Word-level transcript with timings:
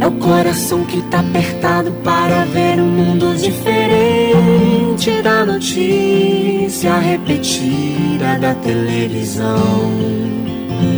É 0.00 0.06
o 0.06 0.12
coração 0.12 0.86
que 0.86 1.02
tá 1.10 1.20
apertado 1.20 1.92
para 2.02 2.46
ver 2.46 2.80
um 2.80 2.86
mundo 2.86 3.36
diferente 3.36 5.20
da 5.22 5.44
notícia 5.44 6.98
repetida 6.98 8.38
da 8.40 8.54
televisão. 8.54 9.92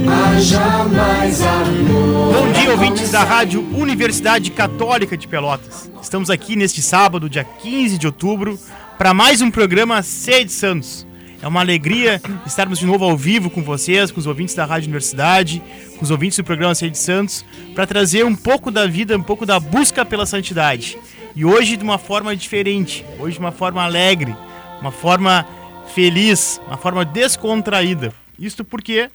Haja 0.08 0.84
mais 0.84 1.42
amor. 1.42 2.32
Bom 2.32 2.52
dia, 2.52 2.70
ouvintes 2.70 3.10
da 3.10 3.24
Rádio 3.24 3.66
Universidade 3.74 4.52
Católica 4.52 5.16
de 5.16 5.27
Pelotas. 5.27 5.91
Estamos 6.00 6.30
aqui 6.30 6.55
neste 6.55 6.80
sábado, 6.80 7.28
dia 7.28 7.42
15 7.42 7.98
de 7.98 8.06
outubro, 8.06 8.56
para 8.96 9.12
mais 9.12 9.42
um 9.42 9.50
programa 9.50 10.00
Sede 10.02 10.52
Santos. 10.52 11.05
É 11.42 11.48
uma 11.48 11.59
alegria 11.59 12.23
estarmos 12.46 12.78
de 12.78 12.87
novo 12.87 13.05
ao 13.05 13.16
vivo 13.16 13.50
com 13.50 13.64
vocês, 13.64 14.12
com 14.12 14.20
os 14.20 14.28
ouvintes 14.28 14.55
da 14.55 14.64
Rádio 14.64 14.87
Universidade, 14.87 15.60
com 15.98 16.05
os 16.05 16.10
ouvintes 16.12 16.38
do 16.38 16.45
programa 16.45 16.73
Sede 16.73 16.96
Santos, 16.96 17.45
para 17.74 17.84
trazer 17.84 18.24
um 18.24 18.37
pouco 18.37 18.70
da 18.70 18.87
vida, 18.87 19.19
um 19.19 19.23
pouco 19.24 19.45
da 19.45 19.59
busca 19.59 20.05
pela 20.05 20.24
santidade. 20.24 20.97
E 21.34 21.45
hoje 21.45 21.77
de 21.77 21.83
uma 21.83 21.98
forma 21.98 22.36
diferente, 22.36 23.05
hoje 23.19 23.34
de 23.34 23.41
uma 23.41 23.50
forma 23.50 23.83
alegre, 23.83 24.36
uma 24.80 24.92
forma 24.92 25.44
feliz, 25.92 26.61
uma 26.64 26.77
forma 26.77 27.05
descontraída. 27.05 28.12
Isto 28.38 28.64
porque 28.64 29.11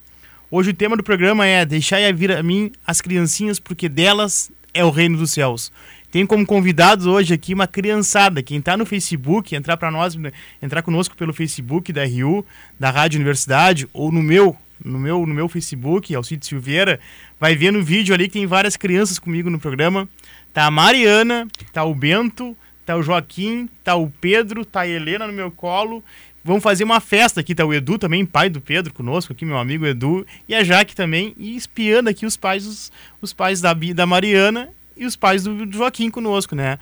hoje 0.52 0.72
o 0.72 0.73
tema 0.73 0.98
do 0.98 1.04
programa 1.04 1.48
é 1.48 1.66
Deixai 1.66 2.12
vir 2.12 2.34
a 2.34 2.44
mim 2.44 2.73
as 2.86 3.00
criancinhas, 3.00 3.58
porque 3.58 3.88
delas 3.88 4.52
é 4.73 4.84
o 4.84 4.90
reino 4.90 5.18
dos 5.18 5.32
céus. 5.32 5.72
Tem 6.10 6.26
como 6.26 6.46
convidados 6.46 7.06
hoje 7.06 7.34
aqui 7.34 7.54
uma 7.54 7.68
criançada. 7.68 8.42
Quem 8.42 8.60
está 8.60 8.78
no 8.78 8.86
Facebook, 8.86 9.56
entrar 9.56 9.76
para 9.76 9.92
nós, 9.92 10.18
entrar 10.62 10.82
conosco 10.82 11.18
pelo 11.18 11.34
Facebook 11.34 11.92
da 11.92 12.06
RU, 12.06 12.46
da 12.80 12.90
Rádio 12.90 13.18
Universidade, 13.18 13.90
ou 13.92 14.10
no 14.10 14.24
meu, 14.24 14.56
no 14.84 14.98
meu, 14.98 15.26
no 15.26 15.34
meu 15.34 15.50
Facebook, 15.50 16.16
Alcide 16.16 16.46
Silveira, 16.46 17.00
vai 17.38 17.56
ver 17.56 17.72
no 17.72 17.84
vídeo 17.84 18.14
ali 18.14 18.28
que 18.28 18.34
tem 18.34 18.46
várias 18.46 18.78
crianças 18.78 19.20
comigo 19.20 19.50
no 19.50 19.60
programa. 19.60 20.08
Tá 20.54 20.66
a 20.66 20.72
Mariana, 20.72 21.46
tá 21.74 21.84
o 21.84 21.94
Bento, 21.94 22.56
tá 22.86 22.96
o 22.96 23.04
Joaquim, 23.04 23.70
tá 23.84 23.96
o 23.96 24.10
Pedro, 24.10 24.64
tá 24.64 24.82
a 24.82 24.88
Helena 24.88 25.28
no 25.28 25.34
meu 25.34 25.52
colo. 25.52 26.02
Vamos 26.42 26.64
fazer 26.64 26.86
uma 26.86 27.02
festa 27.02 27.42
aqui, 27.42 27.54
tá 27.54 27.66
o 27.66 27.74
Edu 27.74 27.98
também, 27.98 28.26
pai 28.26 28.50
do 28.50 28.62
Pedro 28.62 28.94
conosco 28.94 29.34
aqui, 29.34 29.44
meu 29.44 29.58
amigo 29.58 29.86
Edu, 29.86 30.26
e 30.48 30.56
a 30.56 30.64
Jaque 30.64 30.96
também, 30.96 31.34
e 31.36 31.58
espiando 31.58 32.10
aqui 32.10 32.26
os 32.26 32.38
pais, 32.38 32.66
os, 32.66 32.92
os 33.22 33.34
pais 33.34 33.60
da, 33.60 33.74
da 33.74 34.06
Mariana 34.06 34.70
e 34.98 35.06
os 35.06 35.16
pais 35.16 35.44
do 35.44 35.72
Joaquim 35.72 36.09
conosco, 36.09 36.56
né? 36.56 36.78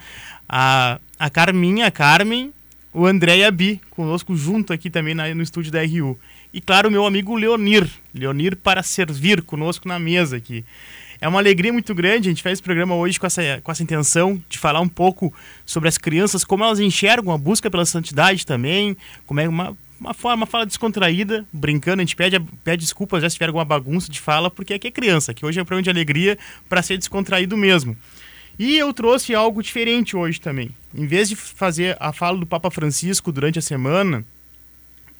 A, 0.47 0.99
a 1.19 1.29
Carminha, 1.29 1.87
a 1.87 1.91
Carmen, 1.91 2.53
o 2.93 3.05
André 3.05 3.39
e 3.39 3.43
a 3.43 3.51
Bi 3.51 3.81
conosco 3.89 4.35
junto 4.35 4.71
aqui 4.71 4.89
também 4.89 5.13
na, 5.13 5.33
no 5.35 5.41
estúdio 5.41 5.71
da 5.71 5.81
RU. 5.81 6.17
E 6.53 6.61
claro, 6.61 6.87
o 6.87 6.91
meu 6.91 7.05
amigo 7.05 7.35
Leonir, 7.35 7.89
Leonir 8.13 8.55
para 8.55 8.81
servir 8.81 9.41
conosco 9.41 9.87
na 9.87 9.99
mesa 9.99 10.37
aqui. 10.37 10.63
É 11.19 11.27
uma 11.27 11.39
alegria 11.39 11.71
muito 11.71 11.93
grande, 11.95 12.29
a 12.29 12.31
gente 12.31 12.43
faz 12.43 12.53
esse 12.53 12.63
programa 12.63 12.95
hoje 12.95 13.19
com 13.19 13.25
essa, 13.25 13.41
com 13.63 13.71
essa 13.71 13.83
intenção 13.83 14.41
de 14.49 14.57
falar 14.57 14.81
um 14.81 14.87
pouco 14.87 15.33
sobre 15.65 15.89
as 15.89 15.97
crianças, 15.97 16.43
como 16.43 16.63
elas 16.63 16.79
enxergam 16.79 17.33
a 17.33 17.37
busca 17.37 17.69
pela 17.69 17.85
santidade 17.85 18.45
também, 18.45 18.95
como 19.25 19.39
é 19.39 19.47
uma, 19.47 19.75
uma, 20.05 20.13
forma, 20.13 20.41
uma 20.41 20.45
fala 20.45 20.65
descontraída, 20.65 21.45
brincando, 21.51 22.01
a 22.01 22.05
gente 22.05 22.15
pede, 22.15 22.39
pede 22.63 22.83
desculpas 22.83 23.21
já 23.23 23.29
se 23.29 23.35
tiver 23.35 23.47
alguma 23.47 23.65
bagunça 23.65 24.11
de 24.11 24.19
fala, 24.19 24.51
porque 24.51 24.73
aqui 24.73 24.87
é 24.87 24.91
criança, 24.91 25.33
que 25.33 25.45
hoje 25.45 25.59
é 25.59 25.63
um 25.63 25.65
programa 25.65 25.83
de 25.83 25.89
alegria 25.89 26.37
para 26.69 26.81
ser 26.81 26.97
descontraído 26.97 27.57
mesmo. 27.57 27.97
E 28.57 28.77
eu 28.77 28.93
trouxe 28.93 29.33
algo 29.33 29.61
diferente 29.61 30.15
hoje 30.15 30.39
também. 30.39 30.69
Em 30.93 31.05
vez 31.05 31.27
de 31.27 31.35
fazer 31.35 31.97
a 31.99 32.13
fala 32.13 32.37
do 32.37 32.45
Papa 32.45 32.71
Francisco 32.71 33.31
durante 33.31 33.59
a 33.59 33.61
semana, 33.61 34.23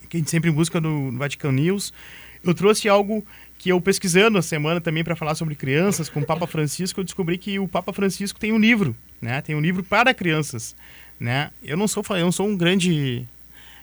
que 0.09 0.17
a 0.17 0.19
gente 0.19 0.29
sempre 0.29 0.51
busca 0.51 0.79
no, 0.79 1.11
no 1.11 1.17
Vatican 1.17 1.51
News, 1.51 1.91
eu 2.43 2.53
trouxe 2.53 2.87
algo 2.87 3.25
que 3.57 3.69
eu 3.69 3.81
pesquisando 3.81 4.37
a 4.37 4.41
semana 4.41 4.79
também 4.79 5.03
para 5.03 5.15
falar 5.15 5.35
sobre 5.35 5.55
crianças 5.55 6.07
com 6.07 6.19
o 6.19 6.25
Papa 6.25 6.45
Francisco, 6.45 6.99
eu 6.99 7.03
descobri 7.03 7.37
que 7.37 7.57
o 7.57 7.67
Papa 7.67 7.91
Francisco 7.91 8.39
tem 8.39 8.51
um 8.51 8.59
livro, 8.59 8.95
né? 9.19 9.41
Tem 9.41 9.55
um 9.55 9.61
livro 9.61 9.83
para 9.83 10.13
crianças, 10.13 10.75
né? 11.19 11.49
Eu 11.63 11.75
não 11.75 11.87
sou 11.87 12.03
eu 12.11 12.25
não 12.25 12.31
sou 12.31 12.47
um 12.47 12.55
grande 12.55 13.27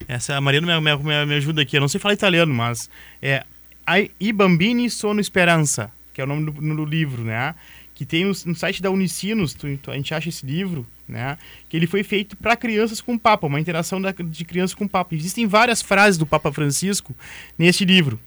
essa 0.09 0.37
a 0.37 0.41
Mariana 0.41 0.81
me, 0.81 0.97
me, 0.97 1.27
me, 1.27 1.35
ajuda 1.35 1.63
aqui. 1.63 1.77
Eu 1.77 1.81
não 1.81 1.89
sei 1.89 2.01
falar 2.01 2.15
italiano, 2.15 2.53
mas 2.53 2.89
é 3.21 3.45
I 4.21 4.33
Bambini 4.33 4.89
Sono 4.89 5.21
Esperança, 5.21 5.91
que 6.13 6.21
é 6.21 6.25
o 6.25 6.27
nome 6.27 6.51
do, 6.51 6.53
do 6.53 6.85
livro, 6.85 7.25
né? 7.25 7.55
Que 7.95 8.05
tem 8.05 8.25
no, 8.25 8.33
no 8.47 8.55
site 8.55 8.81
da 8.81 8.91
Unicinos, 8.91 9.55
tu, 9.55 9.77
tu, 9.79 9.91
a 9.91 9.95
gente 9.95 10.15
acha 10.15 10.29
esse 10.29 10.45
livro, 10.45 10.87
né? 11.07 11.37
Que 11.69 11.77
ele 11.77 11.87
foi 11.87 12.03
feito 12.03 12.37
para 12.37 12.57
crianças 12.57 13.01
com 13.01 13.15
o 13.15 13.19
Papa, 13.19 13.47
uma 13.47 13.61
interação 13.61 14.01
da, 14.01 14.13
de 14.13 14.45
crianças 14.45 14.75
com 14.75 14.85
o 14.85 14.89
Papa. 14.89 15.15
Existem 15.15 15.47
várias 15.47 15.83
frases 15.83 16.19
do 16.19 16.27
Papa 16.27 16.53
Francisco 16.53 17.15
nesse 17.59 17.85
livro. 17.85 18.19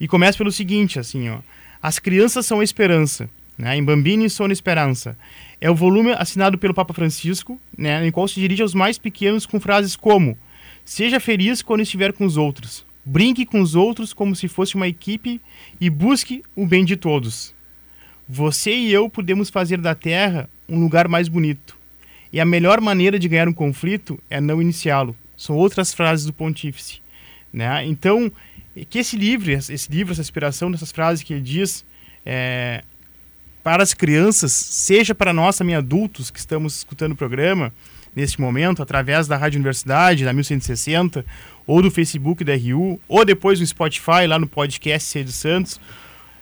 E 0.00 0.08
começa 0.08 0.38
pelo 0.38 0.50
seguinte, 0.50 0.98
assim, 0.98 1.28
ó. 1.28 1.38
As 1.82 1.98
crianças 1.98 2.44
são 2.46 2.60
a 2.60 2.64
esperança, 2.64 3.28
né? 3.56 3.76
Em 3.76 3.84
Bambini 3.84 4.28
Sono 4.28 4.52
Esperança. 4.52 5.16
É 5.60 5.70
o 5.70 5.74
volume 5.74 6.12
assinado 6.12 6.56
pelo 6.56 6.74
Papa 6.74 6.94
Francisco, 6.94 7.60
né? 7.76 8.06
Em 8.06 8.10
qual 8.10 8.26
se 8.26 8.40
dirige 8.40 8.62
aos 8.62 8.74
mais 8.74 8.98
pequenos 8.98 9.44
com 9.44 9.60
frases 9.60 9.96
como 9.96 10.38
Seja 10.84 11.20
feliz 11.20 11.62
quando 11.62 11.82
estiver 11.82 12.12
com 12.12 12.24
os 12.24 12.36
outros. 12.36 12.84
Brinque 13.04 13.46
com 13.46 13.60
os 13.60 13.74
outros 13.74 14.12
como 14.12 14.36
se 14.36 14.48
fosse 14.48 14.74
uma 14.74 14.88
equipe 14.88 15.40
e 15.80 15.88
busque 15.88 16.42
o 16.54 16.66
bem 16.66 16.84
de 16.84 16.96
todos. 16.96 17.54
Você 18.28 18.72
e 18.72 18.92
eu 18.92 19.08
podemos 19.08 19.50
fazer 19.50 19.78
da 19.78 19.94
Terra 19.94 20.48
um 20.68 20.78
lugar 20.78 21.08
mais 21.08 21.28
bonito. 21.28 21.76
E 22.32 22.38
a 22.38 22.44
melhor 22.44 22.80
maneira 22.80 23.18
de 23.18 23.28
ganhar 23.28 23.48
um 23.48 23.52
conflito 23.52 24.18
é 24.30 24.40
não 24.40 24.62
iniciá-lo. 24.62 25.16
São 25.36 25.56
outras 25.56 25.92
frases 25.92 26.26
do 26.26 26.32
pontífice. 26.32 27.00
Né? 27.52 27.84
Então, 27.86 28.30
que 28.88 28.98
esse 28.98 29.16
livro, 29.16 29.50
esse 29.50 29.90
livro, 29.90 30.12
essa 30.12 30.20
inspiração 30.20 30.70
dessas 30.70 30.92
frases 30.92 31.24
que 31.24 31.32
ele 31.32 31.42
diz 31.42 31.84
é, 32.24 32.84
para 33.62 33.82
as 33.82 33.92
crianças, 33.92 34.52
seja 34.52 35.14
para 35.14 35.32
nós 35.32 35.56
também 35.56 35.74
adultos 35.74 36.30
que 36.30 36.38
estamos 36.38 36.76
escutando 36.78 37.12
o 37.12 37.16
programa, 37.16 37.72
neste 38.14 38.40
momento, 38.40 38.82
através 38.82 39.26
da 39.26 39.36
Rádio 39.36 39.58
Universidade, 39.58 40.24
da 40.24 40.32
1160, 40.32 41.24
ou 41.66 41.80
do 41.80 41.90
Facebook 41.90 42.42
da 42.44 42.54
RU, 42.54 43.00
ou 43.08 43.24
depois 43.24 43.60
no 43.60 43.66
Spotify, 43.66 44.26
lá 44.26 44.38
no 44.38 44.46
podcast 44.46 45.08
Cedo 45.08 45.30
Santos, 45.30 45.80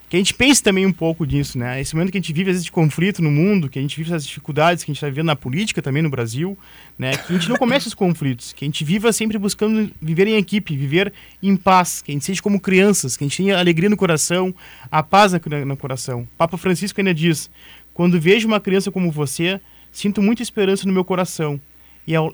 que 0.09 0.15
a 0.15 0.19
gente 0.19 0.33
pense 0.33 0.61
também 0.63 0.87
um 0.87 0.91
pouco 0.91 1.25
disso, 1.25 1.55
né? 1.59 1.79
Esse 1.79 1.93
momento 1.93 2.11
que 2.11 2.17
a 2.17 2.21
gente 2.21 2.33
vive, 2.33 2.49
às 2.49 2.55
vezes, 2.55 2.65
de 2.65 2.71
conflito 2.71 3.21
no 3.21 3.29
mundo, 3.29 3.69
que 3.69 3.77
a 3.77 3.81
gente 3.81 3.95
vive 3.95 4.09
essas 4.09 4.25
dificuldades 4.25 4.83
que 4.83 4.89
a 4.89 4.91
gente 4.91 4.97
está 4.97 5.07
vivendo 5.07 5.27
na 5.27 5.35
política 5.35 5.83
também 5.83 6.01
no 6.01 6.09
Brasil, 6.09 6.57
né? 6.97 7.15
Que 7.15 7.31
a 7.31 7.37
gente 7.37 7.47
não 7.47 7.55
comece 7.55 7.87
os 7.87 7.93
conflitos, 7.93 8.51
que 8.51 8.65
a 8.65 8.67
gente 8.67 8.83
viva 8.83 9.13
sempre 9.13 9.37
buscando 9.37 9.91
viver 10.01 10.25
em 10.27 10.35
equipe, 10.35 10.75
viver 10.75 11.13
em 11.43 11.55
paz, 11.55 12.01
que 12.01 12.11
a 12.11 12.13
gente 12.13 12.25
seja 12.25 12.41
como 12.41 12.59
crianças, 12.59 13.15
que 13.15 13.23
a 13.23 13.27
gente 13.27 13.37
tenha 13.37 13.59
alegria 13.59 13.87
no 13.87 13.95
coração, 13.95 14.53
a 14.91 15.03
paz 15.03 15.31
no 15.31 15.77
coração. 15.77 16.27
Papa 16.35 16.57
Francisco 16.57 16.99
ainda 16.99 17.13
diz, 17.13 17.51
quando 17.93 18.19
vejo 18.19 18.47
uma 18.47 18.59
criança 18.59 18.89
como 18.89 19.11
você, 19.11 19.61
sinto 19.91 20.21
muita 20.21 20.43
esperança 20.43 20.85
no 20.87 20.93
meu 20.93 21.03
coração. 21.03 21.59
E 22.05 22.15
ao, 22.15 22.33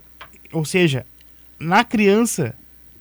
ou 0.52 0.66
seja, 0.66 1.06
na 1.60 1.84
criança, 1.84 2.56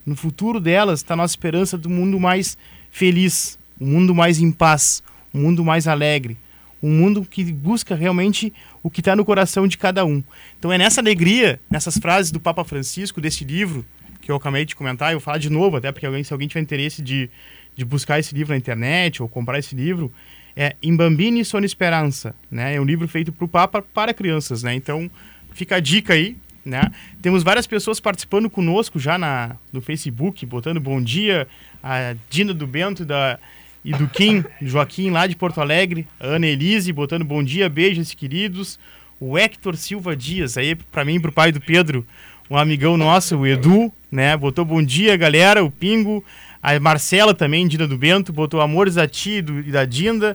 no 0.04 0.16
futuro 0.16 0.60
delas, 0.60 1.00
está 1.00 1.14
a 1.14 1.16
nossa 1.16 1.32
esperança 1.32 1.76
do 1.78 1.90
mundo 1.90 2.18
mais 2.18 2.56
feliz, 2.90 3.58
um 3.80 3.86
mundo 3.86 4.14
mais 4.14 4.40
em 4.40 4.50
paz, 4.50 5.02
um 5.32 5.40
mundo 5.42 5.64
mais 5.64 5.88
alegre, 5.88 6.36
um 6.82 6.90
mundo 6.90 7.24
que 7.24 7.44
busca 7.44 7.94
realmente 7.94 8.52
o 8.82 8.90
que 8.90 9.00
está 9.00 9.16
no 9.16 9.24
coração 9.24 9.66
de 9.66 9.78
cada 9.78 10.04
um. 10.04 10.22
Então 10.58 10.72
é 10.72 10.78
nessa 10.78 11.00
alegria, 11.00 11.58
nessas 11.70 11.96
frases 11.96 12.30
do 12.30 12.38
Papa 12.38 12.64
Francisco, 12.64 13.20
desse 13.20 13.44
livro, 13.44 13.84
que 14.20 14.30
eu 14.30 14.36
acabei 14.36 14.64
de 14.64 14.74
comentar, 14.74 15.12
eu 15.12 15.18
vou 15.18 15.24
falar 15.24 15.38
de 15.38 15.50
novo, 15.50 15.76
até 15.76 15.90
porque 15.92 16.06
alguém, 16.06 16.24
se 16.24 16.32
alguém 16.32 16.48
tiver 16.48 16.60
interesse 16.60 17.02
de, 17.02 17.28
de 17.76 17.84
buscar 17.84 18.18
esse 18.18 18.34
livro 18.34 18.52
na 18.52 18.58
internet 18.58 19.22
ou 19.22 19.28
comprar 19.28 19.58
esse 19.58 19.74
livro, 19.74 20.12
é 20.56 20.76
Em 20.82 20.94
Bambini 20.94 21.44
Sono 21.44 21.66
Esperança, 21.66 22.34
né? 22.50 22.74
É 22.74 22.80
um 22.80 22.84
livro 22.84 23.08
feito 23.08 23.32
para 23.32 23.44
o 23.44 23.48
Papa 23.48 23.82
para 23.82 24.14
crianças, 24.14 24.62
né? 24.62 24.74
Então 24.74 25.10
fica 25.52 25.76
a 25.76 25.80
dica 25.80 26.14
aí, 26.14 26.36
né? 26.64 26.90
Temos 27.20 27.42
várias 27.42 27.66
pessoas 27.66 28.00
participando 28.00 28.48
conosco 28.48 28.98
já 28.98 29.18
na, 29.18 29.56
no 29.72 29.80
Facebook, 29.80 30.44
botando 30.46 30.80
bom 30.80 31.00
dia, 31.00 31.46
a 31.82 32.14
Dina 32.30 32.54
do 32.54 32.66
Bento 32.66 33.04
da, 33.04 33.38
e 33.84 33.92
do 33.92 34.08
Kim, 34.08 34.44
Joaquim 34.62 35.10
lá 35.10 35.26
de 35.26 35.36
Porto 35.36 35.60
Alegre, 35.60 36.06
a 36.18 36.26
Ana 36.26 36.46
Elise 36.46 36.92
botando 36.92 37.24
bom 37.24 37.42
dia, 37.42 37.68
beijos 37.68 38.14
queridos, 38.14 38.78
o 39.20 39.36
Hector 39.36 39.76
Silva 39.76 40.16
Dias, 40.16 40.56
aí 40.56 40.74
para 40.74 41.04
mim, 41.04 41.20
para 41.20 41.30
o 41.30 41.32
pai 41.32 41.52
do 41.52 41.60
Pedro, 41.60 42.06
um 42.48 42.56
amigão 42.56 42.96
nosso, 42.96 43.36
o 43.36 43.46
Edu, 43.46 43.92
né? 44.10 44.36
Botou 44.36 44.64
bom 44.64 44.82
dia, 44.82 45.16
galera, 45.16 45.64
o 45.64 45.70
Pingo, 45.70 46.24
a 46.64 46.80
Marcela 46.80 47.34
também, 47.34 47.68
Dinda 47.68 47.86
do 47.86 47.98
Bento, 47.98 48.32
botou 48.32 48.58
amores 48.58 48.96
a 48.96 49.06
ti 49.06 49.42
do, 49.42 49.60
e 49.60 49.70
da 49.70 49.84
Dinda. 49.84 50.34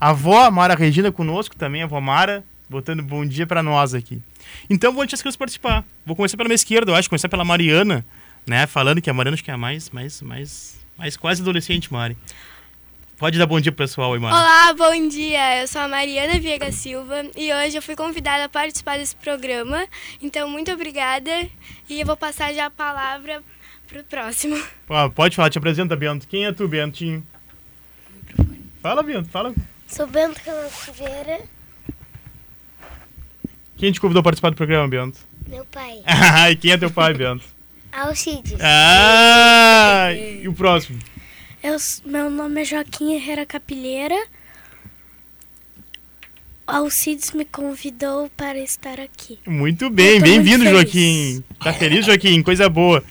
A 0.00 0.10
avó, 0.10 0.50
Mara 0.50 0.74
Regina, 0.74 1.12
conosco 1.12 1.54
também, 1.54 1.82
a 1.82 1.84
avó 1.84 2.00
Mara, 2.00 2.42
botando 2.68 3.04
bom 3.04 3.24
dia 3.24 3.46
para 3.46 3.62
nós 3.62 3.94
aqui. 3.94 4.20
Então 4.68 4.92
vou 4.92 5.04
deixar 5.04 5.14
as 5.14 5.22
crianças 5.22 5.36
participar. 5.36 5.84
Vou 6.04 6.16
começar 6.16 6.36
pela 6.36 6.48
minha 6.48 6.56
esquerda, 6.56 6.90
eu 6.90 6.96
acho, 6.96 7.08
começar 7.08 7.28
pela 7.28 7.44
Mariana, 7.44 8.04
né? 8.44 8.66
Falando 8.66 9.00
que 9.00 9.08
a 9.08 9.14
Mariana 9.14 9.34
acho 9.34 9.44
que 9.44 9.50
é 9.52 9.54
a 9.54 9.56
mais, 9.56 9.90
mais, 9.90 10.20
mais, 10.22 10.80
mais 10.98 11.16
quase 11.16 11.40
adolescente, 11.40 11.92
Mari. 11.92 12.16
Pode 13.16 13.38
dar 13.38 13.46
bom 13.46 13.60
dia 13.60 13.70
pro 13.70 13.86
pessoal 13.86 14.12
aí, 14.12 14.18
Mari. 14.18 14.34
Olá, 14.34 14.74
bom 14.74 15.06
dia. 15.06 15.60
Eu 15.60 15.68
sou 15.68 15.82
a 15.82 15.86
Mariana 15.86 16.40
Viega 16.40 16.72
Silva 16.72 17.26
e 17.36 17.52
hoje 17.52 17.76
eu 17.76 17.82
fui 17.82 17.94
convidada 17.94 18.46
a 18.46 18.48
participar 18.48 18.98
desse 18.98 19.14
programa. 19.14 19.86
Então, 20.20 20.48
muito 20.48 20.72
obrigada 20.72 21.30
e 21.88 22.00
eu 22.00 22.06
vou 22.06 22.16
passar 22.16 22.52
já 22.52 22.66
a 22.66 22.70
palavra 22.70 23.40
pro 23.90 24.04
próximo. 24.04 24.56
Ah, 24.88 25.10
pode 25.10 25.36
falar, 25.36 25.50
te 25.50 25.58
apresenta, 25.58 25.96
Bento. 25.96 26.26
Quem 26.26 26.46
é 26.46 26.52
tu, 26.52 26.66
Bentinho? 26.68 27.26
Fala, 28.80 29.02
Bento, 29.02 29.28
fala. 29.28 29.52
Sou 29.86 30.06
Bento 30.06 30.40
Silveira, 30.70 31.40
Quem 33.76 33.90
te 33.90 34.00
convidou 34.00 34.20
a 34.20 34.22
participar 34.22 34.50
do 34.50 34.56
programa, 34.56 34.86
Bento? 34.86 35.18
meu 35.48 35.64
pai. 35.64 36.02
e 36.52 36.56
quem 36.56 36.70
é 36.70 36.78
teu 36.78 36.90
pai, 36.90 37.12
Bento? 37.12 37.44
Alcides. 37.92 38.56
Ah! 38.60 40.10
E 40.14 40.46
o 40.46 40.52
próximo? 40.52 40.98
Eu, 41.62 41.76
meu 42.06 42.30
nome 42.30 42.62
é 42.62 42.64
Joaquim 42.64 43.14
Herrera 43.14 43.44
Capilheira. 43.44 44.16
Alcides 46.64 47.32
me 47.32 47.44
convidou 47.44 48.30
para 48.36 48.58
estar 48.60 49.00
aqui. 49.00 49.40
Muito 49.44 49.90
bem, 49.90 50.20
bem-vindo, 50.20 50.64
Joaquim. 50.64 51.42
Tá 51.58 51.72
feliz, 51.72 52.06
Joaquim? 52.06 52.40
Coisa 52.44 52.68
boa. 52.68 53.02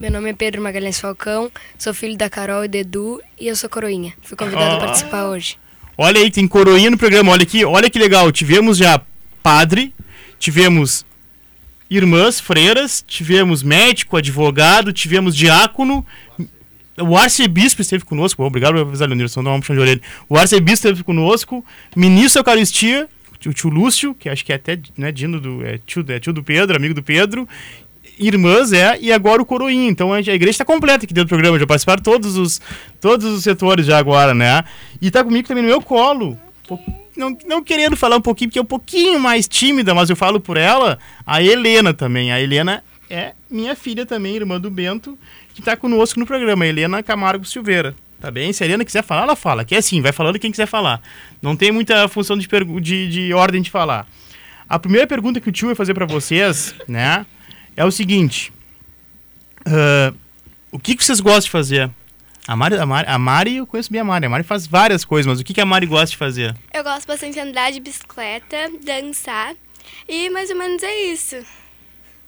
Meu 0.00 0.10
nome 0.10 0.30
é 0.30 0.32
Pedro 0.32 0.62
Magalhães 0.62 0.98
Falcão, 0.98 1.52
sou 1.78 1.92
filho 1.92 2.16
da 2.16 2.30
Carol 2.30 2.64
e 2.64 2.68
do 2.68 2.76
Edu 2.76 3.20
e 3.38 3.48
eu 3.48 3.54
sou 3.54 3.68
coroinha. 3.68 4.14
Fui 4.22 4.34
convidado 4.34 4.76
Ah. 4.76 4.76
a 4.76 4.80
participar 4.80 5.26
hoje. 5.26 5.58
Olha 5.96 6.18
aí, 6.18 6.30
tem 6.30 6.48
coroinha 6.48 6.90
no 6.90 6.96
programa. 6.96 7.32
Olha 7.32 7.42
aqui, 7.42 7.62
olha 7.66 7.90
que 7.90 7.98
legal. 7.98 8.32
Tivemos 8.32 8.78
já 8.78 9.02
padre, 9.42 9.94
tivemos 10.38 11.04
irmãs, 11.90 12.40
freiras, 12.40 13.04
tivemos 13.06 13.62
médico, 13.62 14.16
advogado, 14.16 14.90
tivemos 14.90 15.36
diácono. 15.36 16.06
O 16.98 17.14
arcebispo 17.14 17.82
esteve 17.82 18.04
conosco. 18.04 18.42
Obrigado 18.42 18.72
por 18.74 18.80
avisar, 18.80 19.06
Leonir, 19.06 19.28
só 19.28 19.42
dar 19.42 19.50
uma 19.50 19.58
puxão 19.60 19.76
de 19.76 19.82
orelha. 19.82 20.00
O 20.30 20.36
arcebispo 20.38 20.86
esteve 20.86 21.04
conosco. 21.04 21.62
Ministro 21.94 22.42
da 22.42 22.50
Eucaristia, 22.50 23.06
o 23.46 23.52
tio 23.52 23.68
Lúcio, 23.68 24.14
que 24.14 24.30
acho 24.30 24.44
que 24.44 24.52
é 24.52 24.56
até 24.56 24.78
né, 24.96 25.12
Dino 25.12 25.38
do, 25.38 25.64
é, 25.64 25.78
tio, 25.78 26.02
é 26.08 26.18
tio 26.18 26.32
do 26.32 26.42
Pedro, 26.42 26.74
amigo 26.74 26.94
do 26.94 27.02
Pedro. 27.02 27.46
Irmãs, 28.20 28.72
é, 28.72 28.98
e 29.00 29.10
agora 29.10 29.40
o 29.40 29.46
Coroinha. 29.46 29.88
Então 29.88 30.12
a 30.12 30.20
igreja 30.20 30.50
está 30.50 30.64
completa 30.64 31.04
aqui 31.04 31.14
dentro 31.14 31.28
do 31.28 31.30
programa. 31.30 31.58
Já 31.58 31.66
participaram 31.66 32.02
todos 32.02 32.36
os, 32.36 32.60
todos 33.00 33.24
os 33.26 33.42
setores 33.42 33.86
já 33.86 33.98
agora, 33.98 34.34
né? 34.34 34.62
E 35.00 35.10
tá 35.10 35.24
comigo 35.24 35.48
também 35.48 35.62
no 35.62 35.70
meu 35.70 35.80
colo. 35.80 36.38
Não, 37.16 37.36
não 37.46 37.64
querendo 37.64 37.96
falar 37.96 38.16
um 38.16 38.20
pouquinho, 38.20 38.50
porque 38.50 38.58
é 38.58 38.62
um 38.62 38.66
pouquinho 38.66 39.18
mais 39.18 39.48
tímida, 39.48 39.94
mas 39.94 40.10
eu 40.10 40.16
falo 40.16 40.38
por 40.38 40.56
ela, 40.56 40.98
a 41.26 41.42
Helena 41.42 41.92
também. 41.94 42.30
A 42.30 42.40
Helena 42.40 42.84
é 43.08 43.32
minha 43.50 43.74
filha 43.74 44.06
também, 44.06 44.36
irmã 44.36 44.60
do 44.60 44.70
Bento, 44.70 45.18
que 45.54 45.62
tá 45.62 45.76
conosco 45.76 46.20
no 46.20 46.26
programa. 46.26 46.64
A 46.64 46.68
Helena 46.68 47.02
Camargo 47.02 47.44
Silveira. 47.44 47.94
Tá 48.20 48.30
bem? 48.30 48.52
Se 48.52 48.62
a 48.62 48.66
Helena 48.66 48.84
quiser 48.84 49.02
falar, 49.02 49.22
ela 49.22 49.34
fala. 49.34 49.64
Que 49.64 49.74
é 49.74 49.78
assim, 49.78 50.02
vai 50.02 50.12
falando 50.12 50.38
quem 50.38 50.50
quiser 50.50 50.66
falar. 50.66 51.00
Não 51.40 51.56
tem 51.56 51.72
muita 51.72 52.06
função 52.06 52.36
de, 52.36 52.46
de, 52.82 53.08
de 53.08 53.32
ordem 53.32 53.62
de 53.62 53.70
falar. 53.70 54.06
A 54.68 54.78
primeira 54.78 55.06
pergunta 55.06 55.40
que 55.40 55.48
o 55.48 55.52
tio 55.52 55.66
vai 55.66 55.74
fazer 55.74 55.94
para 55.94 56.06
vocês, 56.06 56.74
né, 56.86 57.26
é 57.80 57.84
o 57.84 57.90
seguinte. 57.90 58.52
ah, 59.66 60.12
o 60.70 60.78
que, 60.78 60.94
que 60.94 61.04
vocês 61.04 61.20
gostam 61.20 61.40
de 61.44 61.50
fazer? 61.50 61.90
A 62.46 62.56
Mari, 62.56 62.76
a, 62.76 62.86
Mari, 62.86 63.08
a 63.08 63.18
Mari, 63.18 63.56
eu 63.56 63.66
conheço 63.66 63.90
bem 63.92 64.00
a 64.00 64.04
Mari. 64.04 64.26
A 64.26 64.28
Mari 64.28 64.44
faz 64.44 64.66
várias 64.66 65.04
coisas, 65.04 65.26
mas 65.26 65.40
o 65.40 65.44
que, 65.44 65.52
que 65.54 65.60
a 65.60 65.66
Mari 65.66 65.86
gosta 65.86 66.06
de 66.10 66.16
fazer? 66.16 66.54
Eu 66.72 66.82
gosto 66.82 67.06
bastante 67.06 67.34
de 67.34 67.40
andar 67.40 67.70
de 67.70 67.80
bicicleta, 67.80 68.56
dançar 68.84 69.54
e 70.08 70.28
mais 70.30 70.50
ou 70.50 70.56
menos 70.56 70.82
é 70.82 70.94
isso. 71.12 71.36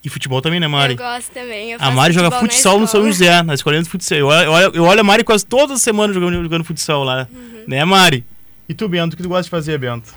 E 0.05 0.09
futebol 0.09 0.43
também, 0.43 0.59
né, 0.59 0.67
Mari? 0.69 0.95
Eu 0.95 0.99
gosto 0.99 1.31
também. 1.33 1.73
Eu 1.73 1.79
A 1.81 1.91
Mari 1.91 2.13
joga 2.13 2.31
futsal 2.41 2.79
no 2.79 2.87
São. 2.89 3.05
José, 3.05 3.43
na 3.43 3.55
escolinha 3.55 3.83
de 3.83 3.89
futsal. 3.89 4.19
Eu 4.19 4.27
olho, 4.27 4.45
eu 4.47 4.53
olho- 4.53 4.73
eu 4.77 4.85
olho 4.85 5.01
a 5.01 5.05
Mari 5.05 5.23
quase 5.25 5.47
toda 5.47 5.77
semana 5.77 6.13
jogando, 6.13 6.43
jogando 6.43 6.65
futsal 6.65 7.05
lá. 7.05 7.29
Uhum. 7.33 7.65
Né, 7.69 7.85
Mari? 7.85 8.25
E 8.69 8.75
tu, 8.75 8.89
Bento, 8.89 9.15
o 9.15 9.17
que 9.17 9.23
tu 9.23 9.29
gosta 9.29 9.45
de 9.45 9.51
fazer, 9.51 9.79
Bento? 9.79 10.13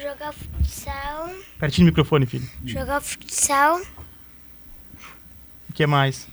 Jogar 0.00 0.32
futsal. 0.32 1.30
Pertinho 1.58 1.86
do 1.86 1.90
microfone, 1.90 2.26
filho. 2.26 2.48
Jogar 2.64 3.00
futsal. 3.00 3.80
O 5.76 5.78
que 5.78 5.86
mais? 5.86 6.26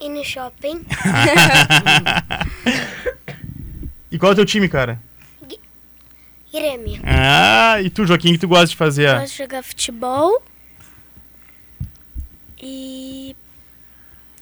Ir 0.00 0.08
no 0.08 0.24
shopping. 0.24 0.86
E 4.12 4.18
qual 4.18 4.30
é 4.30 4.32
o 4.34 4.36
teu 4.36 4.44
time, 4.44 4.68
cara? 4.68 5.00
Grêmio. 6.52 7.00
Ah, 7.02 7.80
e 7.82 7.88
tu, 7.88 8.06
Joaquim, 8.06 8.28
o 8.28 8.32
que 8.32 8.38
tu 8.40 8.46
gosta 8.46 8.66
de 8.66 8.76
fazer? 8.76 9.10
Gosto 9.18 9.32
de 9.32 9.38
jogar 9.38 9.62
futebol. 9.62 10.42
E. 12.62 13.34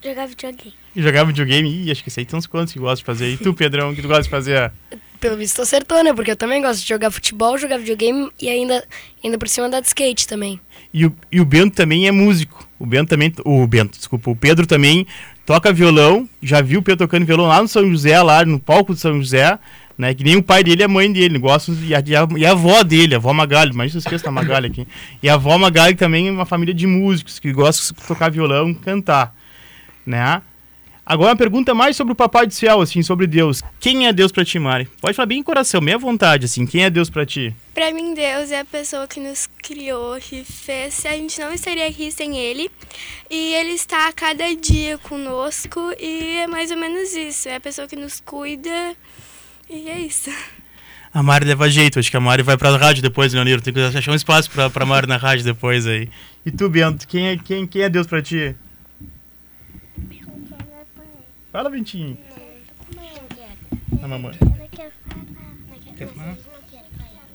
Jogar 0.02 0.26
videogame. 0.26 0.75
E 0.96 1.02
jogar 1.02 1.23
videogame? 1.23 1.70
Ih, 1.70 1.93
acho 1.93 2.02
que 2.02 2.11
sei 2.11 2.25
tem 2.25 2.37
uns 2.37 2.49
quantos 2.49 2.73
que 2.73 2.81
gosta 2.81 2.96
de 2.96 3.05
fazer. 3.05 3.31
E 3.31 3.37
tu, 3.37 3.55
Pedrão, 3.55 3.93
o 3.93 3.94
que 3.94 4.02
tu 4.02 4.08
gosta 4.08 4.25
de 4.25 4.28
fazer? 4.28 4.73
Pelo 5.20 5.37
visto 5.37 5.56
tu 5.56 5.62
acertou, 5.62 6.02
né? 6.02 6.12
Porque 6.12 6.32
eu 6.32 6.37
também 6.37 6.61
gosto 6.61 6.82
de 6.82 6.88
jogar 6.88 7.12
futebol, 7.12 7.56
jogar 7.56 7.78
videogame 7.78 8.28
e 8.40 8.49
ainda, 8.50 8.84
ainda 9.23 9.38
por 9.38 9.49
cima 9.49 9.69
andar 9.69 9.81
de 9.81 9.87
skate 9.87 10.26
também. 10.26 10.61
E 10.93 11.06
o, 11.06 11.16
e 11.31 11.40
o 11.40 11.44
Bento 11.44 11.76
também 11.76 12.08
é 12.08 12.11
músico. 12.11 12.69
O 12.81 12.87
Bento 12.87 13.11
também. 13.11 13.32
O 13.44 13.67
Bento, 13.67 13.99
desculpa. 13.99 14.31
O 14.31 14.35
Pedro 14.35 14.67
também 14.67 15.06
toca 15.44 15.71
violão. 15.71 16.27
Já 16.43 16.62
viu 16.62 16.81
o 16.81 16.82
Pedro 16.82 17.06
tocando 17.06 17.27
violão 17.27 17.47
lá 17.47 17.61
no 17.61 17.69
São 17.69 17.88
José, 17.91 18.21
lá 18.23 18.43
no 18.44 18.59
palco 18.59 18.94
do 18.94 18.99
São 18.99 19.19
José. 19.19 19.59
Né, 19.99 20.15
que 20.15 20.25
nem 20.25 20.35
o 20.35 20.43
pai 20.43 20.65
dele 20.65 20.81
e 20.81 20.85
a 20.85 20.88
mãe 20.88 21.12
dele 21.12 21.38
gostam. 21.38 21.77
E 21.82 21.94
a, 21.94 22.03
e 22.38 22.47
a, 22.47 22.53
avó 22.53 22.82
dele, 22.82 23.15
a 23.15 23.19
avó 23.19 23.35
Magalho. 23.35 23.75
Mas 23.75 23.93
eu 23.94 23.99
esqueço 23.99 24.25
da 24.25 24.31
Magalho 24.31 24.67
aqui. 24.67 24.88
E 25.23 25.29
a 25.29 25.35
avó 25.35 25.59
Magalho 25.59 25.94
também 25.94 26.29
é 26.29 26.31
uma 26.31 26.47
família 26.47 26.73
de 26.73 26.87
músicos 26.87 27.38
que 27.38 27.53
gostam 27.53 27.94
de 27.94 28.09
tocar 28.09 28.31
violão, 28.31 28.73
cantar. 28.73 29.35
Né? 30.06 30.41
Agora 31.11 31.31
uma 31.31 31.37
pergunta 31.37 31.75
mais 31.75 31.97
sobre 31.97 32.12
o 32.12 32.15
Papai 32.15 32.47
do 32.47 32.55
Céu, 32.55 32.81
assim, 32.81 33.03
sobre 33.03 33.27
Deus. 33.27 33.65
Quem 33.81 34.07
é 34.07 34.12
Deus 34.12 34.31
pra 34.31 34.45
ti, 34.45 34.61
Mari? 34.61 34.89
Pode 35.01 35.17
falar 35.17 35.27
bem 35.27 35.41
em 35.41 35.43
coração, 35.43 35.81
meia 35.81 35.99
vontade, 35.99 36.45
assim. 36.45 36.65
Quem 36.65 36.85
é 36.85 36.89
Deus 36.89 37.11
pra 37.11 37.27
ti? 37.27 37.53
Pra 37.75 37.93
mim, 37.93 38.15
Deus 38.15 38.53
é 38.53 38.61
a 38.61 38.65
pessoa 38.65 39.09
que 39.09 39.19
nos 39.19 39.49
criou, 39.61 40.21
que 40.21 40.45
fez. 40.45 41.05
A 41.05 41.11
gente 41.11 41.41
não 41.41 41.53
estaria 41.53 41.89
aqui 41.89 42.12
sem 42.12 42.39
Ele. 42.39 42.71
E 43.29 43.55
Ele 43.55 43.71
está 43.71 44.07
a 44.07 44.12
cada 44.12 44.55
dia 44.55 44.99
conosco. 44.99 45.81
E 45.99 46.37
é 46.45 46.47
mais 46.47 46.71
ou 46.71 46.77
menos 46.77 47.12
isso. 47.12 47.49
É 47.49 47.57
a 47.57 47.61
pessoa 47.61 47.89
que 47.89 47.97
nos 47.97 48.21
cuida. 48.21 48.95
E 49.69 49.91
é 49.91 49.99
isso. 49.99 50.31
A 51.12 51.25
Mari 51.25 51.45
leva 51.45 51.69
jeito, 51.69 51.99
acho 51.99 52.09
que 52.09 52.17
a 52.17 52.21
Mari 52.21 52.45
vai 52.45 52.57
pra 52.57 52.77
rádio 52.77 53.03
depois, 53.03 53.35
Leoniro. 53.35 53.61
Tem 53.61 53.75
que 53.75 53.81
achar 53.81 54.12
um 54.12 54.15
espaço 54.15 54.49
pra, 54.49 54.71
pra 54.71 54.87
Mari 54.87 55.09
na 55.09 55.17
rádio 55.17 55.45
depois 55.45 55.89
aí. 55.89 56.09
E 56.47 56.53
tu, 56.53 56.69
Bento, 56.69 57.09
quem 57.09 57.31
é, 57.31 57.37
quem, 57.37 57.67
quem 57.67 57.83
é 57.83 57.88
Deus 57.88 58.07
pra 58.07 58.23
ti? 58.23 58.55
Fala, 61.52 61.69
mamãe. 61.69 61.85
Não. 64.40 64.59
Não 64.61 65.95
Quer 65.97 66.09
falar? 66.09 66.37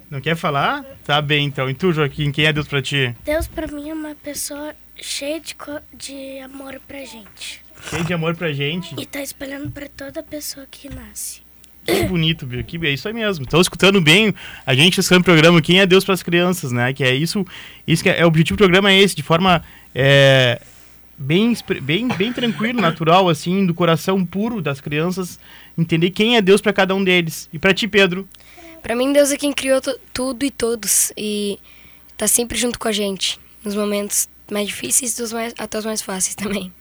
Não 0.10 0.22
quer 0.22 0.36
falar? 0.36 0.86
Tá 1.04 1.22
bem, 1.22 1.46
então. 1.46 1.70
E 1.70 1.74
tu, 1.74 1.92
Joaquim, 1.92 2.32
quem 2.32 2.46
é 2.46 2.54
Deus 2.54 2.68
pra 2.68 2.82
ti? 2.82 3.14
Deus 3.26 3.48
pra 3.48 3.68
mim 3.68 3.90
é 3.90 3.94
uma 3.94 4.16
pessoa 4.16 4.74
cheia 4.96 5.40
de, 5.40 5.56
de 5.94 6.40
amor 6.40 6.80
pra 6.88 7.00
gente. 7.00 7.62
Cheio 7.90 8.06
de 8.06 8.14
amor 8.14 8.36
pra 8.36 8.54
gente. 8.54 8.96
E 8.98 9.06
tá 9.06 9.22
espalhando 9.22 9.70
pra 9.70 9.88
toda 9.90 10.24
pessoa 10.24 10.66
que 10.70 10.90
nasce. 10.90 11.42
Que 11.86 12.04
bonito, 12.06 12.46
Bia. 12.46 12.64
Que 12.64 12.78
é 12.88 12.92
isso 12.92 13.08
aí 13.08 13.14
mesmo. 13.14 13.44
Estão 13.44 13.62
escutando 13.62 14.02
bem 14.02 14.34
a 14.66 14.74
gente 14.74 15.00
escutando 15.00 15.22
o 15.22 15.26
programa 15.26 15.62
Quem 15.62 15.80
é 15.80 15.86
Deus 15.86 16.04
para 16.04 16.14
as 16.14 16.24
crianças, 16.24 16.72
né? 16.72 16.94
Que 16.94 17.04
é 17.04 17.14
isso, 17.14 17.46
isso 17.86 18.02
que 18.02 18.10
é, 18.10 18.22
é 18.22 18.26
o 18.26 18.28
objetivo 18.28 18.58
do 18.58 18.60
programa 18.60 18.92
é 18.92 19.00
esse, 19.00 19.16
de 19.16 19.22
forma 19.22 19.62
é, 19.94 20.60
bem, 21.18 21.56
bem, 21.82 22.08
bem 22.10 22.34
tranquilo, 22.34 22.82
natural, 22.82 23.30
assim, 23.30 23.66
do 23.66 23.74
coração 23.74 24.26
puro 24.26 24.62
das 24.62 24.80
crianças, 24.82 25.40
entender 25.78 26.12
quem 26.12 26.36
é 26.38 26.42
Deus 26.42 26.62
para 26.62 26.74
cada 26.74 26.94
um 26.96 27.04
deles. 27.04 27.50
E 27.54 27.60
para 27.60 27.74
ti, 27.74 27.88
Pedro, 27.88 28.28
Pra 28.82 28.96
mim, 28.96 29.12
Deus 29.12 29.32
é 29.32 29.38
quem 29.38 29.52
criou 29.52 29.82
tu- 29.82 30.00
tudo 30.14 30.46
e 30.46 30.52
todos. 30.52 31.12
E 31.18 31.58
tá 32.16 32.28
sempre 32.28 32.56
junto 32.56 32.78
com 32.78 32.88
a 32.88 32.92
gente. 32.92 33.40
Nos 33.64 33.74
momentos 33.74 34.30
mais 34.52 34.68
difíceis 34.68 35.16
dos 35.16 35.34
mais, 35.34 35.56
até 35.58 35.80
os 35.80 35.86
mais 35.86 36.04
fáceis 36.04 36.36
também. 36.36 36.72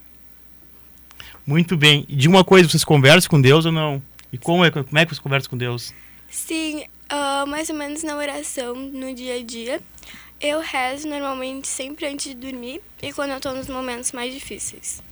muito 1.47 1.77
bem. 1.77 2.05
E 2.09 2.15
de 2.17 2.29
uma 2.29 2.45
coisa, 2.45 2.69
vocês 2.69 2.85
conversam 2.85 3.31
com 3.31 3.41
Deus 3.41 3.65
ou 3.65 3.73
não? 3.73 4.03
E 4.33 4.37
como 4.39 4.65
é, 4.65 4.71
como 4.71 4.87
é 4.99 5.05
que 5.05 5.11
vocês 5.15 5.19
conversam 5.19 5.49
com 5.51 5.57
Deus? 5.57 5.95
Sim, 6.31 6.85
ah, 7.09 7.45
mais 7.47 7.71
ou 7.71 7.77
menos 7.77 8.03
na 8.03 8.17
oração, 8.17 8.75
no 8.75 9.15
dia 9.15 9.37
a 9.37 9.43
dia. 9.43 9.81
Eu 10.47 10.61
rezo 10.61 11.09
normalmente 11.09 11.67
sempre 11.67 12.07
antes 12.07 12.27
de 12.27 12.35
dormir 12.35 12.83
e 13.03 13.11
quando 13.15 13.31
eu 13.31 13.41
tô 13.41 13.51
nos 13.53 13.67
momentos 13.67 14.13
mais 14.13 14.31
difíceis. 14.35 15.03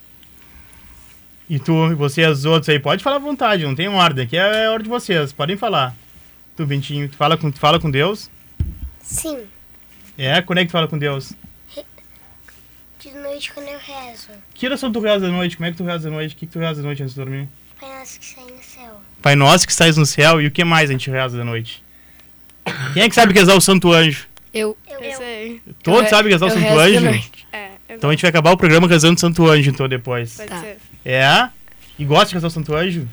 E 1.48 1.58
tu, 1.58 1.96
você 1.96 2.20
e 2.20 2.26
os 2.26 2.44
outros 2.44 2.68
aí, 2.68 2.78
pode 2.78 3.02
falar 3.02 3.16
à 3.16 3.18
vontade, 3.18 3.64
não 3.64 3.74
tem 3.74 3.88
ordem, 3.88 4.26
aqui 4.26 4.36
é 4.36 4.66
a 4.66 4.70
hora 4.70 4.82
de 4.82 4.90
vocês, 4.90 5.32
podem 5.32 5.56
falar. 5.56 5.96
Tu, 6.54 6.66
Bentinho, 6.66 7.08
tu 7.08 7.16
fala 7.16 7.38
com, 7.38 7.50
tu 7.50 7.58
fala 7.58 7.80
com 7.80 7.90
Deus? 7.90 8.28
Sim. 9.00 9.46
É, 10.18 10.42
quando 10.42 10.58
é 10.58 10.62
que 10.64 10.68
tu 10.68 10.72
fala 10.72 10.86
com 10.86 10.98
Deus? 10.98 11.32
De 13.00 13.10
noite 13.14 13.54
quando 13.54 13.68
eu 13.68 13.78
rezo. 13.78 14.28
Que 14.52 14.66
oração 14.66 14.92
tu 14.92 15.00
reza 15.00 15.28
à 15.28 15.30
noite? 15.30 15.56
Como 15.56 15.66
é 15.66 15.70
que 15.70 15.78
tu 15.78 15.84
reza 15.84 16.08
à 16.08 16.12
noite? 16.12 16.34
O 16.34 16.36
que, 16.36 16.46
que 16.46 16.52
tu 16.52 16.58
reza 16.58 16.82
à 16.82 16.84
noite 16.84 17.02
antes 17.02 17.14
de 17.14 17.20
dormir? 17.20 17.48
Pai 17.80 17.98
nosso 17.98 18.20
que 18.20 18.26
sai 18.26 18.44
no 18.44 18.62
céu. 18.62 19.00
Pai 19.22 19.34
nosso 19.34 19.64
que 19.64 19.72
estás 19.72 19.96
no 19.96 20.04
céu 20.04 20.42
e 20.42 20.46
o 20.46 20.50
que 20.50 20.62
mais 20.62 20.90
a 20.90 20.92
gente 20.92 21.10
reza 21.10 21.40
à 21.40 21.44
noite? 21.44 21.82
Quem 22.92 23.04
é 23.04 23.08
que 23.08 23.14
sabe 23.14 23.32
rezar 23.32 23.56
o 23.56 23.62
Santo 23.62 23.90
Anjo? 23.90 24.30
Eu. 24.52 24.76
Eu 24.86 25.16
sei. 25.16 25.60
Todos 25.82 26.02
Eu- 26.04 26.08
sabem 26.08 26.32
rezar 26.32 26.46
o 26.46 26.48
eu 26.48 26.54
Santo 26.54 26.78
Anjo? 26.78 27.06
É, 27.52 27.68
eu 27.88 27.96
Então 27.96 28.10
a 28.10 28.12
gente 28.12 28.22
vai 28.22 28.28
acabar 28.28 28.50
o 28.52 28.56
programa 28.56 28.86
rezando 28.86 29.16
o 29.16 29.20
Santo 29.20 29.46
Anjo, 29.48 29.70
então, 29.70 29.88
depois. 29.88 30.36
Pode 30.36 30.48
Tá. 30.48 30.60
ser. 30.60 30.78
É? 31.04 31.48
E 31.98 32.04
gosta 32.04 32.26
de 32.26 32.34
rezar 32.34 32.48
o 32.48 32.50
Santo 32.50 32.74
Anjo? 32.74 33.08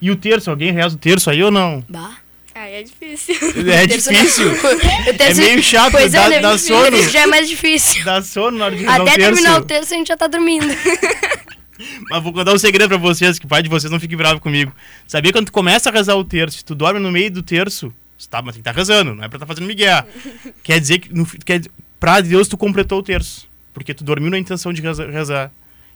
E 0.00 0.10
o 0.10 0.16
terço? 0.16 0.48
Alguém 0.50 0.72
reza 0.72 0.94
o 0.94 0.98
terço 0.98 1.28
aí 1.30 1.42
ou 1.42 1.50
não? 1.50 1.84
Bah. 1.88 2.16
Ah, 2.54 2.68
é 2.68 2.82
difícil. 2.82 3.34
É 3.72 3.86
difícil. 3.86 4.50
É 5.18 5.34
meio 5.34 5.62
chato, 5.62 5.92
Pois 5.92 6.12
dá, 6.12 6.24
é, 6.24 6.28
né? 6.30 6.40
dá 6.40 6.52
O 6.52 6.58
sono. 6.58 6.90
terço 6.90 7.10
já 7.10 7.20
é 7.20 7.26
mais 7.26 7.48
difícil. 7.48 8.04
Dá 8.04 8.20
sono 8.22 8.58
na 8.58 8.64
hora 8.66 8.74
de 8.76 8.80
rezar 8.82 8.94
Até 8.94 9.02
o 9.02 9.04
terço. 9.14 9.20
terminar 9.20 9.60
o 9.60 9.64
terço 9.64 9.94
a 9.94 9.96
gente 9.96 10.08
já 10.08 10.16
tá 10.16 10.26
dormindo. 10.26 10.66
Mas 12.10 12.22
vou 12.22 12.32
contar 12.32 12.52
um 12.52 12.58
segredo 12.58 12.88
pra 12.88 12.96
vocês, 12.98 13.38
que 13.38 13.44
o 13.46 13.48
pai 13.48 13.62
de 13.62 13.68
vocês 13.68 13.90
não 13.90 14.00
fique 14.00 14.16
bravo 14.16 14.40
comigo. 14.40 14.72
Sabia 15.06 15.30
quando 15.32 15.46
tu 15.46 15.52
começa 15.52 15.88
a 15.88 15.92
rezar 15.92 16.16
o 16.16 16.24
terço, 16.24 16.64
tu 16.64 16.74
dorme 16.74 16.98
no 16.98 17.10
meio 17.12 17.30
do 17.30 17.42
terço, 17.42 17.92
você 18.18 18.28
tá, 18.28 18.42
mas 18.42 18.54
tem 18.54 18.62
que 18.62 18.68
estar 18.68 18.78
rezando, 18.78 19.14
não 19.14 19.22
é 19.24 19.28
pra 19.28 19.36
estar 19.36 19.46
fazendo 19.46 19.66
migué. 19.66 20.04
quer 20.62 20.80
dizer 20.80 20.98
que, 20.98 21.14
no, 21.14 21.24
quer, 21.24 21.62
pra 22.00 22.20
Deus, 22.20 22.48
tu 22.48 22.56
completou 22.58 22.98
o 22.98 23.02
terço. 23.02 23.46
Porque 23.72 23.94
tu 23.94 24.02
dormiu 24.02 24.30
na 24.30 24.38
intenção 24.38 24.72
de 24.72 24.82
reza- 24.82 25.08
rezar. 25.10 25.52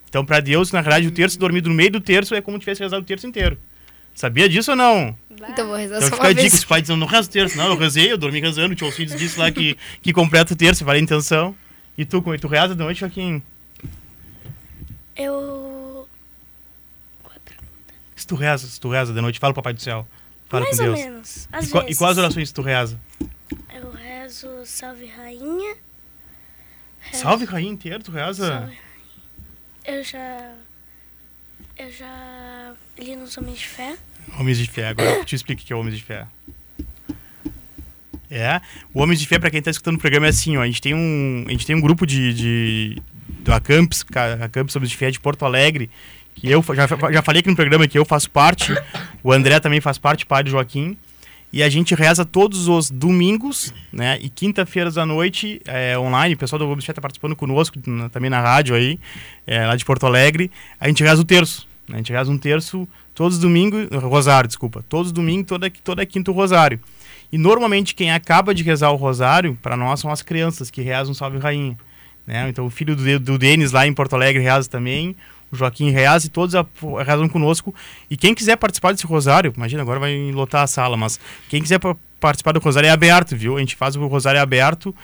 Então, 0.08 0.24
pra 0.24 0.40
Deus, 0.40 0.70
na 0.72 0.80
verdade, 0.82 1.06
o 1.06 1.10
terço 1.10 1.38
dormido 1.38 1.68
no 1.68 1.74
meio 1.74 1.90
do 1.90 2.00
terço 2.00 2.34
é 2.34 2.40
como 2.40 2.56
se 2.58 2.60
tivesse 2.60 2.82
rezado 2.82 3.02
o 3.02 3.06
terço 3.06 3.26
inteiro. 3.26 3.58
Sabia 4.14 4.46
disso 4.48 4.70
ou 4.72 4.76
não? 4.76 5.16
Então 5.48 5.66
vou 5.66 5.74
rezar 5.74 5.96
Então 5.96 6.08
só 6.10 6.14
fica 6.16 6.26
a 6.26 6.28
uma 6.28 6.34
dica, 6.34 6.42
vez. 6.50 6.52
os 6.54 6.64
pais 6.64 6.82
dizendo, 6.82 6.98
não 7.00 7.06
rezo 7.06 7.28
o 7.28 7.32
terço. 7.32 7.56
Não, 7.56 7.66
eu 7.68 7.76
rezei, 7.76 8.12
eu 8.12 8.18
dormi 8.18 8.40
rezando, 8.40 8.72
o 8.72 8.76
tio 8.76 8.86
Alcides 8.86 9.18
disse 9.18 9.38
lá 9.40 9.50
que, 9.50 9.76
que 10.02 10.12
completa 10.12 10.52
o 10.52 10.56
terço, 10.56 10.84
vale 10.84 10.98
a 11.00 11.02
intenção. 11.02 11.56
E 11.96 12.04
tu, 12.04 12.20
como 12.22 12.34
é 12.34 12.36
que 12.38 12.42
tu 12.42 12.48
reza 12.48 12.74
de 12.74 12.82
noite, 12.82 13.00
Joaquim? 13.00 13.42
Eu. 15.16 16.06
Se 18.14 18.26
tu 18.26 18.34
reza, 18.36 18.66
se 18.66 18.78
tu 18.80 18.88
reza 18.90 19.12
de 19.12 19.20
noite, 19.20 19.38
fala 19.38 19.52
pro 19.52 19.62
Papai 19.62 19.72
do 19.74 19.82
Céu. 19.82 20.06
Mais 20.60 20.76
com 20.76 20.82
ou 20.84 20.92
Deus. 20.94 20.98
menos. 21.06 21.48
Às 21.52 21.68
E, 21.68 21.72
vezes. 21.72 21.88
e 21.90 21.94
quais 21.96 22.18
orações 22.18 22.52
tu 22.52 22.62
reza? 22.62 22.98
Eu 23.74 23.90
rezo 23.92 24.48
Salve 24.64 25.06
Rainha. 25.06 25.74
rezo- 27.00 27.22
Salve 27.22 27.44
Rainha 27.44 27.70
inteiro, 27.72 28.02
tu 28.02 28.10
reza? 28.12 28.46
Salve. 28.48 28.78
Eu 29.84 30.04
já. 30.04 30.54
Eu 31.78 31.90
já 31.90 32.74
li 32.98 33.16
nos 33.16 33.36
Homens 33.36 33.58
de 33.58 33.66
Fé. 33.66 33.96
Homens 34.38 34.58
de 34.58 34.70
Fé, 34.70 34.88
agora 34.88 35.10
eu 35.10 35.24
te 35.24 35.34
explico 35.34 35.62
o 35.62 35.64
que 35.64 35.72
é 35.72 35.76
Homens 35.76 35.96
de 35.96 36.02
Fé. 36.04 36.26
É, 38.30 38.60
o 38.94 39.00
Homens 39.02 39.20
de 39.20 39.26
Fé, 39.26 39.38
pra 39.38 39.50
quem 39.50 39.60
tá 39.60 39.70
escutando 39.70 39.96
o 39.96 39.98
programa, 39.98 40.26
é 40.26 40.30
assim, 40.30 40.56
ó, 40.56 40.62
a 40.62 40.66
gente 40.66 40.80
tem 40.80 40.94
um, 40.94 41.44
a 41.46 41.50
gente 41.50 41.66
tem 41.66 41.76
um 41.76 41.80
grupo 41.80 42.06
de, 42.06 42.32
de 42.32 43.02
do 43.40 43.52
Acampes, 43.52 44.02
ca- 44.02 44.34
Acampes 44.44 44.74
Homens 44.74 44.90
de 44.90 44.96
Fé 44.96 45.10
de 45.10 45.20
Porto 45.20 45.44
Alegre, 45.44 45.90
que 46.34 46.50
eu 46.50 46.62
já, 46.74 46.86
já 47.12 47.22
falei 47.22 47.40
aqui 47.40 47.50
no 47.50 47.56
programa 47.56 47.86
que 47.86 47.98
eu 47.98 48.04
faço 48.04 48.30
parte, 48.30 48.74
o 49.22 49.32
André 49.32 49.58
também 49.60 49.80
faz 49.80 49.98
parte, 49.98 50.26
pai 50.26 50.42
do 50.42 50.50
Joaquim, 50.50 50.96
e 51.52 51.62
a 51.62 51.68
gente 51.68 51.94
reza 51.94 52.24
todos 52.24 52.66
os 52.66 52.90
domingos, 52.90 53.74
né, 53.92 54.18
e 54.22 54.30
quinta-feiras 54.30 54.96
à 54.96 55.04
noite, 55.04 55.60
é, 55.66 55.98
online, 55.98 56.34
o 56.34 56.38
pessoal 56.38 56.58
do 56.58 56.64
Homens 56.64 56.80
de 56.80 56.86
Fé 56.86 56.92
tá 56.94 57.00
participando 57.02 57.36
conosco, 57.36 57.78
na- 57.86 58.08
também 58.08 58.30
na 58.30 58.40
rádio 58.40 58.74
aí, 58.74 58.98
é, 59.46 59.66
lá 59.66 59.76
de 59.76 59.84
Porto 59.84 60.06
Alegre, 60.06 60.50
a 60.80 60.88
gente 60.88 61.02
reza 61.02 61.20
o 61.20 61.24
terço, 61.24 61.68
né, 61.86 61.96
a 61.96 61.98
gente 61.98 62.12
reza 62.12 62.30
um 62.30 62.38
terço 62.38 62.88
todos 63.14 63.36
os 63.36 63.42
domingos, 63.42 63.86
rosário, 64.02 64.48
desculpa, 64.48 64.82
todos 64.88 65.08
os 65.08 65.12
domingos, 65.12 65.46
toda, 65.46 65.70
toda 65.84 66.06
quinta 66.06 66.30
o 66.30 66.34
rosário. 66.34 66.80
E 67.30 67.36
normalmente 67.36 67.94
quem 67.94 68.10
acaba 68.10 68.54
de 68.54 68.62
rezar 68.62 68.90
o 68.90 68.96
rosário, 68.96 69.58
para 69.62 69.76
nós, 69.76 70.00
são 70.00 70.10
as 70.10 70.22
crianças 70.22 70.70
que 70.70 70.80
rezam 70.80 71.12
Salve 71.12 71.36
Rainha. 71.38 71.76
Né? 72.26 72.48
Então 72.48 72.64
o 72.64 72.70
filho 72.70 72.96
do, 72.96 73.20
do 73.20 73.38
Denis 73.38 73.72
lá 73.72 73.86
em 73.86 73.92
Porto 73.92 74.14
Alegre 74.14 74.42
reza 74.42 74.68
também, 74.68 75.14
Joaquim 75.52 75.90
reza 75.90 76.26
e 76.26 76.30
todos 76.30 76.54
a- 76.54 76.64
rezam 77.04 77.28
conosco. 77.28 77.74
E 78.10 78.16
quem 78.16 78.34
quiser 78.34 78.56
participar 78.56 78.92
desse 78.92 79.06
rosário, 79.06 79.52
imagina, 79.56 79.82
agora 79.82 80.00
vai 80.00 80.30
lotar 80.32 80.62
a 80.62 80.66
sala, 80.66 80.96
mas 80.96 81.20
quem 81.48 81.60
quiser 81.60 81.78
pa- 81.78 81.96
participar 82.18 82.52
do 82.52 82.60
rosário 82.60 82.86
é 82.86 82.90
aberto, 82.90 83.36
viu? 83.36 83.56
A 83.56 83.60
gente 83.60 83.76
faz 83.76 83.96
o 83.96 84.06
rosário 84.06 84.40
aberto 84.40 84.94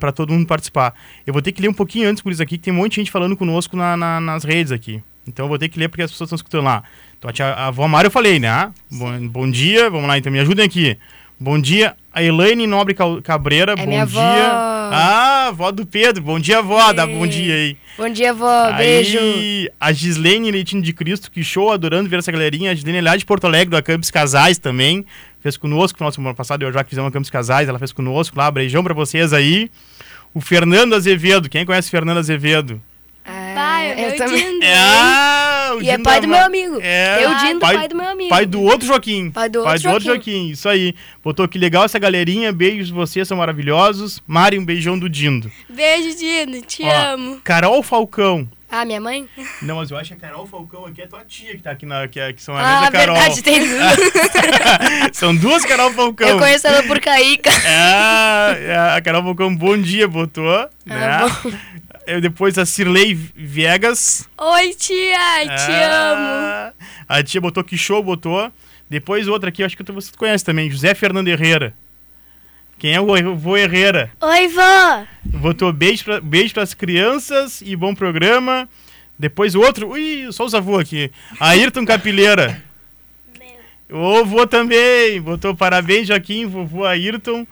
para 0.00 0.10
todo 0.12 0.32
mundo 0.32 0.46
participar. 0.46 0.94
Eu 1.26 1.32
vou 1.32 1.40
ter 1.40 1.52
que 1.52 1.62
ler 1.62 1.68
um 1.68 1.72
pouquinho 1.74 2.08
antes 2.08 2.22
por 2.22 2.32
isso 2.32 2.42
aqui, 2.42 2.58
que 2.58 2.64
tem 2.64 2.72
um 2.72 2.76
monte 2.76 2.92
de 2.92 2.96
gente 2.96 3.10
falando 3.10 3.36
conosco 3.36 3.76
na- 3.76 3.96
na- 3.96 4.20
nas 4.20 4.42
redes 4.44 4.72
aqui. 4.72 5.02
Então 5.28 5.44
eu 5.44 5.48
vou 5.48 5.58
ter 5.58 5.68
que 5.68 5.78
ler 5.78 5.88
porque 5.88 6.02
as 6.02 6.10
pessoas 6.10 6.28
estão 6.28 6.36
escutando 6.36 6.64
lá. 6.64 6.82
Então 7.18 7.28
a, 7.30 7.32
tia, 7.32 7.46
a 7.46 7.66
avó 7.68 7.86
Mário 7.88 8.08
eu 8.08 8.12
falei, 8.12 8.38
né? 8.38 8.72
Bom, 8.90 9.28
bom 9.28 9.50
dia, 9.50 9.88
vamos 9.90 10.06
lá 10.08 10.18
então, 10.18 10.30
me 10.32 10.38
ajudem 10.40 10.64
aqui. 10.64 10.96
Bom 11.38 11.60
dia, 11.60 11.94
a 12.12 12.22
Elaine 12.22 12.66
Nobre 12.66 12.94
Cabreira, 13.22 13.72
É 13.72 13.76
bom 13.76 13.90
dia. 13.90 14.02
avó. 14.02 14.20
Ah, 14.20 15.46
avó 15.48 15.70
do 15.70 15.84
Pedro, 15.84 16.22
bom 16.22 16.38
dia, 16.40 16.58
avó, 16.58 16.92
dá 16.94 17.06
bom 17.06 17.26
dia 17.26 17.54
aí. 17.54 17.76
Bom 17.98 18.08
dia, 18.08 18.32
vó. 18.32 18.72
Beijo. 18.72 19.18
Aí, 19.18 19.68
a 19.78 19.92
Gislene 19.92 20.50
Leitinho 20.50 20.82
de 20.82 20.92
Cristo, 20.94 21.30
que 21.30 21.44
show, 21.44 21.70
adorando 21.70 22.08
ver 22.08 22.18
essa 22.20 22.32
galerinha. 22.32 22.70
A 22.70 22.74
Gislene 22.74 22.98
é 22.98 23.02
lá 23.02 23.16
de 23.16 23.24
Porto 23.26 23.46
Alegre, 23.46 23.68
do 23.70 23.76
Acampes 23.76 24.10
Casais 24.10 24.56
também. 24.56 25.04
Fez 25.40 25.56
conosco, 25.58 26.02
no 26.02 26.10
semana 26.10 26.34
passada 26.34 26.64
eu 26.64 26.72
já 26.72 26.82
que 26.82 26.90
fizemos 26.90 27.08
Acampes 27.08 27.30
Casais, 27.30 27.68
ela 27.68 27.78
fez 27.78 27.92
conosco 27.92 28.36
lá. 28.38 28.50
Beijão 28.50 28.82
pra 28.82 28.94
vocês 28.94 29.32
aí. 29.34 29.70
O 30.32 30.40
Fernando 30.40 30.94
Azevedo, 30.94 31.48
quem 31.50 31.66
conhece 31.66 31.88
o 31.88 31.90
Fernando 31.90 32.18
Azevedo? 32.18 32.80
Ah, 33.76 33.94
Pai, 33.94 34.04
é 34.04 34.08
meu 34.08 34.16
também. 34.16 34.42
Dindo. 34.52 34.64
É, 34.64 35.72
o 35.74 35.82
E 35.82 35.88
é 35.90 35.96
Dindo 35.96 36.02
pai 36.04 36.14
da 36.14 36.20
do 36.26 36.28
meu 36.28 36.44
amigo. 36.44 36.78
É, 36.82 37.24
Eu, 37.24 37.34
Dindo, 37.36 37.60
pai 37.60 37.88
do 37.88 37.96
meu 37.96 38.08
amigo. 38.08 38.28
Pai 38.30 38.46
do 38.46 38.62
outro 38.62 38.86
Joaquim. 38.86 39.30
Pai 39.30 39.48
do 39.48 39.58
outro 39.60 39.72
outro 39.72 40.04
Joaquim. 40.04 40.32
Joaquim. 40.32 40.50
Isso 40.50 40.68
aí. 40.68 40.94
Botou 41.22 41.46
que 41.48 41.58
legal 41.58 41.84
essa 41.84 41.98
galerinha. 41.98 42.52
Beijos, 42.52 42.90
vocês 42.90 43.26
são 43.28 43.36
maravilhosos. 43.36 44.22
Mari, 44.26 44.58
um 44.58 44.64
beijão 44.64 44.98
do 44.98 45.08
Dindo. 45.08 45.50
Beijo, 45.68 46.16
Dino. 46.16 46.60
Te 46.62 46.82
Ó, 46.84 47.12
amo. 47.14 47.40
Carol 47.44 47.82
Falcão. 47.82 48.48
Ah, 48.68 48.84
minha 48.84 49.00
mãe? 49.00 49.28
Não, 49.62 49.76
mas 49.76 49.92
eu 49.92 49.96
acho 49.96 50.08
que 50.10 50.14
a 50.24 50.28
Carol 50.28 50.44
Falcão 50.44 50.84
aqui 50.86 51.00
é 51.00 51.06
tua 51.06 51.24
tia 51.24 51.52
que 51.52 51.62
tá 51.62 51.70
aqui 51.70 51.86
na. 51.86 52.08
Que, 52.08 52.18
é- 52.18 52.32
que 52.32 52.42
são 52.42 52.56
a 52.56 52.60
Ah, 52.60 52.80
mesma 52.80 52.90
Carol. 52.90 53.14
verdade, 53.16 53.40
tem 53.42 53.60
duas. 53.60 53.96
são 55.14 55.36
duas 55.36 55.64
Carol 55.64 55.92
Falcão. 55.92 56.28
Eu 56.28 56.38
conheço 56.38 56.66
ela 56.66 56.82
por 56.82 56.98
Caíca. 56.98 57.50
É, 57.64 58.76
a 58.96 59.00
Carol 59.00 59.22
Falcão, 59.22 59.54
bom 59.54 59.78
dia, 59.78 60.08
botou. 60.08 60.68
né? 60.84 60.96
Ah, 61.06 61.28
bom. 61.44 61.52
Eu, 62.06 62.20
depois 62.20 62.56
a 62.56 62.64
Cirlei 62.64 63.14
Viegas. 63.14 64.28
Oi, 64.38 64.74
tia. 64.74 65.18
Te 65.44 65.72
amo. 65.72 66.26
Ah, 66.28 66.72
A 67.08 67.22
tia 67.22 67.40
botou 67.40 67.64
que 67.64 67.76
show, 67.76 68.02
botou. 68.02 68.52
Depois 68.88 69.26
outra 69.26 69.48
aqui, 69.48 69.64
acho 69.64 69.76
que 69.76 69.92
você 69.92 70.12
conhece 70.16 70.44
também, 70.44 70.70
José 70.70 70.94
Fernando 70.94 71.26
Herrera. 71.28 71.74
Quem 72.78 72.94
é 72.94 73.00
o 73.00 73.36
vô 73.36 73.56
Herrera? 73.56 74.10
Oi, 74.20 74.48
vó! 74.48 75.04
Botou 75.24 75.72
beijo, 75.72 76.04
pra, 76.04 76.20
beijo 76.20 76.54
pras 76.54 76.74
crianças 76.74 77.60
e 77.62 77.74
bom 77.74 77.94
programa. 77.94 78.68
Depois 79.18 79.54
o 79.54 79.60
outro, 79.60 79.88
ui, 79.88 80.28
só 80.30 80.44
os 80.44 80.54
avô 80.54 80.78
aqui. 80.78 81.10
Ayrton 81.40 81.84
Capileira. 81.84 82.62
O 83.90 84.24
vô 84.24 84.46
também. 84.46 85.20
Botou 85.20 85.54
parabéns, 85.56 86.06
Joaquim, 86.08 86.46
vovô 86.46 86.84
Ayrton. 86.84 87.46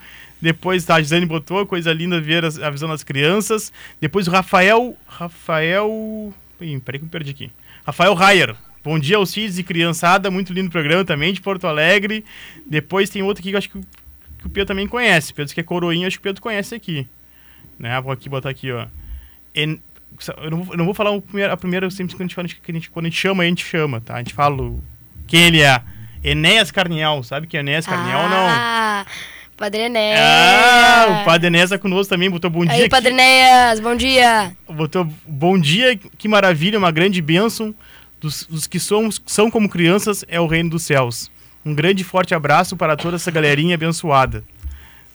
Depois 0.44 0.88
a 0.90 1.00
Gisane 1.00 1.24
botou, 1.24 1.64
coisa 1.64 1.90
linda 1.90 2.20
ver 2.20 2.44
as- 2.44 2.58
a 2.58 2.68
visão 2.68 2.86
das 2.86 3.02
crianças. 3.02 3.72
Depois 3.98 4.28
o 4.28 4.30
Rafael. 4.30 4.94
Rafael. 5.08 6.34
Ih, 6.60 6.78
peraí 6.80 6.98
que 6.98 7.06
eu 7.06 7.08
perdi 7.08 7.30
aqui. 7.30 7.50
Rafael 7.86 8.12
Rayer. 8.12 8.54
Bom 8.84 8.98
dia 8.98 9.16
aos 9.16 9.32
filhos 9.32 9.58
e 9.58 9.62
criançada, 9.62 10.30
muito 10.30 10.52
lindo 10.52 10.70
programa 10.70 11.02
também 11.02 11.32
de 11.32 11.40
Porto 11.40 11.66
Alegre. 11.66 12.22
Depois 12.66 13.08
tem 13.08 13.22
outro 13.22 13.40
aqui 13.40 13.48
que 13.48 13.54
eu 13.54 13.58
acho 13.58 13.70
que, 13.70 13.78
o- 13.78 13.86
que 14.40 14.46
o 14.46 14.50
Pedro 14.50 14.66
também 14.68 14.86
conhece. 14.86 15.32
Pedro 15.32 15.54
que 15.54 15.60
é 15.60 15.64
coroinha, 15.64 16.06
acho 16.06 16.16
que 16.18 16.20
o 16.20 16.24
Pedro 16.28 16.42
conhece 16.42 16.74
aqui. 16.74 17.06
Né? 17.78 17.98
Vou 18.02 18.12
aqui 18.12 18.28
botar 18.28 18.50
aqui, 18.50 18.70
ó. 18.70 18.86
En- 19.54 19.80
Eu 20.42 20.50
não, 20.50 20.62
vou, 20.62 20.74
eu 20.74 20.78
não 20.78 20.84
vou 20.84 20.92
falar 20.94 21.10
o 21.10 21.22
primeiro, 21.22 21.52
a 21.52 21.56
primeira, 21.56 21.90
sempre 21.90 22.14
que 22.14 22.22
a 22.22 22.24
gente, 22.26 22.34
fala, 22.34 22.46
que 22.46 22.70
a 22.70 22.74
gente- 22.74 22.90
quando 22.90 23.06
a 23.06 23.08
gente 23.08 23.18
chama, 23.18 23.42
a 23.42 23.46
gente 23.46 23.64
chama, 23.64 24.00
tá? 24.02 24.14
A 24.14 24.18
gente 24.18 24.34
fala 24.34 24.56
quem 25.26 25.40
ele 25.46 25.62
é. 25.62 25.80
Enéas 26.22 26.70
Carniel, 26.70 27.22
sabe 27.22 27.46
quem 27.46 27.58
é 27.58 27.62
Enéas 27.62 27.86
Carniel 27.86 28.18
ou 28.18 28.28
não? 28.28 29.04
Ah, 29.54 29.56
Padre 29.56 29.82
Enéas. 29.82 30.20
Ah, 30.20 31.20
o 31.20 31.24
Padre 31.24 31.46
Enéas 31.46 31.70
tá 31.70 31.78
conosco 31.78 32.10
também, 32.10 32.28
botou 32.28 32.50
bom 32.50 32.64
dia. 32.64 32.74
Aí, 32.74 32.88
Padre 32.88 33.10
Enéas, 33.12 33.80
bom 33.80 33.94
dia. 33.94 34.52
botou 34.68 35.08
bom 35.26 35.58
dia, 35.58 35.96
que 36.18 36.28
maravilha, 36.28 36.78
uma 36.78 36.90
grande 36.90 37.22
bênção. 37.22 37.74
Dos, 38.20 38.44
dos 38.44 38.66
que 38.66 38.80
somos, 38.80 39.20
são 39.26 39.50
como 39.50 39.68
crianças 39.68 40.24
é 40.28 40.40
o 40.40 40.46
reino 40.46 40.70
dos 40.70 40.82
céus. 40.82 41.30
Um 41.64 41.74
grande 41.74 42.02
e 42.02 42.04
forte 42.04 42.34
abraço 42.34 42.76
para 42.76 42.96
toda 42.96 43.16
essa 43.16 43.30
galerinha 43.30 43.74
abençoada. 43.74 44.42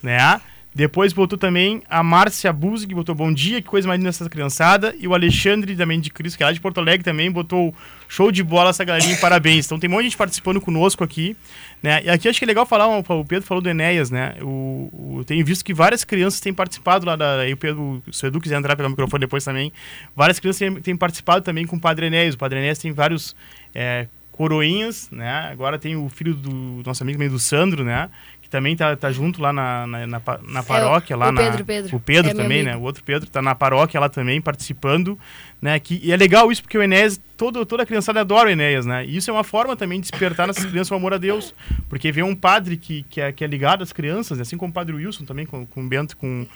Né? 0.01 0.39
Depois 0.73 1.11
botou 1.13 1.38
também 1.38 1.81
a 1.89 2.03
Márcia 2.03 2.53
Buzzi, 2.53 2.85
que 2.85 2.93
botou 2.93 3.15
bom 3.15 3.33
dia, 3.33 3.61
que 3.61 3.67
coisa 3.67 3.88
mais 3.88 3.97
linda 3.97 4.09
essa 4.09 4.29
criançada. 4.29 4.95
E 4.99 5.07
o 5.07 5.15
Alexandre 5.15 5.75
também 5.75 5.99
de 5.99 6.11
Cristo, 6.11 6.38
que 6.38 6.43
é 6.43 6.45
lá 6.45 6.51
de 6.51 6.59
Porto 6.61 6.79
Alegre 6.79 7.03
também, 7.03 7.31
botou 7.31 7.73
show 8.07 8.31
de 8.31 8.43
bola 8.43 8.69
essa 8.69 8.83
galerinha, 8.83 9.17
parabéns. 9.21 9.65
Então 9.65 9.79
tem 9.79 9.89
um 9.89 9.93
monte 9.93 10.03
de 10.03 10.09
gente 10.09 10.17
participando 10.17 10.61
conosco 10.61 11.03
aqui. 11.03 11.35
Né? 11.81 12.03
E 12.03 12.09
aqui 12.09 12.29
acho 12.29 12.38
que 12.38 12.45
é 12.45 12.47
legal 12.47 12.67
falar, 12.67 12.88
o 12.88 13.25
Pedro 13.25 13.47
falou 13.47 13.61
do 13.61 13.69
Enéas, 13.69 14.11
né? 14.11 14.35
O, 14.41 14.89
o, 14.93 15.15
eu 15.19 15.25
tenho 15.25 15.43
visto 15.43 15.65
que 15.65 15.73
várias 15.73 16.03
crianças 16.03 16.39
têm 16.39 16.53
participado 16.53 17.05
lá 17.05 17.15
da. 17.15 17.39
Aí 17.39 17.53
o 17.53 17.57
Pedro, 17.57 18.03
se 18.11 18.23
o 18.23 18.27
Edu 18.27 18.39
quiser 18.39 18.57
entrar 18.57 18.75
pelo 18.75 18.89
microfone 18.89 19.21
depois 19.21 19.43
também, 19.43 19.73
várias 20.15 20.39
crianças 20.39 20.59
têm, 20.59 20.75
têm 20.75 20.95
participado 20.95 21.43
também 21.43 21.65
com 21.65 21.77
o 21.77 21.79
Padre 21.79 22.05
Enéas. 22.07 22.35
O 22.35 22.38
Padre 22.38 22.59
Enéas 22.59 22.77
tem 22.77 22.91
vários 22.91 23.35
é, 23.73 24.07
coroinhas, 24.39 25.09
né? 25.11 25.49
Agora 25.51 25.77
tem 25.77 25.97
o 25.97 26.07
filho 26.07 26.33
do 26.33 26.81
nosso 26.85 27.03
amigo 27.03 27.17
também, 27.17 27.29
do 27.29 27.39
Sandro, 27.39 27.83
né? 27.83 28.09
Que 28.50 28.51
também 28.51 28.75
tá, 28.75 28.96
tá 28.96 29.12
junto 29.12 29.39
lá 29.39 29.53
na, 29.53 29.86
na, 29.86 30.08
na, 30.08 30.63
paróquia. 30.63 31.13
É, 31.13 31.15
o- 31.15 31.20
lá 31.20 31.29
o 31.29 31.32
na, 31.32 31.41
Pedro, 31.41 31.65
Pedro. 31.65 31.96
O 31.96 32.00
Pedro 32.00 32.32
É 32.32 32.34
também, 32.34 32.63
né? 32.63 32.75
O 32.75 32.82
outro 32.82 33.03
Pedro 33.03 33.29
tá 33.29 33.44
na 33.44 33.53
paróquia 33.53 34.00
lá 34.00 34.10
também, 34.10 34.41
participando. 34.41 35.20
Né? 35.62 35.79
Que, 35.79 36.01
e 36.03 36.12
é 36.12 36.18
legal 36.18 36.51
isso, 36.51 36.63
porque 36.63 36.77
o 36.77 36.82
Enéas, 36.82 37.22
todo, 37.38 37.63
toda 37.63 37.84
a 37.84 37.86
criançada 37.86 38.22
adora 38.22 38.50
o 38.50 38.51
Enéas, 38.51 38.88
né? 38.88 39.06
E 39.06 39.18
isso 39.18 39.29
é 39.29 39.34
uma 39.34 39.44
forma 39.44 39.75
também 39.75 40.00
de 40.01 40.10
despertar 40.10 40.48
nessas 40.48 40.65
crianças 40.65 40.89
o 40.89 40.96
amor 40.96 41.13
a 41.13 41.18
Deus. 41.18 41.53
Porque 41.88 42.12
vê 42.12 42.24
um 42.24 42.36
padre 42.36 42.75
que, 42.75 43.03
que, 43.03 43.22
é, 43.22 43.32
que 43.32 43.44
é 43.44 43.48
ligado 43.48 43.84
às 43.84 43.94
crianças, 43.94 44.39
né? 44.39 44.41
assim 44.41 44.58
como 44.58 44.72
o 44.72 44.74
padre 44.74 44.96
Wilson 44.96 45.25
também, 45.25 45.46
com, 45.46 45.65
com 45.68 45.84
o 45.84 45.88
Bento 45.88 46.18
com, 46.18 46.48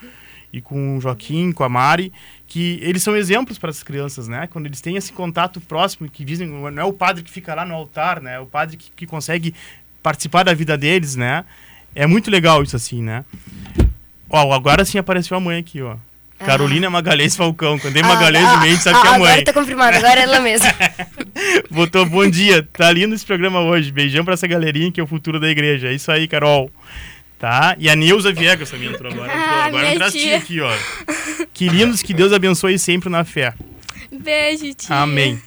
e 0.52 0.62
com 0.62 0.98
o 0.98 1.02
Joaquim, 1.02 1.52
com 1.52 1.64
a 1.64 1.70
Mari, 1.70 2.12
que 2.48 2.80
eles 2.82 3.04
são 3.04 3.16
exemplos 3.16 3.60
para 3.60 3.70
as 3.70 3.84
crianças, 3.84 4.28
né? 4.28 4.48
Quando 4.48 4.66
eles 4.66 4.82
têm 4.82 4.96
esse 4.96 5.14
contato 5.14 5.62
próximo, 5.62 6.10
que 6.10 6.26
dizem, 6.26 6.48
não 6.48 6.68
é 6.68 6.84
o 6.84 6.94
padre 6.94 7.24
que 7.24 7.30
fica 7.32 7.54
lá 7.54 7.66
no 7.66 7.76
altar, 7.76 8.22
né? 8.22 8.36
É 8.36 8.40
o 8.40 8.46
padre 8.46 8.78
que, 8.78 8.90
que 8.96 9.06
consegue 9.06 9.54
participar 10.02 10.44
da 10.44 10.54
vida 10.54 10.78
deles, 10.78 11.16
né? 11.16 11.44
É 11.96 12.06
muito 12.08 12.30
legal 12.32 12.64
isso 12.64 12.76
assim, 12.76 13.02
né? 13.02 13.24
Ó, 14.30 14.52
agora 14.54 14.84
sim 14.84 14.98
apareceu 14.98 15.38
a 15.38 15.40
mãe 15.40 15.60
aqui, 15.60 15.82
ó. 15.82 15.96
Carolina 16.40 16.90
Magalhães 16.90 17.36
Falcão. 17.36 17.80
Quando 17.80 17.94
tem 17.94 18.04
Magalhães 18.04 18.46
Ah, 18.46 18.58
mente, 18.58 18.84
sabe 18.84 18.98
ah, 18.98 19.02
que 19.02 19.08
é 19.08 19.10
a 19.10 19.20
mãe. 19.20 19.28
Agora 19.30 19.44
tá 19.46 19.54
confirmado, 19.54 19.98
agora 19.98 20.20
é 20.20 20.24
ela 20.24 20.40
mesma. 20.40 20.68
Botou 21.72 22.06
bom 22.06 22.30
dia. 22.30 22.68
Tá 22.74 22.92
lindo 22.92 23.16
esse 23.16 23.26
programa 23.26 23.62
hoje. 23.62 23.92
Beijão 23.92 24.26
pra 24.26 24.34
essa 24.34 24.48
galerinha 24.48 24.92
que 24.92 25.00
é 25.00 25.04
o 25.04 25.08
futuro 25.08 25.40
da 25.40 25.50
igreja. 25.50 25.88
É 25.88 25.94
isso 25.94 26.12
aí, 26.12 26.28
Carol. 26.28 26.70
Tá? 27.40 27.76
E 27.78 27.90
a 27.90 27.96
Neuza 27.96 28.32
Viegas 28.34 28.70
também 28.70 28.90
entrou 28.90 29.12
agora. 29.12 29.32
Entrou 29.32 29.46
Ah, 29.48 29.66
agora 29.66 29.94
entra 29.94 30.12
tia. 30.12 30.38
aqui, 30.38 30.60
ó. 30.62 30.72
Que 31.54 31.70
lindos, 31.70 32.02
que 32.02 32.14
Deus 32.14 32.34
abençoe 32.34 32.78
sempre 32.80 33.10
na 33.10 33.24
fé. 33.24 33.54
Beijo, 34.12 34.74
tia. 34.74 34.96
Amém. 34.96 35.42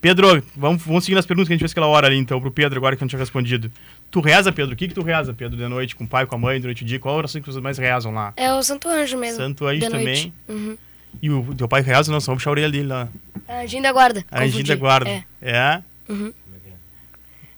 Pedro, 0.00 0.42
vamos, 0.56 0.82
vamos 0.82 1.04
seguir 1.04 1.14
nas 1.14 1.26
perguntas 1.26 1.48
que 1.48 1.52
a 1.52 1.56
gente 1.56 1.60
fez 1.60 1.72
aquela 1.72 1.86
hora 1.86 2.06
ali, 2.06 2.16
então, 2.16 2.40
pro 2.40 2.50
Pedro, 2.50 2.78
agora 2.78 2.96
que 2.96 3.02
não 3.02 3.08
tinha 3.08 3.18
respondido. 3.18 3.70
Tu 4.16 4.20
reza, 4.22 4.50
Pedro? 4.50 4.72
O 4.72 4.76
que 4.78 4.88
que 4.88 4.94
tu 4.94 5.02
reza, 5.02 5.34
Pedro, 5.34 5.58
de 5.58 5.68
noite, 5.68 5.94
com 5.94 6.04
o 6.04 6.08
pai, 6.08 6.24
com 6.24 6.36
a 6.36 6.38
mãe, 6.38 6.58
durante 6.58 6.82
o 6.82 6.86
dia? 6.86 6.98
Qual 6.98 7.14
a 7.14 7.18
oração 7.18 7.38
que 7.38 7.52
vocês 7.52 7.62
mais 7.62 7.76
rezam 7.76 8.14
lá? 8.14 8.32
É 8.34 8.50
o 8.54 8.62
Santo 8.62 8.88
Anjo 8.88 9.18
mesmo. 9.18 9.36
Santo 9.36 9.66
Anjo 9.66 9.90
também. 9.90 10.32
Uhum. 10.48 10.78
E 11.20 11.28
o 11.28 11.54
teu 11.54 11.68
pai 11.68 11.82
reza? 11.82 12.10
Não, 12.10 12.18
só 12.18 12.32
vamos 12.32 12.42
puxar 12.42 12.48
a 12.48 12.52
orelha 12.52 12.70
dele 12.70 12.86
lá. 12.86 13.10
Anjinho 13.46 13.82
da 13.82 13.92
guarda. 13.92 14.24
A 14.30 14.36
Anjinha 14.36 14.52
confundi. 14.52 14.68
da 14.70 14.76
guarda. 14.76 15.10
É. 15.10 15.22
É? 15.42 15.82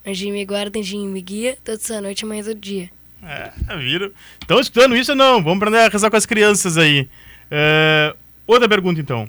Anjinho 0.05 0.35
me 0.35 0.45
guarda, 0.45 0.81
anjinho 0.81 1.09
me 1.09 1.23
guia, 1.23 1.57
toda 1.65 1.79
essa 1.79 2.01
noite, 2.01 2.25
amanhã 2.25 2.43
todo 2.43 2.59
dia. 2.59 2.91
É, 3.23 3.53
viram? 3.77 4.11
Estão 4.41 4.59
escutando 4.59 4.97
isso 4.97 5.13
ou 5.13 5.17
não? 5.17 5.41
Vamos 5.41 5.59
aprender 5.59 5.79
a 5.79 5.89
rezar 5.89 6.11
com 6.11 6.17
as 6.17 6.27
crianças 6.27 6.77
aí. 6.77 7.09
É, 7.53 8.17
outra 8.49 8.69
pergunta, 8.69 9.01
então. 9.01 9.29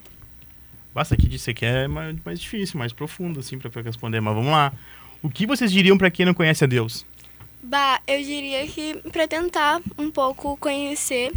Basta 0.95 1.15
que 1.15 1.27
disse 1.27 1.53
que 1.53 1.63
é 1.63 1.87
mais, 1.87 2.15
mais 2.25 2.39
difícil, 2.39 2.79
mais 2.79 2.91
profundo, 2.91 3.39
assim, 3.39 3.59
pra, 3.59 3.69
pra 3.69 3.83
responder. 3.83 4.19
Mas 4.19 4.33
vamos 4.33 4.51
lá. 4.51 4.73
O 5.21 5.29
que 5.29 5.45
vocês 5.45 5.71
diriam 5.71 5.95
pra 5.95 6.09
quem 6.09 6.25
não 6.25 6.33
conhece 6.33 6.63
a 6.63 6.67
Deus? 6.67 7.05
Bah, 7.69 8.01
eu 8.07 8.23
diria 8.23 8.65
que 8.65 8.95
para 9.11 9.27
tentar 9.27 9.79
um 9.95 10.09
pouco 10.09 10.57
conhecer, 10.57 11.31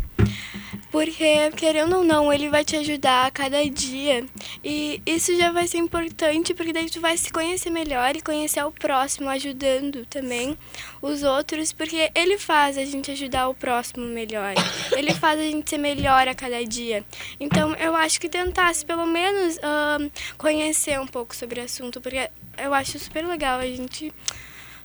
porque 0.90 1.50
querendo 1.58 1.98
ou 1.98 2.04
não, 2.04 2.32
ele 2.32 2.48
vai 2.48 2.64
te 2.64 2.74
ajudar 2.74 3.26
a 3.26 3.30
cada 3.30 3.62
dia. 3.68 4.24
E 4.64 5.02
isso 5.04 5.36
já 5.36 5.52
vai 5.52 5.68
ser 5.68 5.76
importante, 5.76 6.54
porque 6.54 6.72
daí 6.72 6.88
tu 6.88 7.02
vai 7.02 7.18
se 7.18 7.30
conhecer 7.30 7.68
melhor 7.68 8.16
e 8.16 8.22
conhecer 8.22 8.64
o 8.64 8.72
próximo, 8.72 9.28
ajudando 9.28 10.06
também 10.06 10.56
os 11.02 11.22
outros, 11.22 11.70
porque 11.70 12.10
ele 12.14 12.38
faz 12.38 12.78
a 12.78 12.84
gente 12.86 13.10
ajudar 13.10 13.50
o 13.50 13.54
próximo 13.54 14.06
melhor. 14.06 14.54
Ele 14.96 15.12
faz 15.12 15.38
a 15.38 15.42
gente 15.42 15.68
ser 15.68 15.76
melhor 15.76 16.26
a 16.26 16.34
cada 16.34 16.64
dia. 16.64 17.04
Então 17.38 17.74
eu 17.74 17.94
acho 17.94 18.18
que 18.18 18.30
tentasse 18.30 18.86
pelo 18.86 19.04
menos 19.04 19.58
ahn, 19.62 20.08
conhecer 20.38 20.98
um 20.98 21.06
pouco 21.06 21.36
sobre 21.36 21.60
o 21.60 21.64
assunto, 21.64 22.00
porque 22.00 22.30
eu 22.56 22.72
acho 22.72 22.98
super 22.98 23.26
legal 23.26 23.60
a 23.60 23.66
gente 23.66 24.10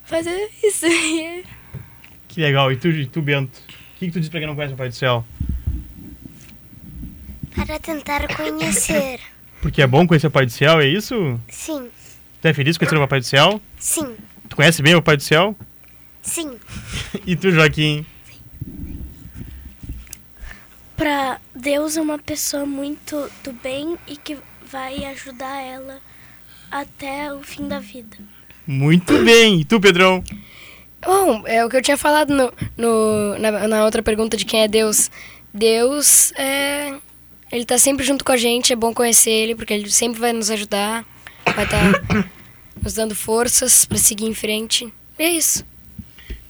fazer 0.07 0.49
isso. 0.63 0.85
Que 2.27 2.41
legal. 2.41 2.71
E 2.71 2.77
tu, 2.77 2.87
e 2.89 3.05
tu 3.05 3.21
Bento? 3.21 3.57
O 3.59 3.99
que, 3.99 4.05
que 4.07 4.11
tu 4.11 4.19
diz 4.19 4.29
pra 4.29 4.39
quem 4.39 4.47
não 4.47 4.55
conhece 4.55 4.73
o 4.73 4.77
Pai 4.77 4.89
do 4.89 4.95
Céu? 4.95 5.25
Para 7.55 7.79
tentar 7.79 8.27
conhecer. 8.35 9.19
Porque 9.61 9.81
é 9.81 9.87
bom 9.87 10.05
conhecer 10.07 10.27
o 10.27 10.31
Pai 10.31 10.45
do 10.45 10.51
Céu, 10.51 10.79
é 10.79 10.87
isso? 10.87 11.39
Sim, 11.49 11.89
Tu 12.41 12.47
é 12.47 12.53
feliz 12.53 12.77
conhecer 12.77 12.95
o 12.95 12.99
Papai 12.99 13.19
do 13.19 13.25
Céu? 13.25 13.59
sim, 13.79 14.15
Tu 14.47 14.55
conhece 14.55 14.81
bem 14.83 14.93
o 14.95 15.01
Pai 15.01 15.17
do 15.17 15.23
Céu? 15.23 15.55
sim. 16.21 16.57
E 17.25 17.35
tu, 17.35 17.49
Joaquim? 17.51 18.05
Pra 20.95 21.39
Deus 21.55 21.97
é 21.97 22.01
uma 22.01 22.17
pessoa 22.17 22.65
muito 22.65 23.29
do 23.43 23.51
bem 23.53 23.97
e 24.07 24.15
que 24.17 24.37
vai 24.69 25.05
ajudar 25.05 25.61
ela 25.61 25.99
até 26.71 27.33
o 27.33 27.41
fim 27.43 27.67
da 27.67 27.79
vida. 27.79 28.17
Muito 28.67 29.17
bem. 29.23 29.61
E 29.61 29.65
tu, 29.65 29.79
Pedrão? 29.79 30.23
Bom, 31.03 31.43
é 31.45 31.63
o 31.65 31.69
que 31.69 31.77
eu 31.77 31.81
tinha 31.81 31.97
falado 31.97 32.33
no, 32.33 32.51
no- 32.77 33.37
na, 33.39 33.67
na 33.67 33.85
outra 33.85 34.01
pergunta 34.03 34.35
de 34.35 34.43
quem 34.45 34.61
é 34.61 34.67
Deus. 34.67 35.09
Deus 35.53 36.31
é. 36.33 36.93
Ele 37.51 37.63
tá 37.65 37.77
sempre 37.77 38.05
junto 38.05 38.25
com 38.25 38.31
a 38.33 38.37
gente, 38.37 38.73
é 38.73 38.75
bom 38.75 38.93
conhecer 38.93 39.31
ele, 39.31 39.55
porque 39.55 39.73
ele 39.73 39.89
sempre 39.89 40.19
vai 40.19 40.33
nos 40.33 40.51
ajudar, 40.51 41.05
vai 41.55 41.63
estar 41.63 42.27
nos 42.83 42.93
dando 42.93 43.15
forças 43.15 43.85
pra 43.85 43.97
seguir 43.97 44.25
em 44.25 44.33
frente. 44.33 44.91
E 45.17 45.23
é 45.23 45.29
isso. 45.29 45.63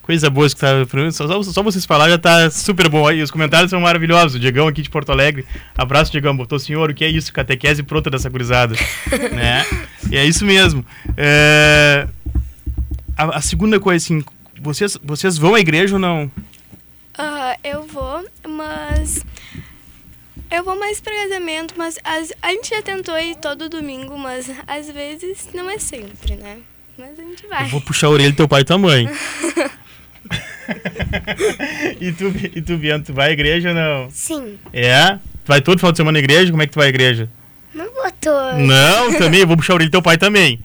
Coisa 0.08 0.30
boa 0.30 0.46
escutar. 0.46 0.74
Só, 1.12 1.26
só, 1.28 1.42
só 1.42 1.62
vocês 1.62 1.84
falar 1.84 2.08
já 2.08 2.16
tá 2.16 2.50
super 2.50 2.88
bom 2.88 3.06
aí. 3.06 3.20
Os 3.20 3.30
comentários 3.30 3.68
são 3.68 3.78
maravilhosos. 3.78 4.36
O 4.36 4.40
Diegão 4.40 4.66
aqui 4.66 4.80
de 4.80 4.88
Porto 4.88 5.12
Alegre. 5.12 5.44
Abraço, 5.76 6.10
Diegão. 6.10 6.34
Botou, 6.34 6.58
senhor, 6.58 6.88
o 6.90 6.94
que 6.94 7.04
é 7.04 7.10
isso? 7.10 7.30
Catequese 7.30 7.82
pronta 7.82 8.08
dessa 8.08 8.30
gurizada. 8.30 8.74
né? 9.36 9.66
E 10.10 10.16
é 10.16 10.24
isso 10.24 10.46
mesmo. 10.46 10.82
É, 11.14 12.08
A, 13.18 13.36
a 13.36 13.40
segunda 13.42 13.78
coisa, 13.78 14.02
assim, 14.02 14.24
vocês, 14.58 14.96
vocês 15.04 15.36
vão 15.36 15.54
à 15.54 15.60
igreja 15.60 15.96
ou 15.96 16.00
não? 16.00 16.30
Ah, 17.18 17.58
eu 17.62 17.82
vou, 17.86 18.24
mas. 18.48 19.26
Eu 20.50 20.64
vou 20.64 20.74
mais 20.78 21.02
pra 21.02 21.12
casamento, 21.12 21.74
mas 21.76 21.98
as- 22.02 22.32
a 22.40 22.48
gente 22.52 22.70
já 22.70 22.80
tentou 22.80 23.18
ir 23.18 23.36
todo 23.36 23.68
domingo, 23.68 24.16
mas 24.18 24.50
às 24.66 24.90
vezes 24.90 25.50
não 25.52 25.68
é 25.68 25.78
sempre, 25.78 26.34
né? 26.36 26.56
Mas 26.96 27.10
a 27.18 27.22
gente 27.22 27.46
vai. 27.46 27.64
Eu 27.64 27.68
vou 27.68 27.82
puxar 27.82 28.06
a 28.06 28.10
orelha 28.10 28.30
do 28.30 28.36
teu 28.36 28.48
pai 28.48 28.62
e 28.62 28.64
tua 28.64 28.78
mãe. 28.78 29.06
e, 32.00 32.12
tu, 32.12 32.32
e 32.54 32.62
tu, 32.62 32.76
Bianca, 32.76 33.06
tu 33.06 33.12
vai 33.14 33.30
à 33.30 33.32
igreja 33.32 33.70
ou 33.70 33.74
não? 33.74 34.10
Sim. 34.10 34.58
É? 34.72 35.14
Tu 35.44 35.48
vai 35.48 35.60
todo 35.60 35.78
final 35.78 35.92
de 35.92 35.96
semana 35.98 36.18
à 36.18 36.20
igreja? 36.20 36.50
Como 36.50 36.62
é 36.62 36.66
que 36.66 36.72
tu 36.72 36.78
vai 36.78 36.86
à 36.86 36.90
igreja? 36.90 37.28
Não 37.74 37.86
botou. 37.92 38.54
Não, 38.58 39.12
também. 39.18 39.40
Eu 39.40 39.46
vou 39.46 39.56
puxar 39.56 39.72
a 39.72 39.76
orelha 39.76 39.88
do 39.88 39.92
teu 39.92 40.02
pai 40.02 40.16
também. 40.18 40.60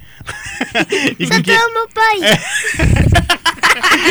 e 1.19 1.27
com 1.27 1.41
quem... 1.41 1.57
Só 1.57 1.73
meu 1.73 1.87
pai. 1.89 2.17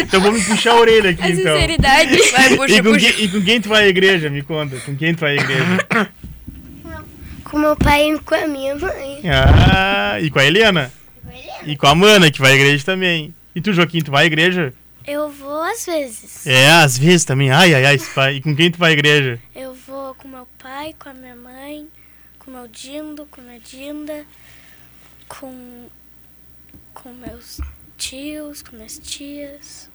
Então 0.03 0.21
vamos 0.21 0.45
puxar 0.45 0.73
a 0.73 0.77
orelha 0.81 1.11
aqui, 1.11 1.23
A 1.23 1.31
então. 1.31 1.55
sinceridade. 1.55 2.17
Vai, 2.33 2.53
E 2.53 2.57
puxa, 2.57 2.83
com, 2.83 2.93
puxa. 2.93 3.13
quem, 3.13 3.25
e 3.25 3.29
com 3.29 3.43
quem 3.43 3.61
tu 3.61 3.69
vai 3.69 3.85
à 3.85 3.89
igreja? 3.89 4.31
Me 4.31 4.43
conta. 4.43 4.77
Com 4.77 4.97
quem 4.97 5.15
tu 5.15 5.21
vai 5.21 5.39
à 5.39 5.41
igreja? 5.41 6.11
Com 7.45 7.59
meu 7.59 7.77
pai 7.77 8.11
e 8.11 8.19
com 8.19 8.35
a 8.35 8.47
minha 8.47 8.75
mãe. 8.77 9.21
Ah, 9.31 10.17
e 10.23 10.31
com 10.31 10.39
a 10.39 10.47
Helena? 10.47 10.91
E 11.67 11.77
com 11.77 11.87
a 11.87 11.95
Mana, 11.95 12.31
que 12.31 12.41
vai 12.41 12.53
à 12.53 12.55
igreja 12.55 12.83
também. 12.83 13.35
E 13.55 13.61
tu, 13.61 13.75
Joaquim, 13.75 14.01
tu 14.01 14.11
vai 14.11 14.23
à 14.25 14.27
igreja? 14.27 14.73
Eu 15.07 15.31
vou 15.31 15.63
às 15.63 15.85
vezes. 15.87 16.47
É, 16.47 16.71
às 16.71 16.97
vezes 16.99 17.25
também. 17.25 17.51
Ai, 17.51 17.75
ai, 17.75 17.85
ai, 17.85 17.99
pai. 18.15 18.37
E 18.37 18.41
com 18.43 18.55
quem 18.55 18.71
tu 18.71 18.79
vai 18.79 18.91
à 18.91 18.93
igreja? 18.93 19.41
Eu 19.55 19.75
vou 19.75 20.15
com 20.15 20.29
meu 20.29 20.47
pai, 20.59 20.95
com 20.99 21.09
a 21.09 21.15
minha 21.15 21.35
mãe, 21.37 21.89
com 22.39 22.51
meu 22.51 22.69
Dindo, 22.69 23.27
com 23.27 23.41
minha 23.41 23.61
Dinda, 23.61 24.25
com, 25.29 25.87
com 26.95 27.13
meus 27.13 27.61
tios, 27.97 28.63
com 28.63 28.77
minhas 28.77 28.99
tias. 28.99 29.91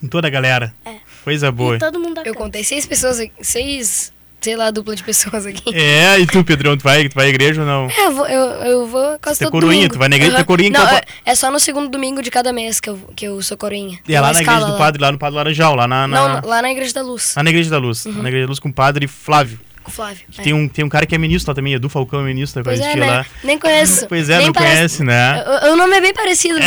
Com 0.00 0.08
toda 0.08 0.28
a 0.28 0.30
galera. 0.30 0.74
É. 0.84 0.98
Coisa 1.24 1.50
boa. 1.50 1.76
E 1.76 1.78
todo 1.78 1.98
mundo 1.98 2.14
da 2.14 2.20
Eu 2.22 2.32
casa. 2.34 2.36
contei 2.44 2.62
seis 2.64 2.86
pessoas 2.86 3.18
aqui, 3.18 3.32
seis, 3.44 4.12
sei 4.40 4.56
lá, 4.56 4.70
dupla 4.70 4.94
de 4.96 5.02
pessoas 5.02 5.46
aqui. 5.46 5.62
É, 5.74 6.18
e 6.20 6.26
tu, 6.26 6.42
Pedrão, 6.44 6.76
tu 6.76 6.82
vai, 6.82 7.08
tu 7.08 7.14
vai 7.14 7.26
à 7.26 7.28
igreja 7.28 7.60
ou 7.62 7.66
não? 7.66 7.88
É, 7.90 8.06
eu 8.06 8.12
vou, 8.12 8.26
eu, 8.26 8.40
eu 8.64 8.86
vou 8.86 9.18
quase 9.20 9.38
Você 9.38 9.44
é 9.44 9.46
todo 9.46 9.52
coroinha, 9.52 9.80
domingo. 9.88 9.94
tu 9.94 9.98
vai 9.98 10.08
na 10.08 10.16
igreja, 10.16 10.32
tu 10.32 10.36
é 10.36 10.38
Aham. 10.40 10.44
coroinha, 10.46 10.70
Não, 10.70 10.84
então- 10.84 10.96
é, 10.96 11.02
é 11.24 11.34
só 11.34 11.50
no 11.50 11.58
segundo 11.60 11.88
domingo 11.88 12.22
de 12.22 12.30
cada 12.30 12.52
mês 12.52 12.80
que 12.80 12.90
eu, 12.90 12.98
que 13.16 13.24
eu 13.26 13.40
sou 13.42 13.56
coroinha. 13.56 13.98
E 14.08 14.14
é 14.14 14.20
lá 14.20 14.32
na 14.32 14.40
igreja 14.40 14.60
do 14.66 14.72
lá. 14.72 14.78
padre, 14.78 15.02
lá 15.02 15.12
no 15.12 15.18
Padre 15.18 15.36
Laranjal, 15.36 15.74
lá 15.74 15.86
na, 15.88 16.06
na, 16.08 16.40
Não, 16.40 16.48
lá 16.48 16.62
na 16.62 16.70
Igreja 16.72 16.92
da 16.94 17.02
Luz, 17.02 17.34
lá 17.36 17.42
na 17.42 17.50
igreja 17.50 17.70
da 17.70 17.78
luz. 17.78 18.04
Lá 18.06 18.12
na 18.22 18.28
igreja 18.28 18.46
da 18.46 18.48
luz 18.50 18.58
com 18.58 18.68
o 18.68 18.72
padre 18.72 19.06
Flávio. 19.06 19.58
Com 19.88 19.92
o 19.92 19.96
Flávio. 19.96 20.24
Que 20.30 20.40
é. 20.40 20.44
tem, 20.44 20.52
um, 20.52 20.68
tem 20.68 20.84
um 20.84 20.88
cara 20.88 21.06
que 21.06 21.14
é 21.14 21.18
ministro 21.18 21.50
lá 21.50 21.54
também, 21.54 21.74
Edu 21.74 21.88
Falcão 21.88 22.20
é 22.20 22.24
ministro, 22.24 22.62
Pois 22.62 22.78
vai 22.78 22.92
é, 22.92 22.96
né? 22.96 23.06
lá. 23.06 23.26
Nem 23.42 23.58
conheço. 23.58 24.06
Pois 24.06 24.28
é, 24.28 24.36
Nem 24.38 24.46
não 24.46 24.52
parece- 24.52 24.76
conhece, 24.76 25.04
né? 25.04 25.42
O, 25.64 25.72
o 25.72 25.76
nome 25.76 25.96
é 25.96 26.00
bem 26.00 26.12
parecido. 26.14 26.58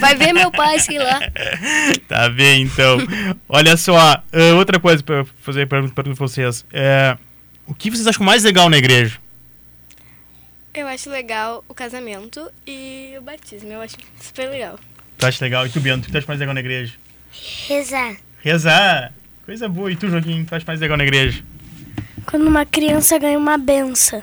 Vai 0.00 0.14
ver 0.14 0.32
meu 0.32 0.50
pai, 0.50 0.78
sei 0.80 0.98
lá. 0.98 1.20
Tá 2.08 2.28
bem, 2.28 2.62
então. 2.62 2.98
Olha 3.48 3.76
só, 3.76 3.96
ah, 3.98 4.22
outra 4.56 4.78
coisa 4.78 5.02
pra 5.02 5.24
fazer 5.42 5.66
pergunta 5.66 5.92
pra 5.94 6.12
vocês. 6.14 6.64
É, 6.72 7.16
o 7.66 7.74
que 7.74 7.90
vocês 7.90 8.06
acham 8.06 8.24
mais 8.24 8.44
legal 8.44 8.68
na 8.70 8.76
igreja? 8.78 9.18
Eu 10.74 10.86
acho 10.86 11.08
legal 11.10 11.64
o 11.68 11.74
casamento 11.74 12.50
e 12.66 13.14
o 13.18 13.22
batismo. 13.22 13.72
Eu 13.72 13.80
acho 13.80 13.96
super 14.20 14.48
legal. 14.50 14.78
Tu 15.16 15.26
acha 15.26 15.44
legal? 15.44 15.66
E 15.66 15.70
tu, 15.70 15.80
Bento, 15.80 16.02
o 16.02 16.06
que 16.06 16.12
tu 16.12 16.18
acha 16.18 16.26
mais 16.26 16.38
legal 16.38 16.54
na 16.54 16.60
igreja? 16.60 16.92
Rezar. 17.66 18.16
Rezar. 18.42 19.12
Coisa 19.46 19.68
boa. 19.68 19.90
E 19.90 19.96
tu, 19.96 20.08
Joaquim, 20.10 20.40
o 20.40 20.44
que 20.44 20.50
tu 20.50 20.54
acha 20.54 20.64
mais 20.66 20.78
legal 20.80 20.96
na 20.98 21.04
igreja? 21.04 21.42
Quando 22.26 22.46
uma 22.46 22.66
criança 22.66 23.18
ganha 23.18 23.38
uma 23.38 23.56
benção. 23.56 24.22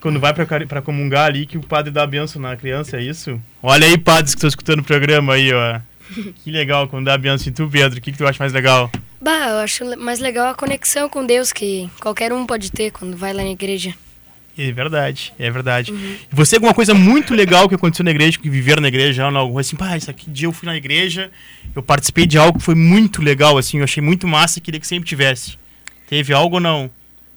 Quando 0.00 0.20
vai 0.20 0.32
pra 0.34 0.82
comungar 0.82 1.26
ali, 1.26 1.46
que 1.46 1.56
o 1.56 1.62
padre 1.62 1.90
dá 1.90 2.02
a 2.02 2.06
benção 2.06 2.40
na 2.40 2.56
criança, 2.56 2.98
é 2.98 3.02
isso? 3.02 3.40
Olha 3.62 3.86
aí, 3.86 3.96
padres 3.96 4.34
que 4.34 4.38
estão 4.38 4.48
escutando 4.48 4.80
o 4.80 4.84
programa 4.84 5.34
aí, 5.34 5.52
ó. 5.52 5.80
Que 6.44 6.50
legal 6.50 6.86
quando 6.86 7.06
dá 7.06 7.14
a 7.14 7.18
benção. 7.18 7.48
E 7.48 7.52
tu, 7.52 7.68
Pedro, 7.68 7.98
o 7.98 8.00
que, 8.00 8.12
que 8.12 8.18
tu 8.18 8.26
acha 8.26 8.38
mais 8.38 8.52
legal? 8.52 8.90
Bah, 9.20 9.48
eu 9.48 9.58
acho 9.58 9.98
mais 9.98 10.20
legal 10.20 10.48
a 10.48 10.54
conexão 10.54 11.08
com 11.08 11.24
Deus 11.24 11.50
que 11.50 11.88
qualquer 12.00 12.32
um 12.32 12.46
pode 12.46 12.70
ter 12.70 12.92
quando 12.92 13.16
vai 13.16 13.32
lá 13.32 13.42
na 13.42 13.50
igreja. 13.50 13.94
É 14.56 14.70
verdade, 14.70 15.32
é 15.38 15.50
verdade. 15.50 15.92
E 15.92 16.34
você, 16.34 16.56
alguma 16.56 16.74
coisa 16.74 16.94
muito 16.94 17.34
legal 17.34 17.68
que 17.68 17.74
aconteceu 17.74 18.04
na 18.04 18.12
igreja, 18.12 18.38
que 18.38 18.48
viveram 18.48 18.82
na 18.82 18.88
igreja, 18.88 19.26
ou 19.26 19.36
algo 19.36 19.58
assim, 19.58 19.74
pá, 19.74 19.96
isso 19.96 20.10
aqui 20.10 20.30
dia 20.30 20.46
eu 20.46 20.52
fui 20.52 20.66
na 20.66 20.76
igreja, 20.76 21.30
eu 21.74 21.82
participei 21.82 22.26
de 22.26 22.38
algo 22.38 22.58
que 22.58 22.64
foi 22.64 22.76
muito 22.76 23.20
legal, 23.20 23.58
assim, 23.58 23.78
eu 23.78 23.84
achei 23.84 24.02
muito 24.02 24.28
massa 24.28 24.58
e 24.58 24.62
queria 24.62 24.78
que 24.78 24.86
sempre 24.86 25.08
tivesse. 25.08 25.58
Teve 26.14 26.32
algo 26.32 26.54
ou 26.54 26.60
não? 26.60 26.88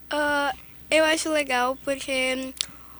Ah, 0.08 0.54
eu 0.92 1.04
acho 1.04 1.32
legal 1.32 1.76
porque 1.84 2.54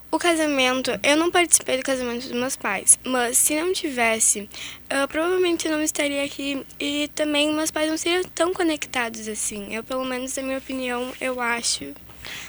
o 0.10 0.18
casamento, 0.18 0.90
eu 1.04 1.16
não 1.16 1.30
participei 1.30 1.78
do 1.78 1.84
casamento 1.84 2.24
dos 2.24 2.32
meus 2.32 2.56
pais, 2.56 2.98
mas 3.04 3.38
se 3.38 3.62
não 3.62 3.72
tivesse, 3.72 4.50
ah, 4.90 5.08
provavelmente 5.08 5.68
eu 5.68 5.72
não 5.72 5.84
estaria 5.84 6.24
aqui 6.24 6.66
e 6.80 7.08
também 7.10 7.54
meus 7.54 7.70
pais 7.70 7.92
não 7.92 7.96
seriam 7.96 8.24
tão 8.24 8.56
conectados 8.56 9.28
assim. 9.28 9.72
Eu, 9.72 9.84
pelo 9.84 10.04
menos, 10.04 10.36
na 10.36 10.42
minha 10.42 10.58
opinião, 10.58 11.14
eu 11.22 11.40
acho. 11.40 11.94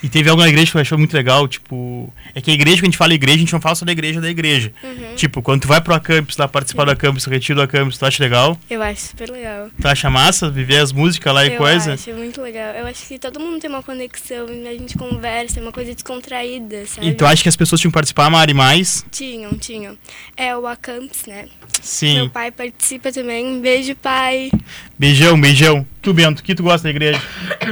E 0.01 0.09
teve 0.09 0.29
algo 0.29 0.41
na 0.41 0.49
igreja 0.49 0.71
que 0.71 0.77
eu 0.77 0.81
achei 0.81 0.97
muito 0.97 1.13
legal, 1.13 1.47
tipo. 1.47 2.11
É 2.33 2.41
que 2.41 2.51
a 2.51 2.53
igreja, 2.53 2.77
quando 2.77 2.83
a 2.83 2.87
gente 2.87 2.97
fala 2.97 3.13
igreja, 3.13 3.37
a 3.37 3.39
gente 3.39 3.53
não 3.53 3.61
fala 3.61 3.75
só 3.75 3.85
da 3.85 3.91
igreja 3.91 4.21
da 4.21 4.29
igreja. 4.29 4.71
Tipo, 5.15 5.41
quando 5.41 5.61
tu 5.61 5.67
vai 5.67 5.81
pro 5.81 5.93
Acampus 5.93 6.37
lá 6.37 6.47
participar 6.47 6.85
do 6.85 6.91
Acampus, 6.91 7.25
retiro 7.25 7.59
do 7.59 7.63
Acampus, 7.63 7.97
tu 7.97 8.05
acha 8.05 8.23
legal? 8.23 8.57
Eu 8.69 8.81
acho 8.81 9.01
super 9.07 9.29
legal. 9.29 9.69
Tu 9.79 9.87
acha 9.87 10.09
massa 10.09 10.49
viver 10.49 10.77
as 10.77 10.91
músicas 10.91 11.33
lá 11.33 11.45
e 11.45 11.53
eu 11.53 11.57
coisa? 11.57 11.93
acho 11.93 12.11
muito 12.13 12.41
legal. 12.41 12.73
Eu 12.73 12.87
acho 12.87 13.07
que 13.07 13.19
todo 13.19 13.39
mundo 13.39 13.59
tem 13.59 13.69
uma 13.69 13.83
conexão, 13.83 14.45
a 14.47 14.73
gente 14.73 14.97
conversa, 14.97 15.59
é 15.59 15.63
uma 15.63 15.71
coisa 15.71 15.93
descontraída, 15.93 16.85
sabe? 16.85 17.07
E 17.07 17.13
tu 17.13 17.25
acha 17.25 17.43
que 17.43 17.49
as 17.49 17.55
pessoas 17.55 17.81
tinham 17.81 17.91
que 17.91 17.95
participar, 17.95 18.29
Mari, 18.29 18.53
mais? 18.53 19.05
Tinham, 19.11 19.53
tinham. 19.57 19.97
É 20.35 20.55
o 20.55 20.65
Acamps, 20.67 21.25
né? 21.27 21.43
Meu 21.43 21.49
Sim. 21.81 22.29
pai 22.29 22.51
participa 22.51 23.11
também. 23.11 23.61
Beijo, 23.61 23.95
pai. 23.95 24.51
Beijão, 24.97 25.39
beijão. 25.39 25.85
Tu, 26.01 26.13
Bento, 26.13 26.39
o 26.39 26.43
que 26.43 26.55
tu 26.55 26.63
gosta 26.63 26.83
da 26.83 26.89
igreja? 26.89 27.21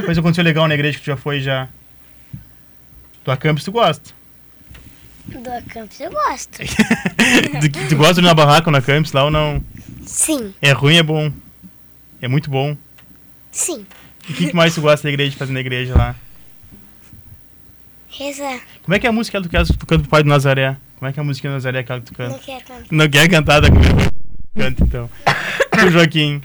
Coisa 0.04 0.20
aconteceu 0.20 0.44
legal 0.44 0.66
na 0.66 0.74
igreja 0.74 0.98
que 0.98 1.04
tu 1.04 1.06
já 1.06 1.16
foi 1.16 1.40
já. 1.40 1.68
Do 3.28 3.32
Acampus 3.32 3.62
tu 3.62 3.72
gosta? 3.72 4.10
Do 5.26 5.50
Acampus 5.52 6.00
eu 6.00 6.10
gosto. 6.10 6.60
Que- 7.60 7.88
tu 7.90 7.94
gosta 7.94 8.14
de 8.14 8.20
ir 8.20 8.22
na 8.22 8.32
barraca 8.32 8.70
ou 8.70 8.72
na 8.72 8.80
Campus 8.80 9.12
lá 9.12 9.24
ou 9.24 9.30
não? 9.30 9.62
Sim, 10.06 10.54
É 10.62 10.72
ruim, 10.72 10.96
é 10.96 11.02
bom. 11.02 11.30
É 12.22 12.26
muito 12.26 12.48
bom. 12.48 12.74
sim. 13.52 13.84
E 14.26 14.32
o 14.32 14.34
que, 14.34 14.46
que 14.48 14.56
mais 14.56 14.74
tu 14.74 14.80
gosta 14.80 15.06
da 15.06 15.10
igreja, 15.12 15.32
de 15.32 15.36
fazer 15.36 15.52
na 15.52 15.60
igreja 15.60 15.94
lá? 15.94 16.16
Rezar. 18.08 18.60
Como 18.82 18.94
é 18.94 18.98
que 18.98 19.06
é 19.06 19.10
a 19.10 19.12
música 19.12 19.42
que 19.42 19.46
tu 19.46 19.76
tu 19.76 19.84
canta 19.86 20.00
pro 20.04 20.08
pai 20.10 20.22
do 20.22 20.28
Nazaré? 20.30 20.78
Como 20.98 21.10
é 21.10 21.12
que 21.12 21.20
é 21.20 21.22
a 21.22 21.24
música 21.24 21.48
do 21.48 21.52
Nazaré 21.52 21.80
aquela 21.80 22.00
que 22.00 22.06
tu 22.10 22.14
Não 22.18 22.30
canta? 22.30 22.42
quer 22.46 22.62
cantar. 22.62 22.86
Não 22.90 23.08
quer 23.10 23.28
cantar 23.28 23.60
da 23.60 23.68
Canta 24.56 24.84
então. 24.84 25.10
Tu, 25.78 25.90
Joaquim. 25.90 26.36
O 26.36 26.40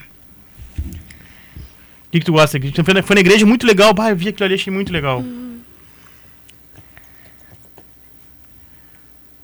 que, 2.11 2.19
que 2.19 2.25
tu 2.25 2.33
gosta? 2.33 2.59
Tu 2.59 2.83
foi 2.83 3.15
na, 3.15 3.21
igreja 3.21 3.45
muito 3.45 3.65
legal. 3.65 3.93
Bah, 3.93 4.09
eu 4.09 4.17
vi 4.17 4.27
aquilo 4.27 4.43
ali, 4.45 4.55
achei 4.55 4.71
muito 4.71 4.91
legal. 4.91 5.23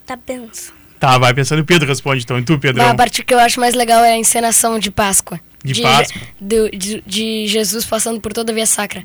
Tá 0.10 0.16
benção. 0.28 0.74
Tá, 1.00 1.18
vai 1.18 1.34
pensando. 1.34 1.60
O 1.60 1.66
Pedro 1.66 1.88
responde 1.88 2.24
então. 2.24 2.40
E 2.40 2.44
tu, 2.44 2.58
Pedrão? 2.58 2.84
Bah, 2.86 2.92
a 2.92 2.96
parte 2.96 3.24
que 3.24 3.34
eu 3.34 3.40
acho 3.40 3.60
mais 3.60 3.76
legal 3.76 4.04
é 4.04 4.14
a 4.14 4.18
encenação 4.18 4.80
de 4.80 4.90
Páscoa. 4.90 5.40
De 5.64 5.82
Páscoa. 5.82 6.22
do- 6.42 6.70
de, 6.72 7.04
de 7.06 7.48
Jesus 7.48 7.86
passando 7.86 8.20
por 8.20 8.34
toda 8.34 8.52
a 8.52 8.56
Via 8.56 8.66
Sacra. 8.66 9.04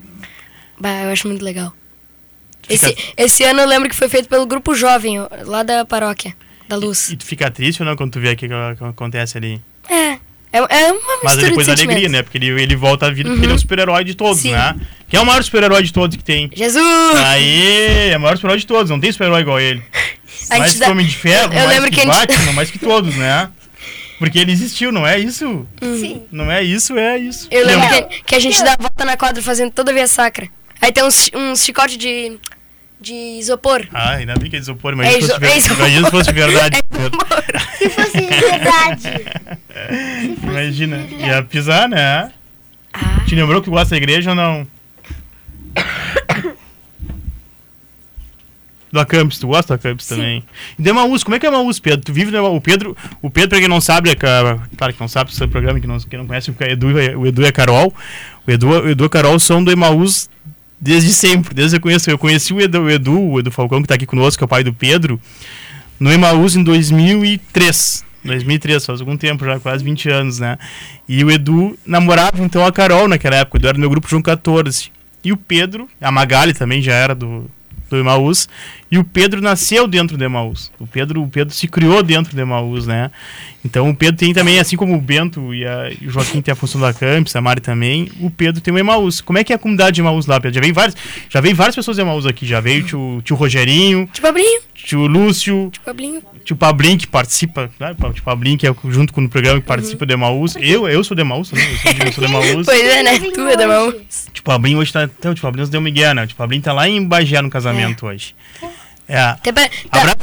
Bah, 0.81 1.03
eu 1.03 1.11
acho 1.13 1.29
muito 1.29 1.45
legal. 1.45 1.73
Fica- 2.67 2.89
Esse, 2.89 2.97
esse 3.17 3.45
ano 3.45 3.61
eu 3.61 3.69
lembro 3.69 3.89
que 3.91 3.95
foi 3.95 4.09
feito 4.09 4.29
pelo 4.29 4.47
grupo 4.47 4.75
jovem, 4.75 5.19
lá 5.45 5.63
da 5.63 5.85
paróquia, 5.85 6.35
da 6.69 6.75
Luz. 6.77 7.11
E 7.11 7.17
tu 7.17 7.25
fica 7.27 7.51
triste 7.51 7.83
ou 7.83 7.87
não 7.87 7.95
quando 7.95 8.13
tu 8.13 8.21
vê 8.21 8.33
o 8.33 8.37
que, 8.37 8.49
que 8.49 8.55
acontece 8.85 9.37
ali? 9.37 9.61
É, 9.91 10.13
é, 10.15 10.19
é 10.53 10.93
uma 10.93 11.01
Mas 11.23 11.37
mistura 11.37 11.49
depois 11.49 11.67
de 11.67 11.75
da 11.77 11.83
alegria, 11.83 12.09
né? 12.09 12.23
Porque 12.23 12.39
ele, 12.39 12.47
ele 12.63 12.75
volta 12.75 13.07
à 13.07 13.11
vida 13.11 13.29
porque 13.29 13.45
ele 13.45 13.53
é 13.53 13.55
o 13.55 13.59
super-herói 13.59 14.03
de 14.05 14.15
todos, 14.15 14.41
Sim. 14.41 14.53
né? 14.53 14.75
Quem 15.09 15.19
é 15.19 15.23
o 15.23 15.27
maior 15.27 15.43
super-herói 15.45 15.83
de 15.83 15.93
todos 15.93 16.17
que 16.17 16.25
tem? 16.25 16.51
Jesus! 16.55 17.17
Aí, 17.27 18.11
é 18.11 18.17
o 18.17 18.21
maior 18.21 18.37
super-herói 18.37 18.59
de 18.59 18.67
todos, 18.67 18.91
não 18.91 18.99
tem 18.99 19.13
super-herói 19.13 19.43
igual 19.43 19.61
ele. 19.61 19.83
Mais 20.49 20.73
que 20.75 20.79
dá- 20.79 20.91
Homem 20.91 21.07
de 21.07 21.17
Ferro, 21.17 21.53
Eu 21.53 21.59
mais 21.61 21.69
lembro 21.71 21.91
que, 21.91 21.97
que 21.97 22.01
a 22.09 22.13
gente- 22.13 22.27
Batman, 22.37 22.53
mais 22.55 22.71
que 22.71 22.79
todos, 22.79 23.15
né? 23.17 23.49
Porque 24.19 24.39
ele 24.39 24.53
existiu, 24.53 24.93
não 24.93 25.07
é 25.07 25.19
isso? 25.19 25.67
Sim. 25.83 26.23
Não 26.31 26.51
é 26.51 26.63
isso, 26.63 26.97
é 26.97 27.19
isso. 27.19 27.49
Eu 27.51 27.67
lembro 27.67 27.89
que, 28.09 28.23
que 28.23 28.35
a 28.35 28.39
gente 28.39 28.63
dá 28.63 28.73
a 28.75 28.77
volta 28.81 29.05
na 29.05 29.17
quadra 29.17 29.43
fazendo 29.43 29.73
toda 29.73 29.91
a 29.91 29.95
Via 29.95 30.07
Sacra. 30.07 30.49
Aí 30.81 30.93
tem 30.93 31.03
uns, 31.05 31.31
uns 31.35 31.65
chicote 31.65 31.97
de, 31.97 32.39
de 33.01 33.13
isopor. 33.13 33.87
Ah, 33.93 34.13
ainda 34.13 34.35
bem 34.37 34.49
que 34.49 34.57
é 34.57 34.59
isopor, 34.61 34.93
imagina, 34.93 35.17
É 35.19 35.21
se, 35.21 35.29
fosse 35.29 35.71
é 35.71 35.75
imagina 35.75 36.05
se 36.07 36.11
fosse 36.13 36.33
verdade. 36.33 36.77
Se 37.79 37.91
fosse 37.91 38.17
de 38.21 38.27
verdade. 38.27 39.09
Imagina, 40.43 41.07
ia 41.19 41.43
pisar, 41.43 41.89
né? 41.89 42.31
Ah, 42.93 43.21
Te 43.27 43.35
lembrou 43.35 43.61
que 43.61 43.69
gosta 43.69 43.91
da 43.91 43.97
igreja 43.97 44.31
ou 44.31 44.37
não? 44.37 44.67
Do 48.95 49.01
Acampus, 49.01 49.41
tu 49.41 49.49
gosta 49.49 49.75
do 49.75 49.81
Acampus 49.81 50.07
também? 50.07 50.45
E 50.79 50.83
do 50.83 50.89
Emaús, 50.89 51.25
como 51.25 51.35
é 51.35 51.41
que 51.41 51.45
é 51.47 51.49
Emaús, 51.49 51.81
Pedro? 51.81 52.01
Tu 52.05 52.13
vive 52.13 52.31
no 52.31 52.39
Emaús. 52.39 52.57
O 52.57 52.61
Pedro, 52.61 52.97
o 53.21 53.29
Pedro, 53.29 53.51
pra 53.51 53.59
quem 53.59 53.67
não 53.69 53.81
sabe, 53.81 54.09
é, 54.11 54.15
ca- 54.15 54.59
claro 54.77 54.93
que 54.95 55.01
não 55.01 55.09
sabe, 55.09 55.33
esse 55.33 55.47
programa, 55.49 55.81
que 55.81 55.87
não, 55.89 55.99
quem 55.99 56.17
não 56.19 56.27
conhece, 56.29 56.51
o 56.51 56.57
Edu, 56.61 56.87
o 57.19 57.27
Edu 57.27 57.43
e 57.43 57.47
a 57.47 57.53
Carol. 57.53 57.93
O 58.47 58.51
Edu, 58.53 58.69
o 58.69 58.89
Edu 58.91 59.05
e 59.05 59.07
a 59.07 59.11
Carol 59.11 59.37
são 59.41 59.65
do 59.65 59.73
Emaús 59.73 60.31
desde 60.81 61.13
sempre, 61.13 61.53
desde 61.55 61.73
que 61.77 61.79
eu 61.79 61.83
conheço. 61.83 62.09
Eu 62.09 62.17
conheci 62.19 62.55
o 62.55 62.61
Edu, 62.61 62.83
o 62.83 62.91
Edu, 62.91 63.21
o 63.21 63.41
Edu 63.41 63.51
Falcão, 63.51 63.83
que 63.83 63.89
tá 63.89 63.95
aqui 63.97 64.07
conosco, 64.07 64.39
que 64.39 64.45
é 64.45 64.47
o 64.47 64.49
pai 64.49 64.63
do 64.63 64.73
Pedro, 64.73 65.21
no 65.99 66.13
Emaús 66.13 66.55
em 66.55 66.63
2003. 66.63 68.05
2003, 68.25 68.87
faz 68.87 69.01
algum 69.01 69.17
tempo 69.17 69.45
já, 69.45 69.59
quase 69.61 69.85
20 69.85 70.09
anos, 70.09 70.39
né? 70.39 70.57
E 71.09 71.23
o 71.25 71.31
Edu 71.31 71.77
namorava 71.85 72.43
então 72.43 72.65
a 72.65 72.73
Carol 72.73 73.07
naquela 73.09 73.37
época, 73.37 73.57
o 73.57 73.59
Edu 73.59 73.67
era 73.67 73.75
do 73.75 73.81
meu 73.81 73.91
grupo 73.91 74.09
João 74.09 74.23
14. 74.23 74.91
E 75.25 75.33
o 75.33 75.37
Pedro, 75.37 75.89
a 76.01 76.11
Magali 76.11 76.55
também 76.55 76.81
já 76.81 76.93
era 76.95 77.15
do, 77.15 77.51
do 77.91 77.97
Emaús, 77.99 78.49
e 78.91 78.99
o 78.99 79.05
Pedro 79.05 79.41
nasceu 79.41 79.87
dentro 79.87 80.17
do 80.17 80.25
Emaús. 80.25 80.71
O 80.79 80.87
Pedro, 80.87 81.23
o 81.23 81.29
Pedro 81.29 81.53
se 81.55 81.67
criou 81.69 82.03
dentro 82.03 82.35
do 82.35 82.41
Emaús, 82.41 82.87
né? 82.87 83.11
Então 83.65 83.89
o 83.89 83.97
Pedro 83.97 84.17
tem 84.19 84.33
também, 84.35 84.59
assim 84.61 84.77
como 84.77 84.95
o 84.95 85.01
Bento 85.01 85.55
e, 85.55 85.65
a- 85.67 85.91
e 86.01 86.07
o 86.07 86.11
Joaquim 86.11 86.41
tem 86.43 86.53
a 86.53 86.55
função 86.55 86.81
da 86.81 86.93
Campus, 86.93 87.35
a 87.35 87.41
Mari 87.41 87.61
também, 87.61 88.11
o 88.21 88.31
Pedro 88.31 88.61
tem 88.61 88.73
o 88.75 88.79
Emaús. 88.79 89.21
Como 89.21 89.39
é 89.39 89.45
que 89.45 89.53
é 89.53 89.57
a 89.57 89.59
comunidade 89.59 89.95
de 89.95 90.01
Emaús 90.03 90.27
lá, 90.27 90.39
Pedro? 90.41 90.55
Já 90.57 90.61
veio 90.61 90.75
várias, 90.75 90.97
já 91.31 91.41
veio 91.41 91.57
várias 91.57 91.75
pessoas 91.75 91.97
de 91.97 92.03
Emaús 92.03 92.27
aqui, 92.27 92.47
já 92.47 92.61
veio 92.61 92.83
o 92.83 92.87
tio, 92.87 93.23
tio 93.25 93.37
Rogerinho, 93.37 94.09
tio 94.13 94.23
Pablinho, 94.23 94.61
tio 94.75 95.07
Lúcio, 95.07 95.71
tio 95.73 95.83
Pablinho. 95.83 96.23
tio 96.45 96.57
Pablinho 96.57 96.99
que 96.99 97.07
participa, 97.07 97.71
né? 97.81 97.95
o 97.99 98.13
tio 98.13 98.23
Pablinho 98.23 98.59
que 98.59 98.67
é 98.67 98.75
junto 98.91 99.13
com 99.15 99.25
o 99.25 99.29
programa 99.29 99.61
que 99.61 99.67
participa 99.67 100.05
do 100.05 100.13
Emaús. 100.13 100.57
Eu, 100.57 100.87
eu 100.87 101.03
sou 101.03 101.15
do 101.17 101.21
Emaús 101.23 101.49
também, 101.49 101.67
eu 101.71 101.79
sou, 101.79 101.93
de- 101.95 102.07
eu 102.07 102.13
sou 102.13 102.25
do 102.25 102.31
Emaús. 102.31 102.67
Pois 102.75 102.81
é, 102.83 103.03
né? 103.03 103.19
Tu 103.19 103.41
é 103.49 103.57
da 103.57 103.67
mão. 103.67 103.89
hoje. 103.89 103.97
O 104.29 104.31
tio 104.31 104.45
Pablinho 104.45 104.79
hoje 104.79 104.93
tá. 104.93 105.05
Então, 105.05 105.33
o 105.33 105.35
tio 105.35 105.43
Pablinho 105.43 105.63
nos 105.63 105.71
deu 105.71 105.81
Miguel, 105.81 106.15
né? 106.15 106.25
O 106.25 106.27
tio 106.27 106.37
Pablinho 106.37 106.63
tá 106.63 106.73
lá 106.73 106.87
em 106.89 107.03
Bagé 107.03 107.41
no 107.41 107.49
casamento 107.49 107.84
hoje. 108.03 108.35
É. 109.09 109.21
Até 109.21 109.53
pra- 109.53 109.69
tá, 109.91 110.01
Abraço. 110.01 110.17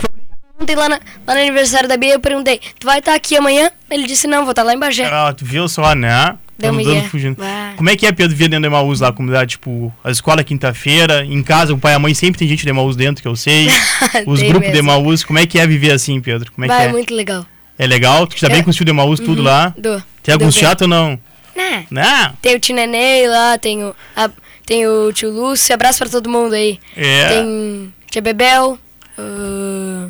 ontem 0.60 0.76
lá, 0.76 0.90
na- 0.90 1.00
lá 1.28 1.36
no 1.36 1.42
aniversário 1.42 1.88
da 1.88 1.98
Bia 1.98 2.14
eu 2.14 2.20
perguntei, 2.20 2.60
tu 2.80 2.86
vai 2.86 3.00
estar 3.00 3.14
aqui 3.14 3.36
amanhã? 3.36 3.70
Ele 3.90 4.08
disse, 4.08 4.28
não, 4.28 4.42
vou 4.42 4.52
estar 4.52 4.64
lá 4.64 4.74
em 4.74 4.80
Bagé. 4.80 5.06
Ah, 5.06 5.34
tu 5.36 5.46
viu 5.46 5.68
só, 5.68 5.94
né? 5.96 6.36
Deu 6.58 6.72
dando 6.72 7.04
fugindo. 7.10 7.38
Bah. 7.38 7.74
Como 7.76 7.90
é 7.90 7.96
que 7.96 8.06
é, 8.06 8.12
Pedro, 8.12 8.36
ver 8.38 8.48
dentro 8.48 8.62
do 8.62 8.68
Emaús 8.68 9.00
lá, 9.00 9.08
a 9.08 9.12
comunidade? 9.12 9.52
Tipo, 9.52 9.92
a 10.04 10.12
escola 10.12 10.42
é 10.42 10.44
quinta-feira, 10.44 11.26
em 11.26 11.42
casa 11.42 11.74
o 11.74 11.78
pai 11.78 11.94
e 11.94 11.96
a 11.96 12.00
mãe 12.00 12.14
sempre 12.14 12.38
tem 12.38 12.48
gente 12.48 12.64
do 12.64 12.70
Emaús 12.70 12.96
dentro, 12.96 13.22
que 13.22 13.28
eu 13.28 13.36
sei. 13.36 13.68
Os 14.28 14.40
grupos 14.44 14.60
mesmo. 14.70 14.74
de 14.74 14.78
Emaús, 14.78 15.24
como 15.24 15.40
é 15.40 15.48
que 15.48 15.58
é 15.60 15.66
viver 15.66 15.92
assim, 15.92 16.22
Pedro? 16.22 16.52
Como 16.52 16.66
é 16.66 16.68
Vai, 16.68 16.78
que 16.78 16.84
é 16.84 16.88
é? 16.88 16.92
muito 16.92 17.14
legal. 17.16 17.46
É 17.80 17.88
legal? 17.88 18.28
Tu 18.28 18.46
É. 18.46 18.50
bem 18.50 18.62
com 18.62 18.70
os 18.70 18.78
filhos 18.78 18.86
de 18.94 18.96
Emaús, 18.96 19.20
tudo 19.20 19.42
lá? 19.42 19.74
Do. 19.76 20.04
Tem 20.22 20.34
alguns 20.34 20.54
do- 20.54 20.60
chato 20.60 20.84
ou 20.84 20.88
não? 20.88 21.20
Né? 21.56 21.86
Não. 21.90 22.34
Tem 22.42 22.56
o 22.56 22.60
tio 22.60 22.76
Nenê 22.76 23.28
lá, 23.28 23.58
tem 23.58 23.84
o, 23.84 23.96
a- 24.16 24.30
tem 24.66 24.88
o 24.88 25.12
tio 25.12 25.32
Lúcio, 25.32 25.74
abraço 25.74 26.00
pra 26.00 26.10
todo 26.10 26.30
mundo 26.30 26.54
aí. 26.54 26.80
É. 26.96 27.30
Tem 27.30 27.94
tia 28.10 28.22
Bebel, 28.22 28.78
ah, 29.18 30.10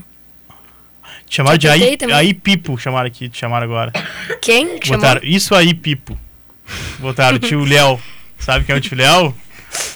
Chamaram 1.29 1.57
de 1.57 1.69
aí, 1.69 1.97
aí 2.13 2.33
Pipo, 2.33 2.77
chamaram 2.77 3.07
aqui, 3.07 3.29
te 3.29 3.37
chamaram 3.37 3.63
agora. 3.63 3.93
quem? 4.41 4.77
que? 4.79 4.89
Botaram, 4.89 5.21
isso 5.23 5.55
aí, 5.55 5.73
Pipo. 5.73 6.17
Botaram 6.99 7.37
o 7.37 7.39
tio 7.39 7.63
Léo. 7.63 7.97
Sabe 8.37 8.65
quem 8.65 8.75
é 8.75 8.77
o 8.77 8.81
tio 8.81 8.97
Léo? 8.97 9.33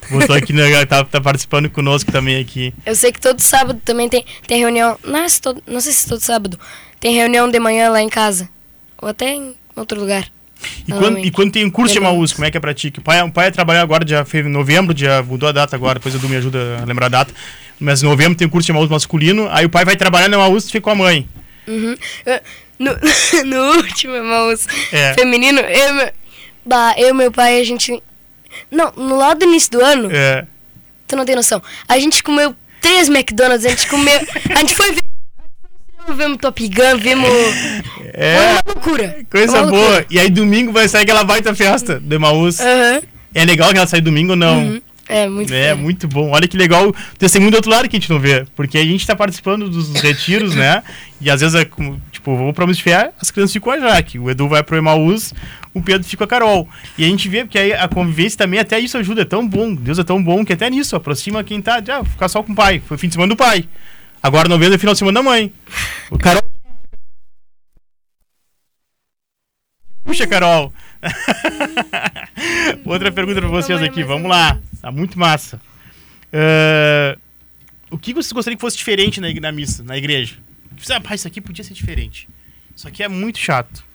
Botou 0.09 0.33
aqui, 0.33 0.53
né, 0.53 0.85
tá, 0.85 1.03
tá 1.03 1.19
participando 1.19 1.69
conosco 1.69 2.09
também 2.09 2.39
aqui. 2.39 2.73
Eu 2.85 2.95
sei 2.95 3.11
que 3.11 3.19
todo 3.19 3.41
sábado 3.41 3.81
também 3.83 4.07
tem, 4.07 4.23
tem 4.47 4.59
reunião, 4.59 4.97
não, 5.03 5.25
todo, 5.41 5.61
não 5.67 5.81
sei 5.81 5.91
se 5.91 6.07
todo 6.07 6.21
sábado, 6.21 6.57
tem 7.01 7.13
reunião 7.13 7.49
de 7.49 7.59
manhã 7.59 7.89
lá 7.89 8.01
em 8.01 8.07
casa. 8.07 8.47
Ou 9.01 9.09
até 9.09 9.33
em 9.33 9.55
outro 9.75 9.99
lugar. 9.99 10.31
E 10.87 10.91
quando, 10.91 11.19
e 11.19 11.31
quando 11.31 11.51
tem 11.51 11.65
um 11.65 11.69
curso 11.69 11.93
de. 11.93 11.99
Emaús, 11.99 12.31
como 12.33 12.45
é 12.45 12.51
que 12.51 12.57
é 12.57 12.59
pra 12.59 12.73
ti? 12.73 12.91
Que 12.91 12.99
O 12.99 13.01
pai, 13.01 13.21
o 13.21 13.31
pai 13.31 13.51
trabalhar 13.51 13.81
agora, 13.81 14.03
dia 14.05 14.23
fez 14.25 14.45
em 14.45 14.49
novembro, 14.49 14.93
dia 14.93 15.21
mudou 15.23 15.49
a 15.49 15.51
data 15.51 15.75
agora, 15.75 15.95
depois 15.99 16.13
o 16.13 16.17
Edu 16.17 16.29
me 16.29 16.35
ajuda 16.35 16.79
a 16.81 16.85
lembrar 16.85 17.05
a 17.07 17.09
data. 17.09 17.33
Mas 17.79 18.01
em 18.01 18.05
novembro 18.05 18.37
tem 18.37 18.47
um 18.47 18.49
curso 18.49 18.65
de 18.65 18.71
Emaús 18.71 18.89
masculino, 18.89 19.47
aí 19.51 19.65
o 19.65 19.69
pai 19.69 19.83
vai 19.85 19.95
trabalhar 19.95 20.27
no 20.29 20.35
Emaús 20.35 20.65
e 20.65 20.71
fica 20.71 20.81
com 20.81 20.89
a 20.91 20.95
mãe. 20.95 21.27
Uhum. 21.67 21.95
No, 22.79 22.91
no 23.45 23.77
último 23.77 24.13
irmãos 24.15 24.67
É. 24.91 25.13
feminino, 25.13 25.59
eu, 25.59 25.93
meu- 25.93 26.11
bah, 26.65 26.93
eu 26.97 27.09
e 27.09 27.13
meu 27.13 27.31
pai, 27.31 27.59
a 27.59 27.63
gente. 27.63 28.01
Não, 28.71 28.91
no 28.95 29.15
lado 29.17 29.39
do 29.39 29.45
início 29.45 29.71
do 29.71 29.81
ano, 29.83 30.09
É, 30.11 30.45
tu 31.07 31.15
não 31.15 31.25
tem 31.25 31.35
noção. 31.35 31.61
A 31.87 31.99
gente 31.99 32.21
comeu 32.23 32.55
três 32.81 33.09
McDonald's, 33.09 33.65
a 33.65 33.69
gente 33.69 33.87
comeu. 33.87 34.19
A 34.55 34.59
gente 34.59 34.75
foi 34.75 34.91
ver 34.93 35.03
Vemos 36.13 36.37
Top 36.37 36.67
Gun, 36.67 36.97
vemos. 36.99 37.29
É, 38.13 38.37
Uma 38.39 38.61
loucura. 38.73 39.17
coisa 39.29 39.61
Uma 39.61 39.67
boa. 39.71 39.81
loucura. 39.81 40.05
E 40.09 40.19
aí 40.19 40.29
domingo 40.29 40.71
vai 40.71 40.87
sair 40.87 41.03
aquela 41.03 41.23
baita 41.23 41.53
festa 41.55 41.99
do 41.99 42.15
Emaús. 42.15 42.59
Aham. 42.59 43.01
É 43.33 43.43
legal 43.43 43.71
que 43.71 43.77
ela 43.77 43.87
sai 43.87 43.99
domingo 44.01 44.31
ou 44.31 44.35
não? 44.37 44.59
Uhum. 44.59 44.81
É, 45.07 45.27
muito 45.27 45.53
É, 45.53 45.73
muito 45.75 46.07
bom. 46.07 46.31
Olha 46.31 46.47
que 46.47 46.57
legal 46.57 46.87
o 46.89 46.95
testemunho 47.17 47.51
do 47.51 47.55
outro 47.55 47.69
lado 47.69 47.87
que 47.87 47.95
a 47.95 47.99
gente 47.99 48.09
não 48.09 48.19
vê. 48.19 48.45
Porque 48.55 48.77
a 48.77 48.83
gente 48.83 49.05
tá 49.05 49.15
participando 49.15 49.69
dos 49.69 49.93
retiros, 50.01 50.55
né? 50.55 50.81
E 51.21 51.29
às 51.29 51.41
vezes, 51.41 51.53
é 51.55 51.63
como, 51.65 52.01
tipo, 52.11 52.35
vou 52.35 52.53
pra 52.53 52.65
Fé, 52.73 53.11
as 53.21 53.29
crianças 53.29 53.53
ficam 53.53 53.71
com 53.73 53.85
a 53.85 53.89
Jaque. 53.89 54.17
O 54.17 54.29
Edu 54.31 54.47
vai 54.47 54.63
pro 54.63 54.77
Emaús, 54.77 55.33
o 55.73 55.81
Pedro 55.81 56.03
fica 56.07 56.19
com 56.19 56.23
a 56.23 56.39
Carol. 56.39 56.67
E 56.97 57.05
a 57.05 57.07
gente 57.07 57.29
vê 57.29 57.45
que 57.45 57.57
aí 57.57 57.73
a 57.73 57.87
convivência 57.87 58.37
também, 58.37 58.59
até 58.59 58.79
isso 58.79 58.97
ajuda. 58.97 59.21
É 59.21 59.25
tão 59.25 59.47
bom. 59.47 59.75
Deus 59.75 59.99
é 59.99 60.03
tão 60.03 60.23
bom 60.23 60.43
que 60.43 60.53
até 60.53 60.69
nisso 60.69 60.95
aproxima 60.95 61.43
quem 61.43 61.61
tá. 61.61 61.83
Já, 61.85 62.03
ficar 62.03 62.27
só 62.27 62.41
com 62.41 62.53
o 62.53 62.55
pai. 62.55 62.81
Foi 62.87 62.97
fim 62.97 63.07
de 63.07 63.13
semana 63.13 63.29
do 63.33 63.37
pai. 63.37 63.65
Agora 64.25 64.49
novembro 64.49 64.73
é 64.73 64.77
final 64.79 64.95
de 64.95 64.97
semana 64.97 65.19
da 65.19 65.23
mãe. 65.23 65.53
O 66.09 66.17
Carol. 66.17 66.41
Puxa, 70.03 70.25
Carol. 70.25 70.73
Outra 72.83 73.11
pergunta 73.11 73.39
pra 73.39 73.49
vocês 73.49 73.83
aqui, 73.83 74.03
vamos 74.03 74.23
ou 74.23 74.29
lá. 74.29 74.59
Tá 74.81 74.91
muito 74.91 75.19
massa. 75.19 75.61
Ah, 76.33 77.15
o 77.91 77.99
que 77.99 78.15
vocês 78.15 78.31
gostariam 78.31 78.57
que 78.57 78.61
fosse 78.61 78.77
diferente 78.77 79.21
na, 79.21 79.31
na 79.31 79.51
missa, 79.51 79.83
na 79.83 79.95
igreja? 79.95 80.37
Você, 80.75 80.93
ah, 80.93 81.13
isso 81.13 81.27
aqui 81.27 81.39
podia 81.39 81.63
ser 81.63 81.75
diferente. 81.75 82.27
Isso 82.75 82.87
aqui 82.87 83.03
é 83.03 83.07
muito 83.07 83.37
chato. 83.37 83.85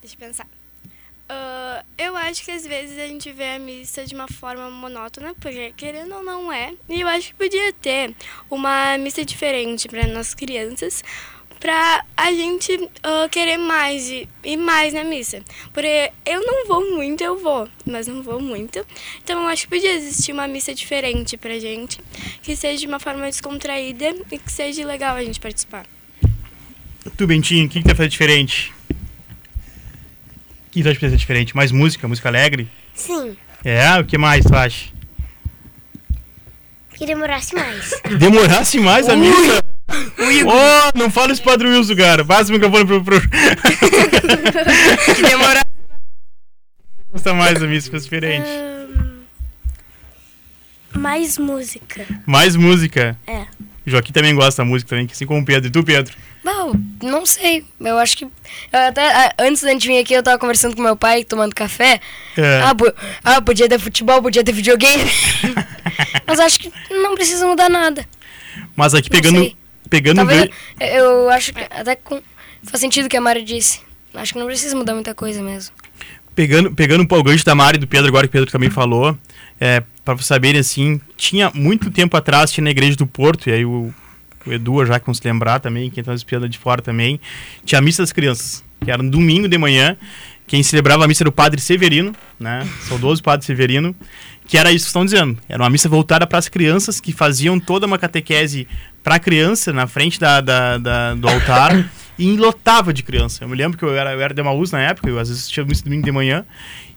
Deixa 0.00 0.16
eu 0.16 0.26
pensar. 0.26 0.53
Ah, 1.28 1.84
eu 1.96 2.16
acho 2.16 2.44
que 2.44 2.50
às 2.50 2.66
vezes 2.66 2.98
a 2.98 3.06
gente 3.06 3.32
vê 3.32 3.54
a 3.54 3.58
missa 3.58 4.04
de 4.04 4.14
uma 4.14 4.28
forma 4.28 4.70
monótona, 4.70 5.34
porque 5.40 5.72
querendo 5.76 6.14
ou 6.14 6.22
não 6.22 6.52
é. 6.52 6.74
E 6.88 7.00
eu 7.00 7.08
acho 7.08 7.28
que 7.28 7.34
podia 7.34 7.72
ter 7.72 8.14
uma 8.50 8.98
missa 8.98 9.24
diferente 9.24 9.88
para 9.88 10.06
nossas 10.06 10.34
crianças, 10.34 11.02
para 11.58 12.04
a 12.14 12.30
gente 12.30 12.90
ah, 13.02 13.26
querer 13.30 13.56
mais 13.56 14.10
e 14.10 14.28
ir 14.44 14.56
mais 14.58 14.92
na 14.92 15.02
missa. 15.02 15.42
Porque 15.72 16.12
eu 16.26 16.44
não 16.44 16.66
vou 16.66 16.90
muito, 16.90 17.24
eu 17.24 17.38
vou, 17.38 17.66
mas 17.86 18.06
não 18.06 18.22
vou 18.22 18.38
muito. 18.38 18.84
Então 19.22 19.42
eu 19.42 19.48
acho 19.48 19.62
que 19.62 19.68
podia 19.68 19.94
existir 19.94 20.32
uma 20.32 20.46
missa 20.46 20.74
diferente 20.74 21.38
pra 21.38 21.58
gente, 21.58 21.98
que 22.42 22.54
seja 22.54 22.80
de 22.80 22.86
uma 22.86 23.00
forma 23.00 23.24
descontraída 23.24 24.14
e 24.30 24.38
que 24.38 24.52
seja 24.52 24.84
legal 24.84 25.16
a 25.16 25.24
gente 25.24 25.40
participar. 25.40 25.86
Tu, 27.16 27.26
Bentinho, 27.26 27.66
o 27.66 27.68
que, 27.68 27.82
que 27.82 27.88
tu 27.88 27.96
fazer 27.96 28.08
diferente? 28.08 28.73
Que 30.74 30.82
tu 30.82 30.88
acha 30.88 30.98
que 30.98 31.06
diferente? 31.08 31.54
Mais 31.54 31.70
música, 31.70 32.08
música 32.08 32.28
alegre? 32.28 32.66
Sim, 32.92 33.36
É, 33.64 33.96
o 34.00 34.04
que 34.04 34.18
mais 34.18 34.44
tu 34.44 34.52
acha? 34.56 34.92
que 36.96 37.06
demorasse 37.06 37.54
mais. 37.54 37.92
Demorasse 38.18 38.80
mais 38.80 39.08
a 39.08 39.14
missa? 39.14 39.64
Oh, 39.88 40.98
não 40.98 41.08
fala 41.10 41.32
isso 41.32 41.42
pro 41.42 41.52
Padre 41.52 41.68
Wilson, 41.68 41.94
cara. 41.94 42.24
Passa 42.24 42.50
o 42.50 42.54
microfone 42.54 42.86
pro... 42.86 43.04
pro... 43.04 43.20
Que 45.14 45.22
demora. 45.22 45.60
Gosta 47.12 47.34
mais 47.34 47.60
da 47.60 47.66
fosse 47.68 48.04
diferente. 48.04 48.48
Ahn, 48.48 49.22
mais 50.96 51.38
música. 51.38 52.04
Mais 52.26 52.56
música. 52.56 53.16
É. 53.28 53.46
O 53.86 53.90
Joaquim 53.90 54.12
também 54.12 54.34
gosta 54.34 54.62
da 54.62 54.68
música 54.68 54.88
também, 54.90 55.06
assim 55.10 55.26
como 55.26 55.40
o 55.40 55.44
Pedro. 55.44 55.68
E 55.68 55.70
tu, 55.70 55.82
Pedro? 55.84 56.14
Não, 56.42 56.72
não 57.02 57.24
sei. 57.26 57.64
Eu 57.80 57.98
acho 57.98 58.16
que. 58.16 58.24
eu 58.24 58.30
até 58.88 59.32
antes 59.38 59.62
da 59.62 59.70
gente 59.70 59.86
vir 59.86 59.98
aqui, 59.98 60.14
eu 60.14 60.22
tava 60.22 60.38
conversando 60.38 60.74
com 60.76 60.82
meu 60.82 60.96
pai, 60.96 61.24
tomando 61.24 61.54
café. 61.54 62.00
É. 62.36 62.60
Ah, 62.62 62.74
ah, 63.24 63.42
podia 63.42 63.68
ter 63.68 63.78
futebol, 63.78 64.22
podia 64.22 64.42
ter 64.44 64.52
videogame. 64.52 65.04
Mas 66.26 66.40
acho 66.40 66.58
que 66.60 66.72
não 66.90 67.14
precisa 67.14 67.46
mudar 67.46 67.68
nada. 67.68 68.06
Mas 68.76 68.94
aqui 68.94 69.10
Não 69.12 69.20
pegando... 69.20 69.38
sei. 69.38 69.56
Pegando 69.90 70.16
Talvez. 70.16 70.50
gan- 70.78 70.86
Eu 70.86 71.28
acho 71.30 71.52
que 71.52 71.60
até 71.70 71.94
com, 71.94 72.20
faz 72.62 72.80
sentido 72.80 73.06
o 73.06 73.08
que 73.08 73.16
a 73.16 73.20
Mari 73.20 73.42
disse. 73.42 73.80
Acho 74.14 74.32
que 74.32 74.38
não 74.38 74.46
precisa 74.46 74.74
mudar 74.74 74.94
muita 74.94 75.14
coisa 75.14 75.42
mesmo. 75.42 75.74
Pegando, 76.34 76.72
pegando 76.74 77.02
um 77.02 77.06
pouco 77.06 77.28
o 77.28 77.30
gancho 77.30 77.44
da 77.44 77.54
Mari 77.54 77.76
e 77.76 77.80
do 77.80 77.86
Pedro, 77.86 78.08
agora 78.08 78.26
que 78.26 78.30
o 78.30 78.32
Pedro 78.32 78.50
também 78.50 78.70
falou, 78.70 79.16
é, 79.60 79.82
para 80.04 80.16
saberem 80.18 80.60
assim, 80.60 81.00
tinha 81.16 81.50
muito 81.54 81.90
tempo 81.90 82.16
atrás, 82.16 82.50
tinha 82.52 82.64
na 82.64 82.70
igreja 82.70 82.96
do 82.96 83.06
Porto, 83.06 83.48
e 83.48 83.52
aí 83.52 83.64
o, 83.64 83.92
o 84.46 84.52
Edu, 84.52 84.84
já 84.84 85.00
que 85.00 85.06
vão 85.06 85.14
se 85.14 85.22
lembrar 85.24 85.60
também, 85.60 85.90
quem 85.90 86.04
tá 86.04 86.12
espiando 86.14 86.48
de 86.48 86.58
fora 86.58 86.82
também, 86.82 87.18
tinha 87.64 87.78
a 87.78 87.82
missa 87.82 88.02
das 88.02 88.12
crianças, 88.12 88.62
que 88.84 88.90
era 88.90 89.02
no 89.02 89.10
domingo 89.10 89.48
de 89.48 89.56
manhã, 89.56 89.96
quem 90.46 90.62
celebrava 90.62 91.04
a 91.04 91.08
missa 91.08 91.22
era 91.22 91.28
o 91.30 91.32
padre 91.32 91.58
Severino, 91.60 92.12
né? 92.38 92.68
Saudoso 92.82 93.22
padre 93.22 93.46
Severino, 93.46 93.96
que 94.46 94.58
era 94.58 94.70
isso 94.70 94.84
que 94.84 94.88
estão 94.90 95.02
dizendo. 95.04 95.38
Era 95.48 95.62
uma 95.62 95.70
missa 95.70 95.88
voltada 95.88 96.26
para 96.26 96.38
as 96.38 96.48
crianças 96.50 97.00
que 97.00 97.12
faziam 97.14 97.58
toda 97.58 97.86
uma 97.86 97.96
catequese 97.98 98.68
para 99.02 99.14
a 99.14 99.18
criança 99.18 99.72
na 99.72 99.86
frente 99.86 100.20
da, 100.20 100.42
da- 100.42 100.76
da- 100.76 101.14
do 101.14 101.26
altar 101.26 101.90
e 102.18 102.36
lotava 102.36 102.92
de 102.92 103.02
criança. 103.02 103.42
Eu 103.42 103.48
me 103.48 103.56
lembro 103.56 103.78
que 103.78 103.84
eu 103.84 103.96
era, 103.96 104.12
eu 104.12 104.20
era 104.20 104.34
de 104.34 104.42
Maús 104.42 104.70
na 104.70 104.80
época, 104.82 105.08
eu 105.08 105.18
às 105.18 105.30
vezes 105.30 105.48
tinha 105.48 105.64
missa 105.64 105.82
domingo 105.82 106.04
de 106.04 106.12
manhã. 106.12 106.44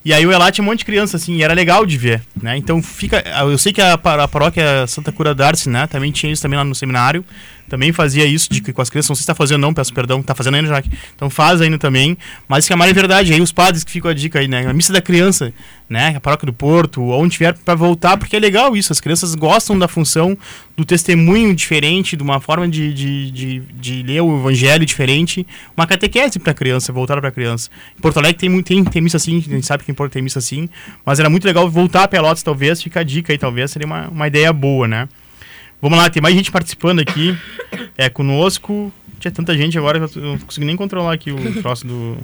E 0.07 0.13
aí 0.13 0.23
eu 0.23 0.31
ia 0.31 0.37
lá, 0.37 0.49
tinha 0.49 0.63
um 0.63 0.65
monte 0.65 0.79
de 0.79 0.85
criança, 0.85 1.17
assim, 1.17 1.35
e 1.35 1.43
era 1.43 1.53
legal 1.53 1.85
de 1.85 1.97
ver, 1.97 2.21
né? 2.41 2.55
Então 2.55 2.81
fica... 2.81 3.21
Eu 3.41 3.57
sei 3.57 3.73
que 3.73 3.81
a, 3.81 3.95
a 3.95 4.27
paróquia 4.29 4.87
Santa 4.87 5.11
Cura 5.11 5.35
d'Arce, 5.35 5.69
né? 5.69 5.85
Também 5.85 6.13
tinha 6.13 6.31
isso 6.31 6.41
também 6.41 6.57
lá 6.57 6.63
no 6.63 6.73
seminário. 6.73 7.25
Também 7.67 7.91
fazia 7.91 8.25
isso 8.25 8.51
de, 8.51 8.61
que 8.61 8.71
com 8.71 8.81
as 8.81 8.89
crianças. 8.89 9.09
Não 9.09 9.15
sei 9.15 9.21
se 9.21 9.27
tá 9.27 9.35
fazendo 9.35 9.61
não, 9.61 9.73
peço 9.73 9.93
perdão. 9.93 10.23
Tá 10.23 10.33
fazendo 10.33 10.55
ainda, 10.55 10.69
Jaque. 10.69 10.89
Então 11.15 11.29
faz 11.29 11.61
ainda 11.61 11.77
também. 11.77 12.17
Mas 12.47 12.65
que 12.65 12.73
a 12.73 12.77
Mara 12.77 12.91
é 12.91 12.93
verdade. 12.93 13.33
Aí 13.33 13.41
os 13.41 13.51
padres 13.51 13.83
que 13.83 13.91
ficam 13.91 14.09
a 14.09 14.13
dica 14.13 14.39
aí, 14.39 14.47
né? 14.47 14.65
A 14.67 14.73
missa 14.73 14.93
da 14.93 15.01
criança, 15.01 15.53
né? 15.89 16.15
A 16.15 16.19
paróquia 16.19 16.45
do 16.45 16.53
Porto, 16.53 17.01
onde 17.01 17.33
tiver 17.33 17.53
para 17.53 17.75
voltar, 17.75 18.17
porque 18.17 18.35
é 18.35 18.39
legal 18.39 18.75
isso. 18.75 18.93
As 18.93 19.01
crianças 19.01 19.35
gostam 19.35 19.77
da 19.77 19.87
função 19.87 20.37
do 20.77 20.85
testemunho 20.85 21.53
diferente, 21.53 22.15
de 22.15 22.23
uma 22.23 22.39
forma 22.39 22.67
de, 22.67 22.93
de, 22.93 23.31
de, 23.31 23.59
de 23.59 24.03
ler 24.03 24.21
o 24.21 24.39
evangelho 24.39 24.85
diferente. 24.85 25.45
Uma 25.75 25.85
catequese 25.85 26.39
pra 26.39 26.53
criança, 26.53 26.93
voltar 26.93 27.19
pra 27.19 27.31
criança. 27.31 27.69
Em 27.97 28.01
Porto 28.01 28.17
Alegre 28.17 28.37
tem, 28.37 28.61
tem, 28.61 28.83
tem 28.83 29.01
missa 29.01 29.17
assim, 29.17 29.37
a 29.37 29.41
gente 29.41 29.65
sabe 29.65 29.83
que 29.83 29.91
em 29.91 29.95
Porto 29.95 30.13
tem 30.13 30.21
missa 30.21 30.39
assim. 30.39 30.69
Mas 31.05 31.19
era 31.19 31.29
muito 31.29 31.45
legal 31.45 31.69
voltar 31.69 32.03
a 32.03 32.07
Pelotas, 32.07 32.43
talvez. 32.43 32.81
Fica 32.81 33.01
a 33.01 33.03
dica 33.03 33.33
aí, 33.33 33.37
talvez. 33.37 33.71
Seria 33.71 33.85
uma, 33.85 34.07
uma 34.07 34.27
ideia 34.27 34.53
boa, 34.53 34.87
né? 34.87 35.09
Vamos 35.81 35.97
lá, 35.97 36.09
tem 36.09 36.21
mais 36.21 36.35
gente 36.35 36.51
participando 36.51 36.99
aqui. 36.99 37.37
É 37.97 38.09
conosco. 38.09 38.91
Tinha 39.19 39.31
tanta 39.31 39.55
gente 39.57 39.77
agora 39.77 39.99
que 40.07 40.17
eu 40.17 40.23
não 40.23 40.37
consigo 40.37 40.65
nem 40.65 40.75
controlar 40.75 41.13
aqui 41.13 41.31
o 41.31 41.61
troço 41.61 41.85
do. 41.85 42.17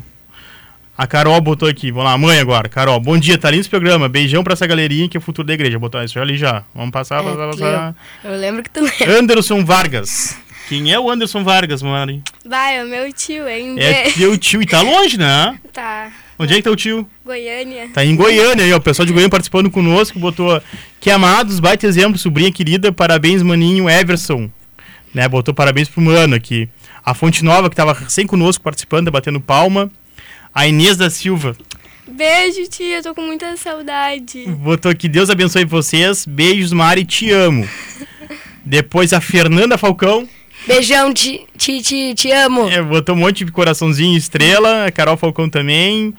A 0.96 1.08
Carol 1.08 1.40
botou 1.42 1.68
aqui. 1.68 1.92
Vamos 1.92 2.12
lá, 2.12 2.18
mãe 2.18 2.40
agora. 2.40 2.70
Carol, 2.70 3.00
bom 3.00 3.18
dia, 3.18 3.38
tá 3.38 3.50
lindo 3.50 3.62
esse 3.62 3.70
programa. 3.70 4.08
Beijão 4.08 4.44
pra 4.44 4.54
essa 4.54 4.68
galerinha 4.68 5.10
que 5.10 5.18
é 5.18 5.20
o 5.20 5.22
futuro 5.22 5.48
da 5.48 5.54
igreja. 5.54 5.80
Botou 5.80 6.02
isso 6.04 6.20
ali 6.20 6.38
já. 6.38 6.64
Vamos 6.74 6.92
passar, 6.92 7.22
É, 7.22 7.24
passar, 7.24 7.48
passar. 7.50 7.96
Eu 8.24 8.38
lembro 8.38 8.62
que 8.64 8.70
tu 8.70 8.80
lembra. 8.82 9.20
Anderson 9.20 9.66
Vargas. 9.66 10.38
Quem 10.70 10.92
é 10.94 11.00
o 11.00 11.10
Anderson 11.10 11.44
Vargas, 11.44 11.82
Mari? 11.82 12.22
Vai, 12.46 12.78
é 12.78 12.84
o 12.84 12.88
meu 12.88 13.12
tio, 13.12 13.48
hein? 13.48 13.76
É 13.80 14.12
teu 14.12 14.38
tio. 14.38 14.62
E 14.62 14.66
tá 14.66 14.82
longe, 14.82 15.18
né? 15.18 15.60
Tá. 15.74 16.12
Onde 16.44 16.54
é 16.54 16.58
que 16.58 16.64
tá 16.64 16.72
o 16.72 16.76
tio? 16.76 17.08
Goiânia. 17.26 17.90
Tá 17.94 18.04
em 18.04 18.16
Goiânia 18.16 18.66
aí, 18.66 18.74
ó. 18.74 18.78
O 18.78 18.82
pessoal 18.82 19.06
de 19.06 19.14
Goiânia 19.14 19.30
participando 19.30 19.72
conosco, 19.72 20.20
botou 20.20 20.62
que 21.00 21.10
amados, 21.10 21.60
baita 21.60 21.88
exemplo, 21.88 22.18
sobrinha 22.18 22.52
querida, 22.52 22.92
parabéns, 22.92 23.42
maninho 23.42 23.90
Everson. 23.90 24.50
Né, 25.14 25.28
botou 25.28 25.54
parabéns 25.54 25.88
pro 25.88 26.02
mano 26.02 26.36
aqui. 26.36 26.68
A 27.06 27.14
Fonte 27.14 27.44
Nova, 27.44 27.70
que 27.70 27.76
tava 27.76 27.96
sem 28.10 28.26
conosco, 28.26 28.64
participando, 28.64 29.12
batendo 29.12 29.40
palma. 29.40 29.92
A 30.54 30.68
Inês 30.68 30.98
da 30.98 31.10
Silva 31.10 31.56
Beijo, 32.08 32.68
tia. 32.70 33.02
Tô 33.02 33.16
com 33.16 33.22
muita 33.22 33.56
saudade. 33.58 34.46
botou 34.48 34.92
aqui, 34.92 35.08
Deus 35.08 35.30
abençoe 35.30 35.66
vocês. 35.66 36.26
Beijos, 36.26 36.74
Mari, 36.74 37.06
te 37.06 37.32
amo. 37.32 37.68
Depois 38.66 39.14
a 39.14 39.22
Fernanda 39.22 39.78
Falcão, 39.78 40.28
Beijão, 40.66 41.14
te, 41.14 41.46
te, 41.58 41.82
te, 41.82 42.14
te 42.14 42.32
amo. 42.32 42.70
é, 42.70 42.82
botou 42.82 43.16
um 43.16 43.20
monte 43.20 43.44
de 43.44 43.52
coraçãozinho 43.52 44.18
estrela. 44.18 44.86
A 44.86 44.92
Carol 44.92 45.18
Falcão 45.18 45.50
também. 45.50 46.14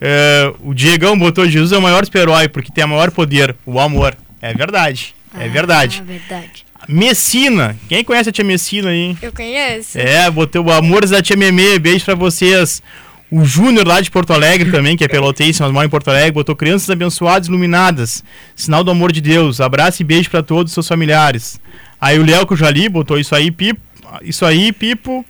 É, 0.00 0.52
o 0.62 0.72
Diegão 0.72 1.18
botou 1.18 1.48
Jesus 1.48 1.72
é 1.72 1.78
o 1.78 1.82
maior 1.82 2.04
super-herói, 2.04 2.48
porque 2.48 2.70
tem 2.72 2.84
o 2.84 2.88
maior 2.88 3.10
poder, 3.10 3.54
o 3.66 3.80
amor. 3.80 4.16
É 4.40 4.54
verdade. 4.54 5.14
É 5.36 5.48
verdade. 5.48 6.02
Ah, 6.02 6.06
verdade. 6.06 6.66
Messina. 6.88 7.76
Quem 7.88 8.02
conhece 8.02 8.30
a 8.30 8.32
tia 8.32 8.44
Messina 8.44 8.90
aí? 8.90 9.16
Eu 9.20 9.32
conheço. 9.32 9.98
É, 9.98 10.30
botei 10.30 10.60
o 10.60 10.70
Amores 10.70 11.10
da 11.10 11.20
Tia 11.20 11.36
Memê. 11.36 11.78
Beijo 11.78 12.04
pra 12.04 12.14
vocês. 12.14 12.82
O 13.30 13.44
Júnior 13.44 13.86
lá 13.86 14.00
de 14.00 14.10
Porto 14.10 14.32
Alegre 14.32 14.70
também, 14.70 14.96
que 14.96 15.04
é 15.04 15.08
pelotense, 15.08 15.60
mas 15.60 15.70
mora 15.70 15.84
em 15.84 15.90
Porto 15.90 16.08
Alegre, 16.08 16.32
botou 16.32 16.56
crianças 16.56 16.88
abençoadas, 16.88 17.48
iluminadas. 17.48 18.24
Sinal 18.56 18.82
do 18.82 18.90
amor 18.90 19.12
de 19.12 19.20
Deus. 19.20 19.60
Abraço 19.60 20.00
e 20.00 20.04
beijo 20.04 20.30
pra 20.30 20.42
todos 20.42 20.70
os 20.70 20.74
seus 20.74 20.88
familiares. 20.88 21.60
Aí 22.00 22.18
o 22.18 22.24
Léo 22.24 22.46
que 22.46 22.54
eu 22.54 22.56
já 22.56 22.70
li 22.70 22.88
botou 22.88 23.18
isso 23.18 23.34
aí, 23.34 23.50
Pipo. 23.50 23.80
Isso 24.22 24.46
aí, 24.46 24.72
Pipo. 24.72 25.26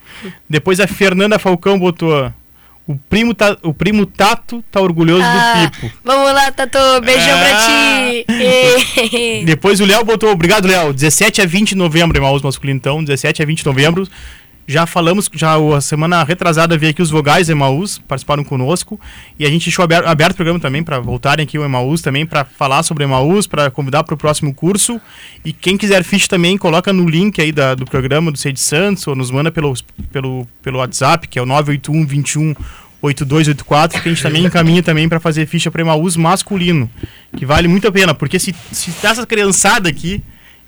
Depois 0.48 0.78
a 0.78 0.86
Fernanda 0.86 1.40
Falcão 1.40 1.76
botou. 1.76 2.32
O 2.88 2.96
primo, 2.96 3.34
tá, 3.34 3.54
o 3.62 3.74
primo 3.74 4.06
Tato 4.06 4.64
tá 4.70 4.80
orgulhoso 4.80 5.22
Ah, 5.22 5.66
do 5.66 5.70
Pipo. 5.80 5.92
Vamos 6.02 6.32
lá, 6.32 6.50
Tatu. 6.50 6.78
Beijão 7.04 7.34
Ah. 7.36 7.44
pra 7.44 8.34
ti. 8.34 9.44
Depois 9.44 9.78
o 9.80 9.84
Léo 9.84 10.02
botou, 10.04 10.30
obrigado 10.30 10.66
Léo, 10.66 10.92
17 10.94 11.42
a 11.42 11.46
20 11.46 11.68
de 11.70 11.74
novembro, 11.76 12.16
Emaús 12.18 12.40
masculino 12.40 12.78
então, 12.78 13.04
17 13.04 13.42
a 13.42 13.46
20 13.46 13.58
de 13.58 13.66
novembro. 13.66 14.08
Já 14.70 14.84
falamos, 14.84 15.30
já 15.32 15.56
a 15.56 15.80
semana 15.80 16.22
retrasada 16.22 16.76
veio 16.76 16.90
aqui 16.90 17.00
os 17.00 17.08
vogais 17.08 17.48
Emaús, 17.48 17.96
participaram 18.06 18.44
conosco. 18.44 19.00
E 19.38 19.46
a 19.46 19.48
gente 19.48 19.64
deixou 19.64 19.82
aberto, 19.82 20.06
aberto 20.06 20.32
o 20.32 20.36
programa 20.36 20.60
também 20.60 20.84
para 20.84 21.00
voltarem 21.00 21.42
aqui 21.42 21.58
o 21.58 21.64
Emaús 21.64 22.02
também, 22.02 22.26
para 22.26 22.44
falar 22.44 22.82
sobre 22.82 23.02
Emaús, 23.02 23.46
para 23.46 23.70
convidar 23.70 24.04
para 24.04 24.12
o 24.12 24.18
próximo 24.18 24.52
curso. 24.52 25.00
E 25.42 25.54
quem 25.54 25.78
quiser 25.78 26.04
ficha 26.04 26.28
também, 26.28 26.58
coloca 26.58 26.92
no 26.92 27.08
link 27.08 27.40
aí 27.40 27.50
da, 27.50 27.74
do 27.74 27.86
programa 27.86 28.30
do 28.30 28.36
Sede 28.36 28.60
Santos, 28.60 29.06
ou 29.06 29.16
nos 29.16 29.30
manda 29.30 29.50
pelo, 29.50 29.72
pelo, 30.12 30.46
pelo 30.60 30.80
WhatsApp, 30.80 31.26
que 31.28 31.38
é 31.38 31.42
o 31.42 31.46
981 31.46 32.06
21 32.06 32.54
8284, 33.00 34.02
que 34.02 34.08
a 34.10 34.12
gente 34.12 34.22
também 34.22 34.44
encaminha 34.44 34.82
também 34.82 35.08
para 35.08 35.18
fazer 35.18 35.46
ficha 35.46 35.70
para 35.70 35.80
Emaús 35.80 36.14
masculino, 36.14 36.90
que 37.34 37.46
vale 37.46 37.68
muito 37.68 37.88
a 37.88 37.92
pena, 37.92 38.12
porque 38.12 38.38
se, 38.38 38.54
se 38.70 38.90
tá 38.92 39.10
essa 39.10 39.24
criançada 39.24 39.88
aqui, 39.88 40.20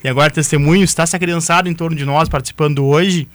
e 0.02 0.08
agora 0.08 0.30
testemunho, 0.30 0.84
está 0.84 1.02
essa 1.02 1.18
criançada 1.18 1.68
em 1.68 1.74
torno 1.74 1.94
de 1.94 2.06
nós 2.06 2.30
participando 2.30 2.86
hoje, 2.86 3.28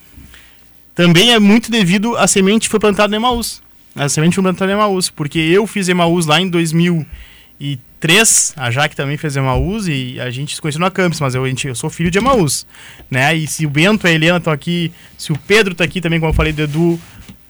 também 0.96 1.34
é 1.34 1.40
muito 1.40 1.70
devido 1.70 2.18
à 2.18 2.26
semente 2.26 2.68
que 2.68 2.72
foi 2.72 2.80
plantada 2.80 3.10
no 3.10 3.16
Emaús. 3.16 3.62
A 3.94 4.08
semente 4.08 4.36
foi 4.36 4.44
plantada 4.44 4.72
no 4.72 4.80
Emaús, 4.80 5.10
porque 5.10 5.38
eu 5.38 5.68
fiz 5.68 5.90
Emaús 5.90 6.26
lá 6.26 6.42
em 6.42 6.50
2003, 6.50 8.54
a 8.56 8.72
Jaque 8.72 8.96
também 8.96 9.18
fez 9.18 9.36
Emaús 9.36 9.88
e 9.88 10.18
a 10.20 10.30
gente 10.30 10.56
se 10.56 10.62
conheceu 10.62 10.80
na 10.80 10.90
Campus, 10.90 11.20
mas 11.20 11.36
eu, 11.36 11.44
a 11.44 11.50
gente, 11.50 11.68
eu 11.68 11.76
sou 11.76 11.90
filho 11.90 12.10
de 12.10 12.18
Emaús, 12.18 12.66
né? 13.12 13.36
E 13.36 13.46
se 13.46 13.66
o 13.66 13.70
Bento 13.70 14.08
e 14.08 14.10
a 14.10 14.14
Helena 14.14 14.38
estão 14.38 14.54
aqui, 14.54 14.92
se 15.18 15.34
o 15.34 15.38
Pedro 15.38 15.74
está 15.74 15.84
aqui 15.84 16.00
também, 16.00 16.20
como 16.20 16.32
eu 16.32 16.36
falei 16.36 16.54
do 16.54 16.62
Edu, 16.62 17.00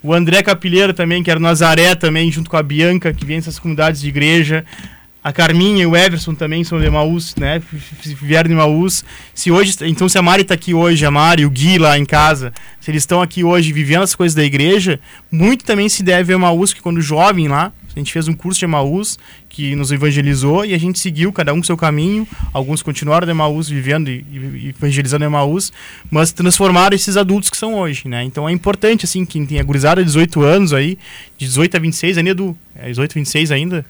o 0.01 0.13
André 0.13 0.43
Capilheiro 0.43 0.93
também, 0.93 1.23
que 1.23 1.31
era 1.31 1.39
Nazaré 1.39 1.95
também, 1.95 2.31
junto 2.31 2.49
com 2.49 2.58
a 2.58 2.63
Bianca, 2.63 3.12
que 3.12 3.25
vem 3.25 3.38
dessas 3.38 3.58
comunidades 3.58 4.01
de 4.01 4.08
igreja. 4.08 4.63
A 5.25 5.33
Carminha 5.33 5.81
e 5.81 5.85
o 5.88 5.95
Everson 5.95 6.35
também 6.35 6.63
são 6.63 6.79
de 6.79 6.85
Emaús, 6.85 7.35
né? 7.35 7.59
Vieram 8.21 8.47
de 8.47 8.53
Emaús. 8.53 9.03
Se 9.33 9.49
hoje, 9.49 9.75
então 9.81 10.07
se 10.07 10.19
a 10.19 10.21
Mari 10.21 10.43
está 10.43 10.53
aqui 10.53 10.71
hoje, 10.71 11.03
a 11.03 11.09
Mari, 11.09 11.47
o 11.47 11.49
Gui 11.49 11.79
lá 11.79 11.97
em 11.97 12.05
casa, 12.05 12.53
se 12.79 12.91
eles 12.91 13.01
estão 13.01 13.23
aqui 13.23 13.43
hoje 13.43 13.73
vivendo 13.73 14.03
as 14.03 14.13
coisas 14.13 14.35
da 14.35 14.43
igreja, 14.43 14.99
muito 15.31 15.65
também 15.65 15.89
se 15.89 16.03
deve 16.03 16.31
a 16.31 16.35
Emaús, 16.35 16.73
que 16.73 16.79
quando 16.79 17.01
jovem 17.01 17.47
lá, 17.47 17.73
a 17.95 17.99
gente 17.99 18.13
fez 18.13 18.27
um 18.27 18.35
curso 18.35 18.59
de 18.59 18.65
Emaús 18.65 19.17
que 19.49 19.75
nos 19.75 19.91
evangelizou 19.91 20.63
e 20.63 20.75
a 20.75 20.77
gente 20.77 20.99
seguiu 20.99 21.33
cada 21.33 21.51
um 21.55 21.63
seu 21.63 21.75
caminho. 21.75 22.27
Alguns 22.53 22.83
continuaram 22.83 23.25
de 23.25 23.31
Emaús 23.31 23.67
vivendo 23.67 24.09
e, 24.09 24.75
evangelizando 24.77 25.25
Emaús, 25.25 25.73
mas 26.11 26.31
transformaram 26.33 26.95
esses 26.95 27.17
adultos 27.17 27.49
que 27.49 27.57
são 27.57 27.73
hoje, 27.73 28.07
né? 28.07 28.23
Então 28.23 28.47
é 28.47 28.51
importante 28.51 29.05
assim 29.05 29.25
quem 29.25 29.43
tem 29.43 29.59
a 29.59 29.63
gurizada 29.63 30.01
de 30.01 30.05
18 30.05 30.43
anos 30.43 30.71
aí, 30.71 30.99
de 31.35 31.47
18 31.47 31.77
a 31.77 31.79
26, 31.79 32.17
ainda 32.19 32.35
do 32.35 32.55
é 32.75 32.89
18 32.89 33.11
a 33.11 33.15
26 33.15 33.51
ainda. 33.51 33.85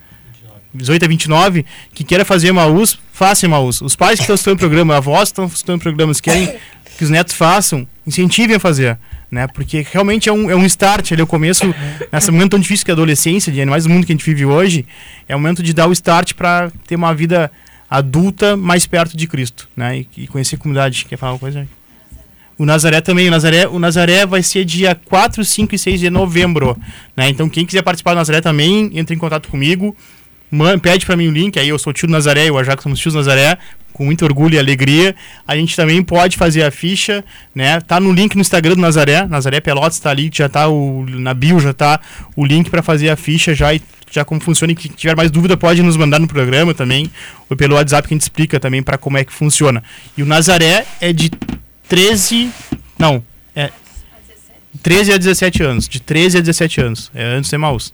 18 0.75 1.05
a 1.05 1.07
29, 1.07 1.65
que 1.93 2.03
queira 2.03 2.25
fazer 2.25 2.49
Emaús, 2.49 2.99
faça 3.11 3.45
Emaús. 3.45 3.81
Os 3.81 3.95
pais 3.95 4.15
que 4.17 4.23
estão 4.23 4.35
estudando 4.35 4.59
programa, 4.59 4.97
avós 4.97 5.29
que 5.29 5.33
estão 5.33 5.45
estudando 5.45 5.81
programas, 5.81 6.21
querem 6.21 6.53
que 6.97 7.03
os 7.03 7.09
netos 7.09 7.33
façam, 7.33 7.87
incentivem 8.05 8.55
a 8.55 8.59
fazer 8.59 8.97
né? 9.35 9.47
Porque 9.47 9.85
realmente 9.91 10.29
é 10.29 10.31
um, 10.31 10.49
é 10.49 10.55
um 10.55 10.65
start, 10.65 11.11
é 11.11 11.21
o 11.21 11.27
começo, 11.27 11.63
nesse 12.11 12.31
momento 12.31 12.51
tão 12.51 12.59
difícil 12.59 12.85
que 12.85 12.91
é 12.91 12.93
a 12.93 12.95
adolescência, 12.95 13.51
de 13.51 13.65
mais 13.65 13.85
o 13.85 13.89
mundo 13.89 14.05
que 14.05 14.13
a 14.13 14.15
gente 14.15 14.25
vive 14.25 14.45
hoje, 14.45 14.85
é 15.27 15.35
o 15.35 15.39
momento 15.39 15.61
de 15.61 15.73
dar 15.73 15.87
o 15.87 15.91
start 15.91 16.33
para 16.33 16.71
ter 16.87 16.95
uma 16.95 17.13
vida 17.13 17.51
adulta 17.89 18.55
mais 18.55 18.85
perto 18.85 19.15
de 19.17 19.27
Cristo, 19.27 19.67
né? 19.75 19.99
E, 19.99 20.07
e 20.23 20.27
conhecer 20.27 20.55
a 20.55 20.57
comunidade. 20.57 21.05
Quer 21.05 21.17
falar 21.17 21.33
uma 21.33 21.39
coisa? 21.39 21.67
O 22.57 22.65
Nazaré 22.65 23.01
também, 23.01 23.27
o 23.27 23.31
Nazaré, 23.31 23.67
o 23.67 23.77
Nazaré 23.77 24.25
vai 24.25 24.41
ser 24.41 24.63
dia 24.63 24.95
4, 24.95 25.43
5 25.43 25.75
e 25.75 25.77
6 25.77 25.99
de 25.99 26.09
novembro, 26.09 26.77
né? 27.15 27.27
Então 27.27 27.49
quem 27.49 27.65
quiser 27.65 27.81
participar 27.81 28.11
do 28.11 28.17
Nazaré 28.17 28.39
também, 28.39 28.91
entre 28.93 29.13
em 29.13 29.19
contato 29.19 29.49
comigo, 29.49 29.95
pede 30.81 31.05
para 31.05 31.15
mim 31.15 31.27
o 31.27 31.31
link, 31.31 31.57
aí 31.59 31.69
eu 31.69 31.79
sou 31.79 31.91
o 31.91 31.93
tio 31.93 32.07
Nazaré, 32.07 32.49
o 32.51 32.57
Ajax 32.57 32.83
somos 32.83 32.99
tios 32.99 33.13
Nazaré, 33.13 33.57
com 33.95 34.03
muito 34.03 34.25
orgulho 34.25 34.55
e 34.55 34.59
alegria. 34.59 35.15
A 35.47 35.55
gente 35.55 35.75
também 35.75 36.03
pode 36.03 36.35
fazer 36.35 36.63
a 36.63 36.71
ficha, 36.71 37.23
né? 37.53 37.79
Tá 37.79 37.99
no 37.99 38.11
link 38.11 38.35
no 38.35 38.41
Instagram 38.41 38.75
do 38.75 38.81
Nazaré, 38.81 39.25
Nazaré 39.25 39.61
Pelotas 39.61 39.99
tá 39.99 40.09
ali, 40.09 40.29
já 40.31 40.49
tá 40.49 40.67
o 40.67 41.05
na 41.07 41.33
bio 41.33 41.59
já 41.59 41.73
tá 41.73 41.99
o 42.35 42.45
link 42.45 42.69
para 42.69 42.83
fazer 42.83 43.09
a 43.09 43.15
ficha 43.15 43.55
já 43.55 43.73
e 43.73 43.81
já 44.11 44.23
como 44.23 44.39
funciona 44.39 44.73
e 44.73 44.75
quem 44.75 44.91
tiver 44.91 45.15
mais 45.15 45.31
dúvida 45.31 45.57
pode 45.57 45.81
nos 45.81 45.97
mandar 45.97 46.19
no 46.19 46.27
programa 46.27 46.73
também 46.73 47.09
ou 47.49 47.57
pelo 47.57 47.75
WhatsApp 47.75 48.07
que 48.07 48.13
a 48.13 48.15
gente 48.15 48.21
explica 48.21 48.59
também 48.59 48.83
para 48.83 48.97
como 48.97 49.17
é 49.17 49.23
que 49.23 49.33
funciona. 49.33 49.83
E 50.17 50.23
o 50.23 50.25
Nazaré 50.25 50.85
é 51.01 51.11
de 51.11 51.31
13, 51.87 52.49
não, 52.99 53.23
é 53.55 53.71
13 54.83 55.13
a 55.13 55.17
17 55.17 55.63
anos, 55.63 55.87
de 55.87 55.99
13 56.01 56.37
a 56.37 56.41
17 56.41 56.81
anos, 56.81 57.11
é 57.15 57.23
antes 57.23 57.49
de 57.49 57.57
Maus, 57.57 57.93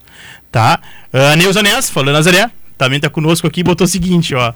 tá? 0.52 0.78
A 1.12 1.34
Neuza 1.34 1.62
Ness, 1.62 1.90
falando 1.90 2.12
Nazaré, 2.12 2.50
também 2.78 3.00
tá 3.00 3.08
conosco 3.10 3.46
aqui, 3.46 3.62
botou 3.64 3.86
o 3.86 3.88
seguinte, 3.88 4.34
ó. 4.34 4.52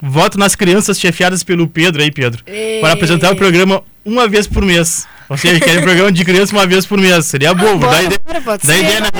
Voto 0.00 0.38
nas 0.38 0.54
crianças 0.54 1.00
chefiadas 1.00 1.42
pelo 1.42 1.66
Pedro 1.66 2.00
aí, 2.02 2.12
Pedro. 2.12 2.42
Ei. 2.46 2.80
Para 2.80 2.92
apresentar 2.92 3.32
o 3.32 3.36
programa 3.36 3.82
uma 4.04 4.28
vez 4.28 4.46
por 4.46 4.64
mês. 4.64 5.08
Ou 5.28 5.36
seja, 5.36 5.58
querem 5.58 5.82
programa 5.82 6.12
de 6.12 6.24
criança 6.24 6.52
uma 6.52 6.66
vez 6.66 6.86
por 6.86 6.98
mês. 6.98 7.26
Seria 7.26 7.52
bom. 7.52 7.78
Dá 7.78 8.02
ideia, 8.02 8.20
dá 8.44 8.58
ser. 8.58 8.78
ideia 8.78 9.00
na 9.00 9.10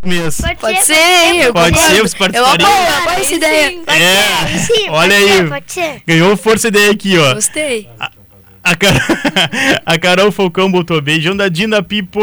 por 0.00 0.08
mês. 0.08 0.40
Pode 0.60 0.82
ser, 0.84 0.94
hein? 0.94 1.40
Eu 1.42 1.52
Pode 1.52 1.78
ser, 1.78 2.02
você 2.02 2.14
Eu 2.14 2.18
participaria. 2.18 2.66
apoio, 2.66 2.98
apoio 2.98 3.18
essa 3.20 3.34
ideia. 3.34 3.78
É, 3.86 4.58
Sim, 4.58 4.88
olha 4.90 5.14
pode 5.14 5.24
aí. 5.24 5.36
Ser, 5.36 5.48
pode 5.48 5.72
ser. 5.72 6.02
Ganhou 6.06 6.36
força 6.36 6.68
ideia 6.68 6.90
aqui, 6.90 7.18
ó. 7.18 7.34
Gostei. 7.34 7.88
A, 7.98 8.10
Car... 8.76 8.94
a 9.86 9.98
Carol 9.98 10.30
Falcão 10.30 10.70
botou 10.70 11.00
beijão 11.00 11.36
da 11.36 11.48
Dina 11.48 11.82
Pipo. 11.82 12.20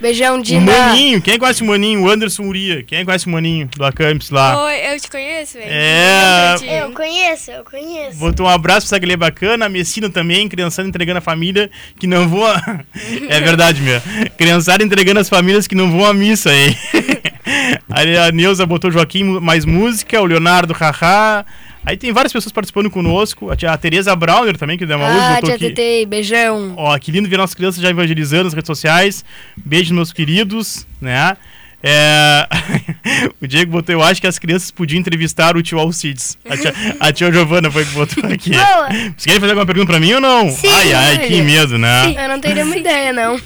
Beijão, 0.00 0.38
O 0.38 0.42
Dina. 0.42 0.88
Maninho, 0.88 1.22
quem 1.22 1.38
conhece 1.38 1.62
o 1.62 1.66
Maninho? 1.66 2.02
O 2.02 2.10
Anderson 2.10 2.44
Uria. 2.44 2.82
Quem 2.82 3.04
conhece 3.04 3.26
o 3.26 3.30
Maninho 3.30 3.68
do 3.76 3.84
Acamps 3.84 4.30
lá? 4.30 4.64
Oi, 4.64 4.92
eu 4.92 5.00
te 5.00 5.10
conheço, 5.10 5.58
velho. 5.58 5.70
É. 5.70 6.56
Eu 6.82 6.92
conheço, 6.92 7.50
eu 7.50 7.64
conheço. 7.64 8.18
Botou 8.18 8.46
um 8.46 8.48
abraço 8.48 8.88
pra 8.88 8.98
essa 8.98 9.16
bacana, 9.16 9.66
a 9.66 9.68
Messina 9.68 10.10
também, 10.10 10.48
criançada 10.48 10.88
entregando 10.88 11.18
a 11.18 11.22
família 11.22 11.70
que 11.98 12.06
não 12.06 12.28
vão. 12.28 12.46
A... 12.46 12.80
é 13.28 13.40
verdade, 13.40 13.80
meu. 13.80 14.00
Criançada 14.36 14.82
entregando 14.82 15.20
as 15.20 15.28
famílias 15.28 15.66
que 15.66 15.74
não 15.74 15.90
vão 15.90 16.04
à 16.04 16.12
missa 16.12 16.50
aí 17.90 18.16
a 18.16 18.30
Neuza 18.32 18.66
botou 18.66 18.90
Joaquim 18.90 19.24
mais 19.40 19.64
música, 19.64 20.20
o 20.20 20.24
Leonardo 20.24 20.72
Haha. 20.72 21.44
Aí 21.84 21.96
tem 21.96 22.12
várias 22.12 22.32
pessoas 22.32 22.52
participando 22.52 22.90
conosco. 22.90 23.50
A, 23.50 23.56
tia- 23.56 23.72
a 23.72 23.76
Tereza 23.76 24.14
Browner 24.14 24.56
também, 24.56 24.78
que 24.78 24.86
deu 24.86 24.96
uma 24.96 25.06
Ah, 25.36 25.40
tia 25.42 25.54
aqui. 25.54 25.68
Tetei, 25.68 26.06
beijão. 26.06 26.74
Ó, 26.76 26.96
que 26.98 27.10
lindo 27.10 27.28
ver 27.28 27.36
nossas 27.38 27.54
crianças 27.54 27.80
já 27.82 27.90
evangelizando 27.90 28.44
nas 28.44 28.54
redes 28.54 28.66
sociais. 28.68 29.24
Beijo, 29.56 29.92
meus 29.94 30.12
queridos, 30.12 30.86
né? 31.00 31.36
É... 31.82 32.46
o 33.42 33.46
Diego 33.48 33.72
botou, 33.72 33.92
eu 33.92 34.02
acho 34.02 34.20
que 34.20 34.26
as 34.28 34.38
crianças 34.38 34.70
podiam 34.70 35.00
entrevistar 35.00 35.56
o 35.56 35.62
tio 35.62 35.80
Alcides. 35.80 36.38
A 36.48 36.56
tia, 36.56 36.74
a 37.00 37.12
tia 37.12 37.32
Giovana 37.32 37.68
foi 37.70 37.84
que 37.84 37.90
botou 37.90 38.24
aqui. 38.32 38.50
Boa. 38.54 38.88
Você 39.16 39.30
quer 39.30 39.40
fazer 39.40 39.48
alguma 39.50 39.66
pergunta 39.66 39.88
pra 39.88 39.98
mim 39.98 40.12
ou 40.12 40.20
não? 40.20 40.48
Sim, 40.50 40.68
ai, 40.68 40.92
ai, 40.92 41.18
que 41.26 41.42
medo, 41.42 41.78
né? 41.78 42.14
Eu 42.16 42.28
não 42.28 42.40
teria 42.40 42.64
uma 42.64 42.76
ideia, 42.76 43.12
não. 43.12 43.40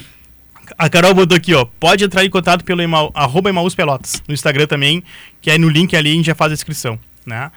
A 0.77 0.87
Carol 0.89 1.15
botou 1.15 1.35
aqui, 1.35 1.55
ó. 1.55 1.65
Pode 1.79 2.03
entrar 2.03 2.23
em 2.23 2.29
contato 2.29 2.63
pelo 2.63 2.81
email, 2.83 3.09
arroba 3.15 3.49
Emaús 3.49 3.73
Pelotas, 3.73 4.21
no 4.27 4.33
Instagram 4.35 4.67
também, 4.67 5.03
que 5.41 5.49
aí 5.49 5.57
no 5.57 5.67
link 5.69 5.95
ali 5.95 6.11
a 6.11 6.13
gente 6.13 6.25
já 6.27 6.35
faz 6.35 6.51
a 6.51 6.53
inscrição, 6.53 6.99
né? 7.25 7.49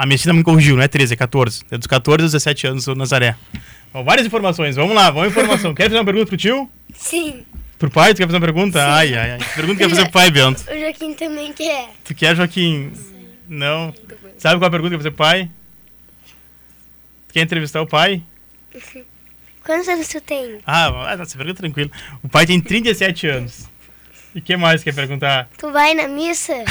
A 0.00 0.06
Messina 0.06 0.32
me 0.32 0.42
corrigiu, 0.42 0.76
não 0.76 0.82
é 0.82 0.88
13, 0.88 1.12
é 1.12 1.16
14. 1.16 1.62
É 1.70 1.76
dos 1.76 1.86
14 1.86 2.22
aos 2.22 2.32
17 2.32 2.66
anos, 2.68 2.86
o 2.86 2.94
Nazaré. 2.94 3.36
Ó, 3.92 4.02
várias 4.02 4.26
informações, 4.26 4.74
vamos 4.74 4.94
lá, 4.94 5.10
vamos 5.10 5.28
informação. 5.30 5.74
Quer 5.74 5.82
fazer 5.84 5.96
uma 5.98 6.04
pergunta 6.06 6.24
pro 6.26 6.38
tio? 6.38 6.70
Sim, 6.94 7.44
Pro 7.78 7.90
pai? 7.90 8.14
Tu 8.14 8.16
quer 8.16 8.24
fazer 8.24 8.36
uma 8.38 8.40
pergunta? 8.46 8.82
Ai, 8.82 9.14
ai, 9.14 9.32
ai. 9.32 9.38
Que 9.38 9.54
pergunta 9.56 9.76
quer 9.78 9.90
fazer 9.90 10.02
pro 10.04 10.12
pai, 10.16 10.30
Bento? 10.30 10.64
o 10.70 10.80
Joaquim 10.80 11.12
também 11.12 11.52
quer. 11.52 11.90
Tu 12.02 12.14
quer, 12.14 12.34
Joaquim? 12.34 12.92
Não. 13.46 13.92
Sabe 14.38 14.58
qual 14.58 14.68
a 14.68 14.70
pergunta 14.70 14.92
que 14.92 14.96
quer 14.96 15.02
fazer 15.02 15.10
pro 15.10 15.18
pai? 15.18 15.50
Tu 17.28 17.34
quer 17.34 17.40
entrevistar 17.42 17.82
o 17.82 17.86
pai? 17.86 18.22
Quantos 19.66 19.86
anos 19.86 20.08
tu 20.08 20.18
tem? 20.22 20.60
Ah, 20.66 21.14
essa 21.20 21.36
pergunta 21.36 21.58
é 21.58 21.62
tranquila. 21.62 21.90
O 22.22 22.28
pai 22.30 22.46
tem 22.46 22.58
37 22.58 23.26
anos. 23.26 23.68
E 24.34 24.38
o 24.38 24.42
que 24.42 24.56
mais 24.56 24.82
quer 24.82 24.94
perguntar? 24.94 25.46
Tu 25.58 25.70
vai 25.70 25.92
na 25.92 26.08
missa? 26.08 26.54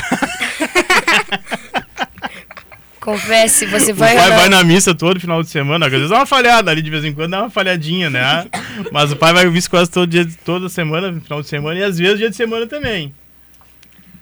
Confesse, 3.11 3.65
você 3.65 3.91
O 3.91 3.95
vai. 3.95 4.15
pai 4.15 4.23
ou 4.25 4.29
não? 4.29 4.37
vai 4.37 4.49
na 4.49 4.63
missa 4.63 4.93
todo 4.93 5.19
final 5.19 5.41
de 5.41 5.49
semana. 5.49 5.85
Às 5.87 5.91
vezes 5.91 6.09
dá 6.09 6.17
uma 6.17 6.25
falhada 6.25 6.69
ali, 6.71 6.81
de 6.81 6.89
vez 6.89 7.03
em 7.03 7.13
quando 7.13 7.31
dá 7.31 7.41
uma 7.41 7.49
falhadinha, 7.49 8.09
né? 8.09 8.45
Mas 8.91 9.11
o 9.11 9.15
pai 9.15 9.33
vai 9.33 9.49
vir 9.49 9.67
quase 9.69 9.89
todo 9.89 10.07
dia, 10.07 10.27
toda 10.45 10.69
semana, 10.69 11.19
final 11.21 11.41
de 11.41 11.47
semana, 11.47 11.79
e 11.79 11.83
às 11.83 11.97
vezes 11.97 12.17
dia 12.19 12.29
de 12.29 12.35
semana 12.35 12.67
também. 12.67 13.13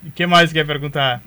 E 0.04 0.08
o 0.08 0.12
que 0.12 0.26
mais 0.26 0.52
quer 0.52 0.64
perguntar? 0.66 1.20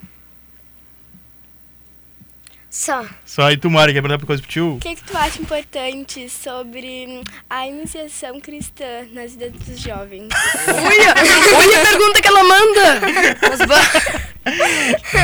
Só. 2.70 3.06
Só 3.26 3.44
aí 3.48 3.58
tu, 3.58 3.70
Mari, 3.70 3.92
quer 3.92 4.02
perguntar 4.02 4.26
coisa 4.26 4.42
pro 4.42 4.50
tio? 4.50 4.76
O 4.76 4.80
que, 4.80 4.96
que 4.96 5.04
tu 5.04 5.18
acha 5.18 5.42
importante 5.42 6.30
sobre 6.30 7.22
a 7.50 7.68
iniciação 7.68 8.40
cristã 8.40 9.06
nas 9.12 9.34
vidas 9.36 9.52
dos 9.68 9.78
jovens? 9.78 10.30
Olha, 10.70 11.14
olha 11.58 11.82
a 11.82 11.86
pergunta 11.86 12.22
que 12.22 12.28
ela 12.30 12.44
manda. 12.46 13.02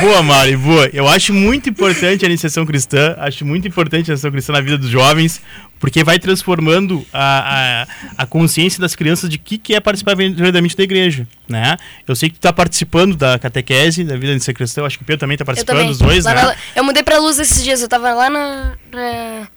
Boa, 0.00 0.22
Mari, 0.22 0.56
boa. 0.56 0.88
Eu 0.92 1.08
acho 1.08 1.32
muito 1.34 1.68
importante 1.68 2.24
a 2.24 2.28
iniciação 2.28 2.64
cristã, 2.64 3.14
acho 3.18 3.44
muito 3.44 3.66
importante 3.66 4.04
a 4.10 4.12
iniciação 4.12 4.30
cristã 4.30 4.52
na 4.52 4.60
vida 4.60 4.78
dos 4.78 4.88
jovens, 4.88 5.40
porque 5.80 6.04
vai 6.04 6.18
transformando 6.18 7.04
a, 7.12 7.82
a, 8.16 8.22
a 8.22 8.26
consciência 8.26 8.80
das 8.80 8.94
crianças 8.94 9.28
de 9.28 9.36
que, 9.38 9.58
que 9.58 9.74
é 9.74 9.80
participar 9.80 10.14
verdadeiramente 10.14 10.76
da 10.76 10.82
igreja, 10.84 11.26
né? 11.48 11.76
Eu 12.06 12.14
sei 12.14 12.28
que 12.30 12.36
tu 12.36 12.42
tá 12.42 12.52
participando 12.52 13.16
da 13.16 13.38
catequese, 13.38 14.04
da 14.04 14.14
vida 14.14 14.26
da 14.28 14.32
iniciação 14.32 14.54
cristã, 14.54 14.80
eu 14.82 14.86
acho 14.86 14.96
que 14.98 15.02
o 15.02 15.06
Pedro 15.06 15.20
também 15.20 15.36
tá 15.36 15.44
participando, 15.44 15.76
também. 15.78 15.90
os 15.90 15.98
dois, 15.98 16.24
Lá 16.24 16.34
né? 16.34 16.42
na- 16.42 16.56
eu 16.76 16.84
mudei 16.84 17.02
pra 17.02 17.18
luz 17.18 17.38
esses 17.38 17.62
dias, 17.64 17.82
eu 17.82 17.88
tava 17.88 18.12
lá 18.14 18.30
na. 18.30 18.72
na, 18.92 19.48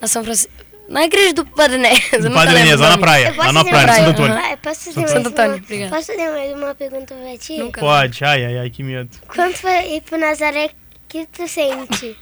na 0.00 0.08
São 0.08 0.24
Francisco. 0.24 0.52
Na 0.88 1.04
igreja 1.04 1.34
do 1.34 1.44
Padre 1.44 1.76
eu 2.12 2.22
Do 2.22 2.30
Padre 2.30 2.54
lembro 2.54 2.68
Enéas, 2.68 2.80
o 2.80 2.82
lá 2.82 2.88
na 2.90 2.98
praia. 2.98 3.34
Lá 3.36 3.52
na 3.52 3.64
praia, 3.64 3.92
Santo 3.92 4.10
Antônio. 4.10 4.38
Ah, 4.38 4.56
posso 4.56 4.84
fazer, 4.86 5.08
Santo 5.08 5.12
mais 5.14 5.26
Antônio, 5.26 5.50
uma, 5.50 5.56
obrigado. 5.58 5.90
posso 5.90 6.06
fazer 6.06 6.30
mais 6.30 6.52
uma 6.56 6.74
pergunta 6.74 7.14
pra 7.14 7.38
ti? 7.38 7.58
Nunca. 7.58 7.80
Pode, 7.80 8.24
ai, 8.24 8.44
ai, 8.46 8.58
ai, 8.58 8.70
que 8.70 8.82
medo. 8.82 9.10
Quando 9.28 9.54
foi 9.54 9.96
ir 9.96 10.00
pro 10.00 10.18
Nazaré, 10.18 10.66
o 10.66 10.70
que 11.08 11.26
tu 11.26 11.46
sente? 11.46 12.16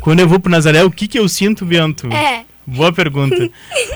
Quando 0.00 0.20
eu 0.20 0.28
vou 0.28 0.38
pro 0.38 0.50
Nazaré, 0.52 0.84
o 0.84 0.90
que 0.90 1.08
que 1.08 1.18
eu 1.18 1.28
sinto, 1.28 1.64
Bento? 1.64 2.06
É. 2.12 2.44
Boa 2.66 2.92
pergunta. 2.92 3.50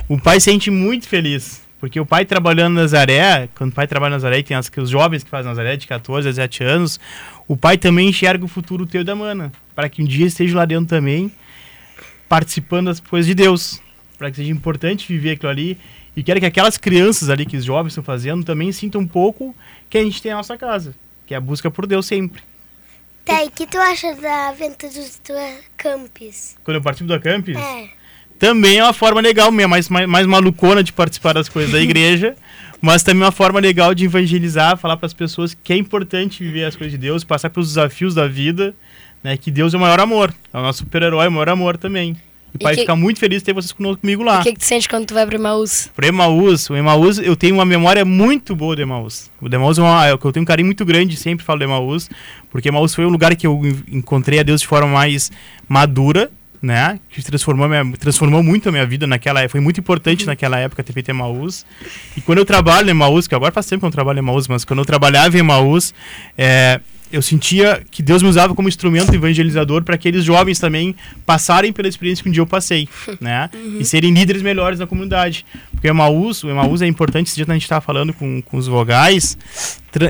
o 0.09 0.19
pai 0.19 0.41
sente 0.41 0.71
muito 0.71 1.07
feliz. 1.07 1.63
Porque 1.79 2.01
o 2.01 2.07
pai 2.07 2.25
trabalhando 2.25 2.77
na 2.77 2.83
Nazaré, 2.83 3.47
quando 3.55 3.71
o 3.71 3.75
pai 3.75 3.87
trabalha 3.87 4.13
na 4.13 4.17
Nazaré, 4.17 4.43
tem 4.43 4.57
as, 4.57 4.71
os 4.79 4.89
jovens 4.89 5.23
que 5.23 5.29
fazem 5.29 5.51
Nazaré, 5.51 5.77
de 5.77 5.87
14 5.87 6.27
a 6.29 6.31
17 6.31 6.65
anos, 6.65 6.99
o 7.47 7.59
pai 7.59 7.77
também 7.77 8.09
enxerga 8.09 8.43
o 8.43 8.49
futuro 8.49 8.87
teu 8.87 9.03
e 9.03 9.05
da 9.05 9.15
mana. 9.15 9.53
Para 9.75 9.91
que 9.91 10.01
um 10.03 10.07
dia 10.07 10.27
esteja 10.27 10.57
lá 10.57 10.65
dentro 10.65 10.87
também, 10.87 11.31
participando 12.29 12.87
das 12.87 13.01
coisas 13.01 13.27
de 13.27 13.35
Deus. 13.35 13.81
Para 14.19 14.31
que 14.31 14.37
seja 14.37 14.51
importante 14.51 15.07
viver 15.09 15.33
aquilo 15.33 15.51
ali. 15.51 15.79
E 16.17 16.23
quero 16.23 16.39
que 16.41 16.47
aquelas 16.47 16.77
crianças 16.79 17.29
ali 17.29 17.45
que 17.45 17.57
os 17.57 17.65
jovens 17.65 17.91
estão 17.91 18.05
fazendo 18.05 18.45
também 18.45 18.71
sintam 18.73 19.01
um 19.01 19.07
pouco 19.07 19.55
que 19.91 19.99
a 19.99 20.03
gente 20.03 20.23
tem 20.23 20.33
a 20.33 20.37
nossa 20.37 20.57
casa. 20.57 20.95
Que 21.27 21.35
é 21.35 21.37
a 21.37 21.41
busca 21.41 21.71
por 21.71 21.87
Deus 21.87 22.07
sempre. 22.07 22.43
Tá, 23.25 23.43
e 23.43 23.49
o 23.49 23.51
que 23.51 23.67
tu 23.67 23.79
acha 23.79 24.15
da 24.17 24.53
venda 24.53 24.77
dos 24.83 25.19
tua 25.25 25.51
campus? 25.77 26.57
Quando 26.63 26.77
eu 26.77 26.83
participo 26.83 27.09
da 27.09 27.19
Campus, 27.19 27.57
É. 27.57 27.89
também 28.39 28.79
é 28.79 28.85
uma 28.85 28.93
forma 28.93 29.19
legal, 29.21 29.51
minha 29.51 29.67
mais, 29.67 29.89
mais, 29.89 30.07
mais 30.07 30.27
malucona 30.27 30.85
de 30.85 30.93
participar 30.93 31.33
das 31.33 31.49
coisas 31.49 31.73
da 31.73 31.81
igreja, 31.83 32.37
mas 32.83 33.03
também 33.03 33.23
é 33.23 33.25
uma 33.25 33.33
forma 33.33 33.59
legal 33.61 33.95
de 33.95 34.05
evangelizar, 34.05 34.77
falar 34.77 34.99
para 34.99 35.07
as 35.07 35.15
pessoas 35.15 35.55
que 35.55 35.73
é 35.73 35.77
importante 35.77 36.45
viver 36.45 36.65
as 36.67 36.77
coisas 36.77 36.93
de 36.93 36.99
Deus, 36.99 37.25
passar 37.25 37.49
pelos 37.49 37.69
desafios 37.69 38.15
da 38.15 38.29
vida, 38.29 38.75
né? 39.25 39.37
Que 39.37 39.51
Deus 39.51 39.75
é 39.75 39.77
o 39.77 39.81
maior 39.81 39.99
amor, 39.99 40.33
é 40.53 40.59
o 40.59 40.63
nosso 40.63 40.81
super-herói, 40.81 41.25
é 41.25 41.29
o 41.29 41.33
maior 41.33 41.49
amor 41.49 41.77
também. 41.79 42.11
E 42.53 42.57
o 42.57 42.61
E 42.61 42.63
pai 42.63 42.75
que- 42.75 42.83
fica 42.83 42.95
muito 42.95 43.19
feliz 43.19 43.39
de 43.41 43.47
ter 43.47 43.53
vocês 43.53 43.73
conosco- 43.73 44.01
comigo 44.01 44.23
lá. 44.23 44.39
O 44.39 44.43
que, 44.45 44.53
que 44.53 44.61
tu 44.61 44.65
sente 44.65 44.89
quando 44.89 45.07
tu 45.07 45.15
vai 45.15 45.27
pro 45.27 45.35
Emaús? 45.35 45.91
Pro 45.97 46.07
Emaús, 46.07 46.71
o 46.71 46.77
Emaús, 46.77 47.19
eu 47.19 47.35
tenho 47.35 47.55
uma 47.57 47.65
memória 47.65 48.05
muito 48.05 48.55
boa 48.55 48.77
do 48.77 48.83
Emaús. 48.83 49.29
O 49.41 49.53
Emaús 49.53 49.77
é 49.79 49.83
uma, 49.83 50.07
é 50.07 50.15
o 50.15 50.19
que 50.19 50.25
eu 50.25 50.31
tenho 50.33 50.43
um 50.43 50.47
carinho 50.47 50.67
muito 50.67 50.85
grande, 50.85 51.17
sempre 51.17 51.45
falo 51.45 51.59
do 51.59 51.65
Emaús, 51.65 52.09
porque 52.53 52.69
Emaús 52.69 52.95
foi 52.95 53.05
um 53.05 53.09
lugar 53.09 53.35
que 53.35 53.45
eu 53.45 53.61
en- 53.65 53.97
encontrei 53.99 54.39
a 54.39 54.45
Deus 54.45 54.61
de 54.61 54.69
forma 54.69 54.87
mais 54.87 55.33
madura, 55.69 56.31
né? 56.63 57.01
Que 57.11 57.21
transformou, 57.23 57.69
minha, 57.69 57.85
transformou 57.99 58.41
muito 58.43 58.69
a 58.69 58.73
minha 58.73 58.87
vida 58.87 59.05
naquela 59.07 59.41
época. 59.41 59.51
Foi 59.53 59.61
muito 59.61 59.81
importante 59.81 60.25
naquela 60.25 60.57
época 60.59 60.83
ter 60.85 60.93
feito 60.93 61.09
Emaús. 61.11 61.67
E 62.17 62.21
quando 62.21 62.39
eu 62.39 62.45
trabalho 62.45 62.87
em 62.87 62.91
Emaús, 62.93 63.27
que 63.27 63.35
agora 63.35 63.51
faz 63.51 63.67
tempo 63.67 63.81
que 63.81 63.87
eu 63.87 63.91
trabalho 63.91 64.19
em 64.19 64.21
Emaús, 64.21 64.47
mas 64.47 64.65
quando 64.65 64.79
eu 64.79 64.85
trabalhava 64.85 65.37
em 65.37 65.41
Emaús, 65.41 65.93
é, 66.39 66.81
eu 67.15 67.23
sentia 67.23 67.81
que 67.91 68.03
Deus 68.03 68.23
me 68.23 68.29
usava 68.29 68.55
como 68.55 68.69
instrumento 68.69 69.15
evangelizador 69.15 69.85
para 69.85 69.95
aqueles 69.95 70.25
jovens 70.25 70.59
também 70.59 70.97
passarem 71.25 71.73
pela 71.73 71.87
experiência 71.87 72.25
que 72.25 72.29
um 72.29 72.33
dia 72.33 72.43
eu 72.43 72.47
passei, 72.47 72.89
né? 73.21 73.49
E 73.79 73.85
serem 73.85 74.13
líderes 74.13 74.43
melhores 74.43 74.81
na 74.81 74.87
comunidade. 74.87 75.47
Porque 75.71 75.87
o 75.87 75.91
Emaús, 75.91 76.43
o 76.43 76.51
Emaús 76.51 76.83
é 76.83 76.87
importante, 76.87 77.29
esse 77.29 77.37
dia 77.37 77.47
a 77.49 77.53
gente 77.53 77.63
estava 77.63 77.81
falando 77.81 78.13
com, 78.13 78.43
com 78.43 78.57
os 78.57 78.67
vogais, 78.67 79.39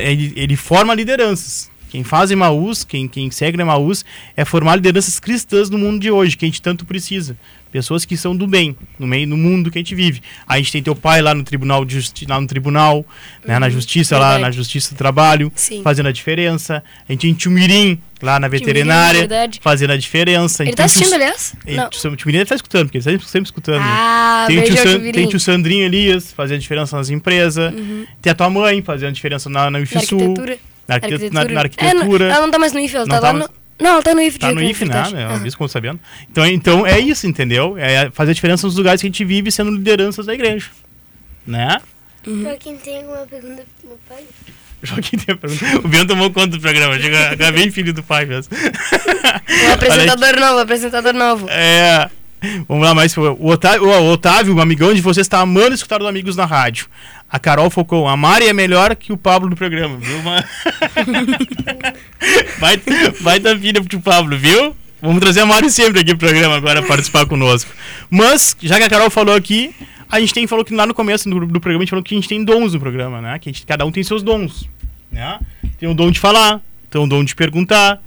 ele, 0.00 0.32
ele 0.34 0.56
forma 0.56 0.94
lideranças. 0.94 1.70
Quem 1.90 2.02
faz 2.02 2.30
Emaús, 2.30 2.84
quem, 2.84 3.06
quem 3.06 3.30
segue 3.30 3.60
Emaús, 3.60 4.04
é 4.34 4.44
formar 4.44 4.76
lideranças 4.76 5.20
cristãs 5.20 5.68
no 5.68 5.78
mundo 5.78 6.00
de 6.00 6.10
hoje, 6.10 6.36
que 6.36 6.44
a 6.44 6.48
gente 6.48 6.62
tanto 6.62 6.86
precisa. 6.86 7.36
Pessoas 7.74 8.04
que 8.04 8.16
são 8.16 8.36
do 8.36 8.46
bem, 8.46 8.76
no 9.00 9.04
meio 9.04 9.26
do 9.28 9.36
mundo 9.36 9.68
que 9.68 9.76
a 9.76 9.80
gente 9.80 9.96
vive. 9.96 10.22
A 10.46 10.58
gente 10.58 10.70
tem 10.70 10.80
teu 10.80 10.94
pai 10.94 11.20
lá 11.20 11.34
no 11.34 11.42
tribunal, 11.42 11.84
de 11.84 11.98
lá 12.28 12.40
no 12.40 12.46
tribunal, 12.46 13.04
né, 13.44 13.58
na 13.58 13.68
justiça, 13.68 14.16
lá 14.16 14.38
na 14.38 14.48
justiça 14.52 14.94
do 14.94 14.96
trabalho, 14.96 15.50
Sim. 15.56 15.82
fazendo 15.82 16.08
a 16.08 16.12
diferença. 16.12 16.84
A 17.08 17.10
gente 17.12 17.22
tem 17.22 17.34
tio 17.34 17.50
Mirim 17.50 17.98
lá 18.22 18.38
na 18.38 18.46
veterinária, 18.46 19.18
verdade. 19.22 19.58
fazendo 19.60 19.90
a 19.90 19.96
diferença. 19.96 20.62
Ele 20.62 20.72
tá 20.72 20.84
assistindo, 20.84 21.14
aliás? 21.14 21.56
Ele- 21.66 21.76
Não. 21.76 21.90
Tio, 21.90 22.14
tio 22.14 22.26
Mirim 22.28 22.38
deve 22.38 22.42
estar 22.44 22.54
escutando, 22.54 22.86
porque 22.86 22.98
ele 22.98 23.16
está 23.16 23.26
sempre 23.28 23.48
escutando. 23.48 23.80
né? 23.80 23.86
Ah, 23.88 24.44
tem, 24.46 24.58
o 24.60 24.76
San- 24.76 25.00
tem 25.10 25.26
o 25.26 25.28
tio 25.30 25.40
Sandrinho 25.40 25.84
Elias 25.84 26.32
fazendo 26.32 26.60
diferença 26.60 26.96
nas 26.96 27.10
empresas. 27.10 27.74
Tem 28.22 28.30
a 28.30 28.34
tua 28.36 28.48
mãe 28.48 28.82
fazendo 28.82 29.12
diferença 29.12 29.50
na, 29.50 29.64
na 29.64 29.70
Na 29.70 29.78
UFSU. 29.80 29.96
arquitetura. 30.14 30.58
Na, 30.86 30.94
arquite- 30.94 31.10
na- 31.32 31.40
arquitetura. 31.40 31.54
na 31.54 31.60
arquitetura. 31.60 32.24
É, 32.26 32.30
ela 32.30 32.40
não 32.42 32.50
tá 32.52 32.58
mais 32.60 32.72
no 32.72 32.78
IF, 32.78 32.94
ela 32.94 33.04
Não 33.04 33.14
tá 33.16 33.20
tá 33.20 33.32
lá 33.32 33.38
no... 33.40 33.48
Não, 33.80 34.00
tá 34.02 34.14
no 34.14 34.20
IF. 34.20 34.38
Tá 34.38 34.48
de 34.48 34.54
no 34.54 34.62
IF, 34.62 34.84
né? 34.84 34.92
verdade. 34.92 35.16
É 35.16 35.24
Aham. 35.24 35.46
isso 35.46 35.56
que 35.56 35.62
eu 35.62 35.66
tô 35.66 35.72
sabendo. 35.72 36.00
Então, 36.30 36.46
então 36.46 36.86
é 36.86 36.98
isso, 37.00 37.26
entendeu? 37.26 37.76
É 37.76 38.10
fazer 38.10 38.30
a 38.30 38.34
diferença 38.34 38.66
nos 38.66 38.76
lugares 38.76 39.00
que 39.00 39.06
a 39.06 39.10
gente 39.10 39.24
vive 39.24 39.50
sendo 39.50 39.70
lideranças 39.72 40.26
da 40.26 40.34
igreja. 40.34 40.68
Né? 41.46 41.78
Joaquim, 42.26 42.76
tem 42.76 42.98
alguma 42.98 43.26
pergunta 43.26 43.64
pro 43.80 43.88
meu 43.88 43.98
pai? 44.08 44.24
Joaquim 44.82 45.16
tem 45.18 45.34
a 45.34 45.38
pergunta. 45.38 45.78
O 45.84 45.88
Biano 45.88 46.06
tomou 46.06 46.30
conta 46.30 46.48
do 46.48 46.60
programa. 46.60 46.98
Chega, 46.98 47.30
acabei 47.32 47.70
filho 47.70 47.92
do 47.92 48.02
pai 48.02 48.24
mesmo. 48.24 48.54
Um 48.56 49.72
apresentador 49.72 50.40
novo, 50.40 50.58
apresentador 50.60 51.12
novo. 51.12 51.46
É. 51.50 52.10
Vamos 52.68 52.84
lá, 52.84 52.94
mais. 52.94 53.16
O 53.16 53.46
Otávio, 53.46 53.88
o 53.88 54.12
Otávio, 54.12 54.54
um 54.54 54.60
amigão 54.60 54.92
de 54.94 55.00
vocês, 55.00 55.24
está 55.24 55.40
amando 55.40 55.74
escutar 55.74 56.00
os 56.00 56.08
amigos 56.08 56.36
na 56.36 56.44
rádio. 56.44 56.86
A 57.34 57.38
Carol 57.40 57.68
focou. 57.68 58.06
A 58.06 58.16
Mari 58.16 58.46
é 58.46 58.52
melhor 58.52 58.94
que 58.94 59.12
o 59.12 59.16
Pablo 59.16 59.50
do 59.50 59.56
programa, 59.56 59.96
viu? 59.96 60.18
Vai, 62.60 62.80
vai 63.20 63.40
dar 63.40 63.58
filha 63.58 63.82
pro 63.82 64.00
Pablo, 64.00 64.38
viu? 64.38 64.74
Vamos 65.02 65.18
trazer 65.18 65.40
a 65.40 65.46
Mari 65.46 65.68
sempre 65.68 65.98
aqui 66.00 66.14
pro 66.14 66.28
programa 66.28 66.54
agora 66.54 66.80
participar 66.80 67.26
conosco. 67.26 67.72
Mas, 68.08 68.56
já 68.62 68.78
que 68.78 68.84
a 68.84 68.88
Carol 68.88 69.10
falou 69.10 69.34
aqui, 69.34 69.74
a 70.08 70.20
gente 70.20 70.32
tem 70.32 70.46
falou 70.46 70.64
que 70.64 70.72
lá 70.72 70.86
no 70.86 70.94
começo 70.94 71.28
do, 71.28 71.44
do 71.44 71.58
programa 71.58 71.82
a 71.82 71.84
gente 71.84 71.90
falou 71.90 72.04
que 72.04 72.14
a 72.14 72.18
gente 72.18 72.28
tem 72.28 72.44
dons 72.44 72.72
no 72.72 72.78
programa, 72.78 73.20
né? 73.20 73.36
Que 73.40 73.48
a 73.48 73.52
gente, 73.52 73.66
cada 73.66 73.84
um 73.84 73.90
tem 73.90 74.04
seus 74.04 74.22
dons, 74.22 74.68
né? 75.10 75.40
Tem 75.76 75.88
o 75.88 75.94
dom 75.94 76.12
de 76.12 76.20
falar, 76.20 76.60
tem 76.88 77.02
o 77.02 77.06
dom 77.08 77.24
de 77.24 77.34
perguntar, 77.34 78.00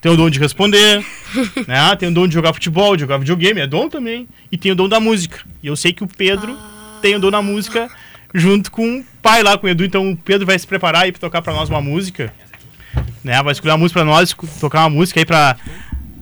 tem 0.00 0.12
o 0.12 0.16
dom 0.16 0.30
de 0.30 0.38
responder, 0.38 1.04
né? 1.66 1.96
Tem 1.96 2.08
o 2.08 2.14
dom 2.14 2.28
de 2.28 2.34
jogar 2.34 2.52
futebol, 2.52 2.94
de 2.94 3.00
jogar 3.00 3.18
videogame, 3.18 3.60
é 3.60 3.66
dom 3.66 3.88
também. 3.88 4.28
E 4.52 4.56
tem 4.56 4.70
o 4.70 4.76
dom 4.76 4.88
da 4.88 5.00
música. 5.00 5.40
E 5.64 5.66
eu 5.66 5.74
sei 5.74 5.92
que 5.92 6.04
o 6.04 6.06
Pedro 6.06 6.56
tem 7.02 7.16
o 7.16 7.18
dom 7.18 7.32
da 7.32 7.42
música 7.42 7.90
junto 8.34 8.70
com 8.70 8.98
o 9.00 9.04
pai 9.22 9.42
lá, 9.42 9.56
com 9.58 9.66
o 9.66 9.70
Edu. 9.70 9.84
Então 9.84 10.10
o 10.10 10.16
Pedro 10.16 10.46
vai 10.46 10.58
se 10.58 10.66
preparar 10.66 11.02
aí 11.02 11.12
pra 11.12 11.20
tocar 11.20 11.42
pra 11.42 11.52
nós 11.52 11.68
uma 11.68 11.80
música. 11.80 12.32
Né? 13.24 13.40
Vai 13.42 13.52
escolher 13.52 13.72
uma 13.72 13.78
música 13.78 14.00
pra 14.00 14.10
nós, 14.10 14.34
tocar 14.60 14.80
uma 14.80 14.90
música 14.90 15.20
aí 15.20 15.24
pra 15.26 15.56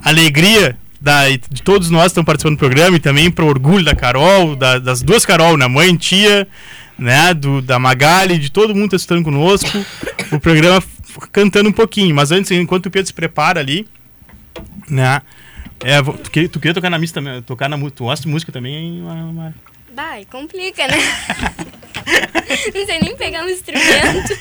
alegria 0.03 0.77
da, 1.01 1.29
de 1.29 1.63
todos 1.63 1.91
nós 1.91 2.05
que 2.05 2.09
estão 2.09 2.25
participando 2.25 2.57
do 2.57 2.59
programa 2.59 2.97
e 2.97 3.01
também 3.01 3.31
pro 3.31 3.47
orgulho 3.47 3.85
da 3.85 3.95
Carol, 3.95 4.57
da- 4.57 4.79
das 4.79 5.03
duas 5.03 5.25
Carol, 5.27 5.57
né? 5.57 5.67
Mãe, 5.67 5.95
tia, 5.97 6.49
né? 6.99 7.33
Do, 7.35 7.61
da 7.63 7.79
Magali, 7.79 8.39
de 8.39 8.51
todo 8.51 8.75
mundo 8.75 8.85
que 8.85 8.91
tá 8.91 8.97
escutando 8.97 9.25
conosco. 9.25 9.69
O 10.33 10.41
programa 10.41 10.83
cantando 11.33 11.69
um 11.69 11.73
pouquinho. 11.73 12.15
Mas 12.15 12.31
antes, 12.33 12.51
enquanto 12.51 12.87
o 12.87 12.91
Pedro 12.91 13.07
se 13.07 13.15
prepara 13.15 13.61
ali, 13.61 13.87
né? 14.89 15.21
É, 15.85 16.03
tu, 16.03 16.31
queria, 16.31 16.49
tu 16.49 16.59
queria 16.59 16.75
tocar 16.75 16.89
na 16.91 16.99
missa 16.99 17.15
também, 17.15 17.43
tocar 17.43 17.69
na. 17.69 17.79
Tu 17.91 18.05
gosta 18.05 18.25
de 18.25 18.29
música 18.33 18.51
também, 18.51 19.03
Mari? 19.03 19.55
Vai, 19.95 20.25
complica, 20.25 20.87
né? 20.89 20.97
não 22.75 22.87
sei 22.87 22.99
nem 23.01 23.17
pegar 23.17 23.45
um 23.45 23.49
instrumento. 23.49 24.39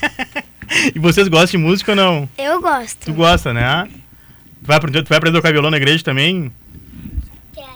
E 0.93 0.99
vocês 0.99 1.27
gostam 1.27 1.59
de 1.59 1.65
música 1.65 1.91
ou 1.91 1.95
não? 1.95 2.29
Eu 2.37 2.61
gosto. 2.61 3.05
Tu 3.05 3.13
gosta, 3.13 3.53
né? 3.53 3.87
Tu 4.61 4.67
vai 4.67 4.77
aprender, 4.77 5.03
tu 5.03 5.09
vai 5.09 5.17
aprender 5.17 5.37
a 5.37 5.41
tocar 5.41 5.51
violão 5.51 5.71
na 5.71 5.77
igreja 5.77 6.03
também? 6.03 6.51
Quero. 7.53 7.67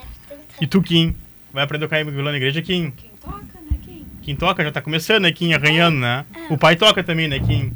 E 0.62 0.68
tu, 0.68 0.82
Kim? 0.82 1.16
Vai 1.54 1.64
aprender 1.64 1.86
a 1.86 1.88
tocar 1.88 2.04
violão 2.04 2.32
na 2.32 2.38
igreja, 2.38 2.62
Kim? 2.62 2.92
Quem 2.92 3.12
toca, 3.22 3.40
né, 3.40 3.78
Kim? 3.86 4.06
Quem 4.22 4.36
toca 4.36 4.64
já 4.64 4.72
tá 4.72 4.82
começando, 4.82 5.24
né, 5.24 5.32
Kim? 5.32 5.54
Arranhando, 5.54 5.98
né? 6.00 6.26
O 6.50 6.58
pai 6.58 6.76
toca 6.76 7.04
também, 7.04 7.28
né, 7.28 7.40
Kim? 7.40 7.74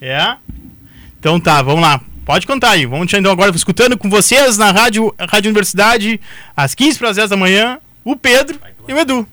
É? 0.00 0.36
Então 1.18 1.40
tá, 1.40 1.60
vamos 1.62 1.82
lá. 1.82 2.00
Pode 2.24 2.46
contar 2.46 2.72
aí. 2.72 2.84
Vamos 2.84 3.12
então 3.12 3.32
agora 3.32 3.50
escutando 3.56 3.96
com 3.96 4.10
vocês 4.10 4.58
na 4.58 4.70
Rádio, 4.70 5.14
Rádio 5.18 5.48
Universidade, 5.48 6.20
às 6.54 6.74
15 6.74 6.98
para 6.98 7.08
as 7.10 7.16
10 7.16 7.30
da 7.30 7.36
manhã, 7.36 7.78
o 8.04 8.14
Pedro 8.14 8.60
e 8.86 8.92
o 8.92 8.98
Edu. 8.98 9.26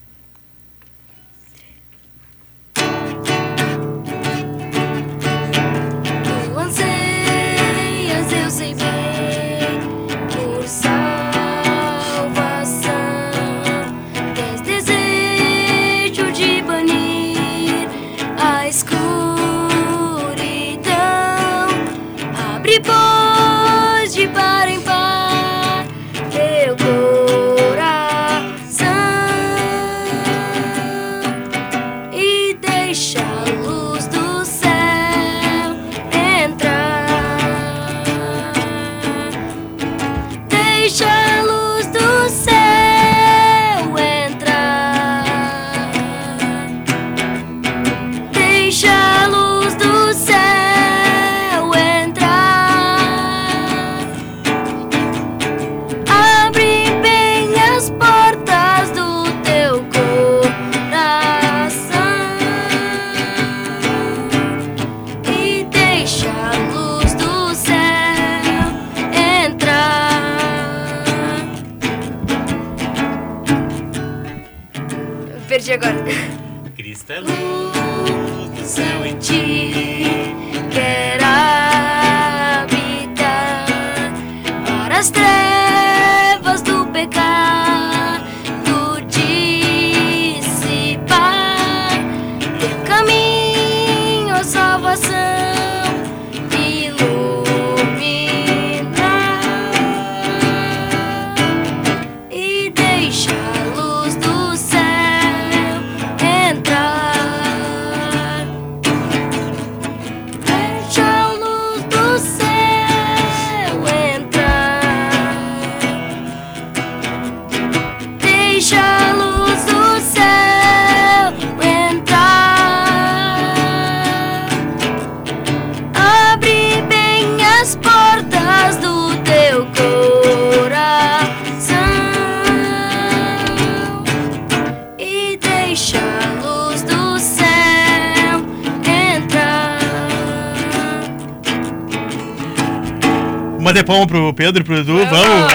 Palma 143.86 144.08
pro 144.08 144.34
Pedro 144.34 144.62
e 144.62 144.66
pro 144.66 144.78
Edu, 144.78 144.98
vamos! 145.06 145.54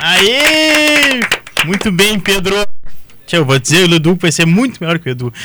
Aê! 0.00 1.20
Muito 1.66 1.90
bem, 1.90 2.18
Pedro! 2.18 2.54
Tchau, 3.26 3.40
eu 3.40 3.44
vou 3.44 3.58
dizer, 3.58 3.88
o 3.88 3.94
Edu 3.94 4.16
vai 4.20 4.30
ser 4.30 4.46
muito 4.46 4.78
melhor 4.80 4.98
que 5.00 5.08
o 5.08 5.10
Edu. 5.10 5.32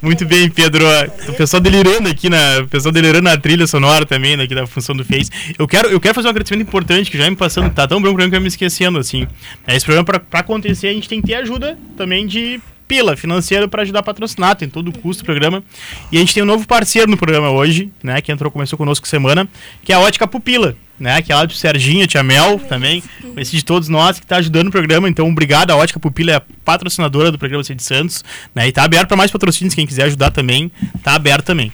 muito 0.00 0.24
bem, 0.24 0.48
Pedro. 0.48 0.84
O 1.28 1.32
pessoal 1.34 1.60
delirando 1.60 2.08
aqui 2.08 2.28
na, 2.28 2.60
o 2.60 2.68
pessoal 2.68 2.92
delirando 2.92 3.22
na 3.22 3.36
trilha 3.36 3.66
sonora 3.66 4.06
também, 4.06 4.36
né, 4.36 4.44
aqui 4.44 4.54
da 4.54 4.66
função 4.66 4.94
do 4.94 5.04
Face. 5.04 5.30
Eu 5.58 5.66
quero, 5.66 5.88
eu 5.88 6.00
quero 6.00 6.14
fazer 6.14 6.28
um 6.28 6.30
agradecimento 6.30 6.66
importante 6.66 7.10
que 7.10 7.18
já 7.18 7.28
me 7.28 7.36
passando, 7.36 7.70
tá 7.70 7.86
tão 7.88 8.00
bom 8.00 8.08
o 8.08 8.10
programa 8.10 8.30
que 8.30 8.36
eu 8.36 8.40
me 8.40 8.48
esquecendo 8.48 8.98
assim. 8.98 9.26
É, 9.66 9.74
Esse 9.74 9.84
programa 9.84 10.04
pra 10.04 10.40
acontecer, 10.40 10.88
a 10.88 10.92
gente 10.92 11.08
tem 11.08 11.20
que 11.20 11.26
ter 11.26 11.34
ajuda 11.34 11.76
também 11.96 12.26
de 12.26 12.60
pila 12.88 13.16
financeira 13.16 13.68
para 13.68 13.82
ajudar 13.82 14.00
a 14.00 14.02
patrocinar, 14.02 14.56
tem 14.56 14.68
todo 14.68 14.88
o 14.88 14.98
custo 14.98 15.22
do 15.22 15.26
programa. 15.26 15.62
E 16.10 16.16
a 16.16 16.20
gente 16.20 16.32
tem 16.32 16.42
um 16.42 16.46
novo 16.46 16.66
parceiro 16.66 17.10
no 17.10 17.16
programa 17.16 17.50
hoje, 17.50 17.92
né, 18.02 18.20
que 18.22 18.32
entrou, 18.32 18.50
começou 18.50 18.78
conosco 18.78 19.06
semana, 19.06 19.46
que 19.84 19.92
é 19.92 19.94
a 19.94 20.00
Ótica 20.00 20.26
Pupila, 20.26 20.74
né, 20.98 21.20
que 21.20 21.30
é 21.30 21.36
lá 21.36 21.44
do 21.44 21.52
Serginho, 21.52 22.06
Tia 22.06 22.22
Mel 22.22 22.58
também, 22.58 23.02
esse 23.36 23.54
de 23.54 23.64
todos 23.64 23.88
nós 23.88 24.18
que 24.18 24.24
está 24.24 24.38
ajudando 24.38 24.68
o 24.68 24.70
programa. 24.70 25.08
Então, 25.08 25.28
obrigado, 25.28 25.70
a 25.70 25.76
Ótica 25.76 26.00
Pupila 26.00 26.32
é 26.32 26.34
a 26.36 26.42
patrocinadora 26.64 27.30
do 27.30 27.38
programa 27.38 27.62
de 27.62 27.82
Santos, 27.82 28.24
né, 28.54 28.66
e 28.66 28.72
tá 28.72 28.82
aberto 28.82 29.08
para 29.08 29.16
mais 29.16 29.30
patrocínios, 29.30 29.74
quem 29.74 29.86
quiser 29.86 30.04
ajudar 30.04 30.30
também, 30.30 30.72
tá 31.04 31.14
aberto 31.14 31.44
também. 31.44 31.70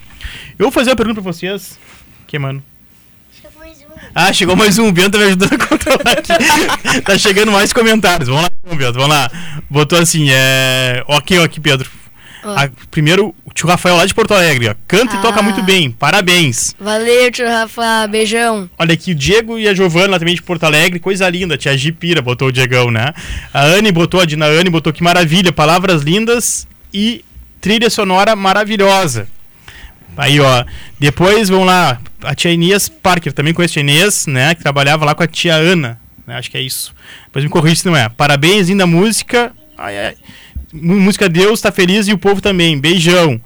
Eu 0.59 0.65
vou 0.65 0.73
fazer 0.73 0.91
uma 0.91 0.97
pergunta 0.97 1.23
para 1.23 1.33
vocês, 1.33 1.79
que 2.27 2.39
mano? 2.39 2.63
Ah, 4.15 4.33
chegou 4.33 4.55
mais 4.55 4.79
um. 4.79 4.89
O 4.89 4.93
Bento 4.93 5.13
tá 5.13 5.19
me 5.19 5.25
ajudando 5.25 5.53
a 5.55 5.67
controlar 5.67 6.13
aqui. 6.19 7.01
tá 7.03 7.19
chegando 7.19 7.51
mais 7.51 7.73
comentários. 7.73 8.29
Vamos 8.29 8.45
lá, 8.45 8.51
Bento, 8.77 8.93
vamos 8.95 9.09
lá. 9.09 9.31
Botou 9.69 9.99
assim, 9.99 10.29
é. 10.31 11.03
Ok, 11.09 11.43
aqui, 11.43 11.59
Pedro. 11.61 11.91
Ah, 12.45 12.69
primeiro, 12.91 13.35
o 13.45 13.53
tio 13.55 13.67
Rafael 13.67 13.97
lá 13.97 14.05
de 14.05 14.15
Porto 14.15 14.35
Alegre, 14.35 14.69
ó. 14.69 14.75
Canta 14.87 15.17
e 15.17 15.23
toca 15.23 15.41
Ah. 15.41 15.43
muito 15.43 15.63
bem. 15.63 15.91
Parabéns. 15.91 16.75
Valeu, 16.79 17.33
tio 17.33 17.47
Rafa. 17.49 18.07
Beijão. 18.07 18.69
Olha 18.79 18.93
aqui, 18.95 19.13
o 19.13 19.15
Diego 19.15 19.59
e 19.59 19.67
a 19.67 19.75
Giovana 19.75 20.09
lá 20.13 20.19
também 20.19 20.35
de 20.35 20.43
Porto 20.43 20.65
Alegre, 20.65 21.01
coisa 21.01 21.29
linda. 21.29 21.57
Tia 21.57 21.77
Gipira 21.77 22.21
botou 22.21 22.49
o 22.49 22.53
Diegão, 22.53 22.91
né? 22.91 23.13
A 23.53 23.63
Anne 23.65 23.91
botou, 23.91 24.21
a 24.21 24.27
Dina 24.27 24.47
Anne 24.47 24.69
botou 24.71 24.93
que 24.93 25.03
maravilha, 25.03 25.53
palavras 25.53 26.03
lindas 26.03 26.69
e 26.93 27.25
trilha 27.61 27.89
sonora 27.89 28.37
maravilhosa. 28.37 29.27
Aí, 30.17 30.39
ó. 30.41 30.65
Depois, 30.99 31.49
vamos 31.49 31.67
lá, 31.67 32.01
a 32.23 32.35
tia 32.35 32.53
Inês 32.53 32.89
Parker, 32.89 33.33
também 33.33 33.53
conheço 33.53 33.79
a 33.79 33.83
Inês, 33.83 34.27
né? 34.27 34.55
Que 34.55 34.63
trabalhava 34.63 35.05
lá 35.05 35.15
com 35.15 35.23
a 35.23 35.27
tia 35.27 35.55
Ana, 35.55 35.99
né? 36.27 36.37
Acho 36.37 36.51
que 36.51 36.57
é 36.57 36.61
isso. 36.63 36.95
Depois 37.27 37.45
me 37.45 37.51
corrija 37.51 37.77
se 37.77 37.87
não 37.87 37.97
é. 37.97 38.09
Parabéns, 38.09 38.69
linda 38.69 38.87
música. 38.87 39.53
Ai, 39.77 39.99
ai. 39.99 40.15
Mú- 40.73 41.01
Música 41.01 41.29
Deus 41.29 41.61
tá 41.61 41.71
feliz 41.73 42.07
e 42.09 42.13
o 42.13 42.19
povo 42.19 42.41
também. 42.41 42.79
Beijão. 42.79 43.41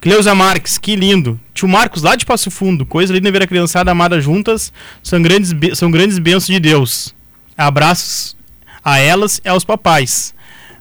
Cleusa 0.00 0.34
Marques, 0.34 0.76
que 0.76 0.96
lindo. 0.96 1.40
Tio 1.54 1.66
Marcos, 1.68 2.02
lá 2.02 2.14
de 2.14 2.26
Passo 2.26 2.50
Fundo. 2.50 2.84
Coisa 2.84 3.12
linda 3.12 3.30
ver 3.32 3.42
a 3.42 3.46
criançada 3.46 3.90
amada 3.90 4.20
juntas. 4.20 4.70
São 5.02 5.20
grandes, 5.22 5.54
são 5.78 5.90
grandes 5.90 6.18
bênçãos 6.18 6.46
de 6.46 6.60
Deus. 6.60 7.14
Abraços 7.56 8.36
a 8.84 8.98
elas 8.98 9.40
e 9.44 9.48
aos 9.48 9.64
papais. 9.64 10.34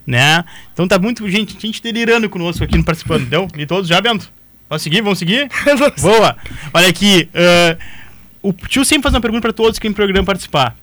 Né? 0.06 0.44
Então 0.74 0.86
tá 0.88 1.00
muito 1.00 1.30
gente, 1.30 1.56
gente 1.58 1.82
delirando 1.82 2.30
conosco 2.30 2.64
aqui 2.64 2.78
no 2.78 2.84
participando. 2.84 3.26
Deu? 3.30 3.48
E 3.58 3.66
todos 3.66 3.88
já, 3.88 4.02
Bento? 4.02 4.30
Vamos 4.70 4.82
seguir? 4.84 5.02
Vamos 5.04 5.20
seguir? 5.20 5.50
Boa! 6.02 6.36
Olha 6.74 6.88
aqui. 6.88 7.30
ah, 7.34 7.78
o 8.42 8.52
tio 8.54 8.84
sempre 8.84 9.04
faz 9.04 9.14
uma 9.16 9.22
pergunta 9.22 9.42
para 9.42 9.54
todos 9.54 9.80
que 9.80 9.88
no 9.88 9.96
programa 9.96 10.26
participar. 10.26 10.76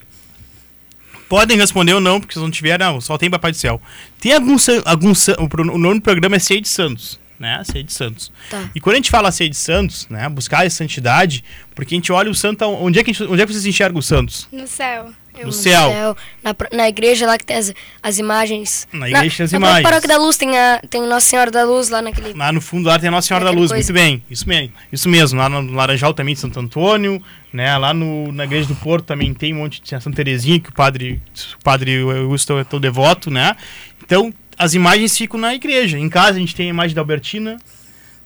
Podem 1.28 1.56
responder 1.56 1.92
ou 1.94 2.00
não, 2.00 2.18
porque 2.20 2.34
se 2.34 2.40
não 2.40 2.50
tiver, 2.50 2.78
não, 2.78 3.00
só 3.00 3.16
tem 3.16 3.30
Papai 3.30 3.52
do 3.52 3.56
Céu. 3.56 3.80
Tem 4.20 4.32
algum, 4.32 4.56
algum 4.84 5.12
o, 5.12 5.74
o 5.74 5.78
nome 5.78 5.94
do 5.96 6.02
programa 6.02 6.34
é 6.36 6.38
Ceia 6.40 6.60
de 6.60 6.68
Santos, 6.68 7.20
né? 7.38 7.62
Ceia 7.64 7.84
de 7.84 7.92
Santos. 7.92 8.32
Tá. 8.50 8.68
E 8.74 8.80
quando 8.80 8.94
a 8.94 8.96
gente 8.96 9.10
fala 9.10 9.30
Ceia 9.30 9.48
de 9.48 9.56
Santos, 9.56 10.08
né? 10.08 10.28
Buscar 10.28 10.66
a 10.66 10.70
santidade, 10.70 11.44
porque 11.72 11.94
a 11.94 11.96
gente 11.96 12.10
olha 12.10 12.28
o 12.30 12.34
santo, 12.34 12.64
onde 12.64 12.98
é 12.98 13.04
que, 13.04 13.10
a 13.10 13.14
gente- 13.14 13.30
onde 13.30 13.40
é 13.42 13.46
que 13.46 13.52
vocês 13.52 13.64
enxergam 13.64 14.00
os 14.00 14.06
santos? 14.06 14.48
No 14.50 14.66
céu. 14.66 15.12
Eu 15.38 15.46
No 15.46 15.52
céu. 15.52 16.16
Na, 16.42 16.52
pro- 16.54 16.68
na 16.72 16.88
igreja 16.88 17.26
lá 17.26 17.38
que 17.38 17.44
tem 17.46 17.56
as, 17.56 17.72
as 18.02 18.18
imagens. 18.18 18.86
Na 18.92 19.08
igreja 19.08 19.36
tem 19.38 19.44
as 19.44 19.52
na 19.52 19.58
imagens. 19.58 19.80
própria 19.82 20.00
Paróquia 20.00 20.08
da 20.08 20.16
Luz 20.18 20.36
tem, 20.36 20.58
a, 20.58 20.80
tem 20.90 21.02
Nossa 21.06 21.26
Senhora 21.26 21.50
da 21.50 21.64
Luz 21.64 21.88
lá 21.88 22.02
naquele. 22.02 22.32
Lá 22.34 22.52
no 22.52 22.60
fundo 22.60 22.86
lá 22.88 22.98
tem 22.98 23.08
a 23.08 23.10
Nossa 23.10 23.28
Senhora 23.28 23.44
da 23.46 23.50
Luz, 23.50 23.70
coisa. 23.70 23.92
muito 23.92 23.92
bem. 23.92 24.22
Isso 24.30 24.48
mesmo. 24.48 24.72
Isso 24.92 25.08
mesmo. 25.08 25.38
Lá 25.38 25.48
no 25.48 25.72
Laranjal 25.72 26.12
também 26.12 26.34
de 26.34 26.40
Santo 26.40 26.58
Antônio, 26.60 27.22
né? 27.52 27.76
Lá 27.78 27.94
no, 27.94 28.30
na 28.32 28.44
igreja 28.44 28.68
do 28.68 28.74
Porto 28.74 29.04
também 29.06 29.32
tem 29.32 29.54
um 29.54 29.58
monte 29.58 29.80
de 29.80 29.88
Santa 29.88 30.12
Terezinha 30.12 30.58
que 30.60 30.68
o 30.70 30.72
padre 30.74 31.20
o 31.58 31.62
padre 31.64 32.00
Augusto 32.02 32.58
é 32.58 32.64
tão 32.64 32.80
devoto, 32.80 33.30
né? 33.30 33.56
Então, 34.02 34.34
as 34.58 34.74
imagens 34.74 35.16
ficam 35.16 35.38
na 35.40 35.54
igreja. 35.54 35.98
Em 35.98 36.08
casa 36.08 36.36
a 36.36 36.40
gente 36.40 36.54
tem 36.54 36.66
a 36.66 36.70
imagem 36.70 36.94
da 36.94 37.00
Albertina, 37.00 37.56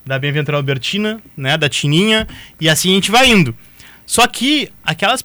da 0.05 0.19
Bem-aventurada 0.19 0.59
Albertina, 0.59 1.21
né, 1.37 1.57
da 1.57 1.69
Tininha, 1.69 2.27
e 2.59 2.67
assim 2.69 2.91
a 2.91 2.95
gente 2.95 3.09
vai 3.11 3.27
indo. 3.29 3.55
Só 4.05 4.27
que 4.27 4.69
aquelas 4.83 5.23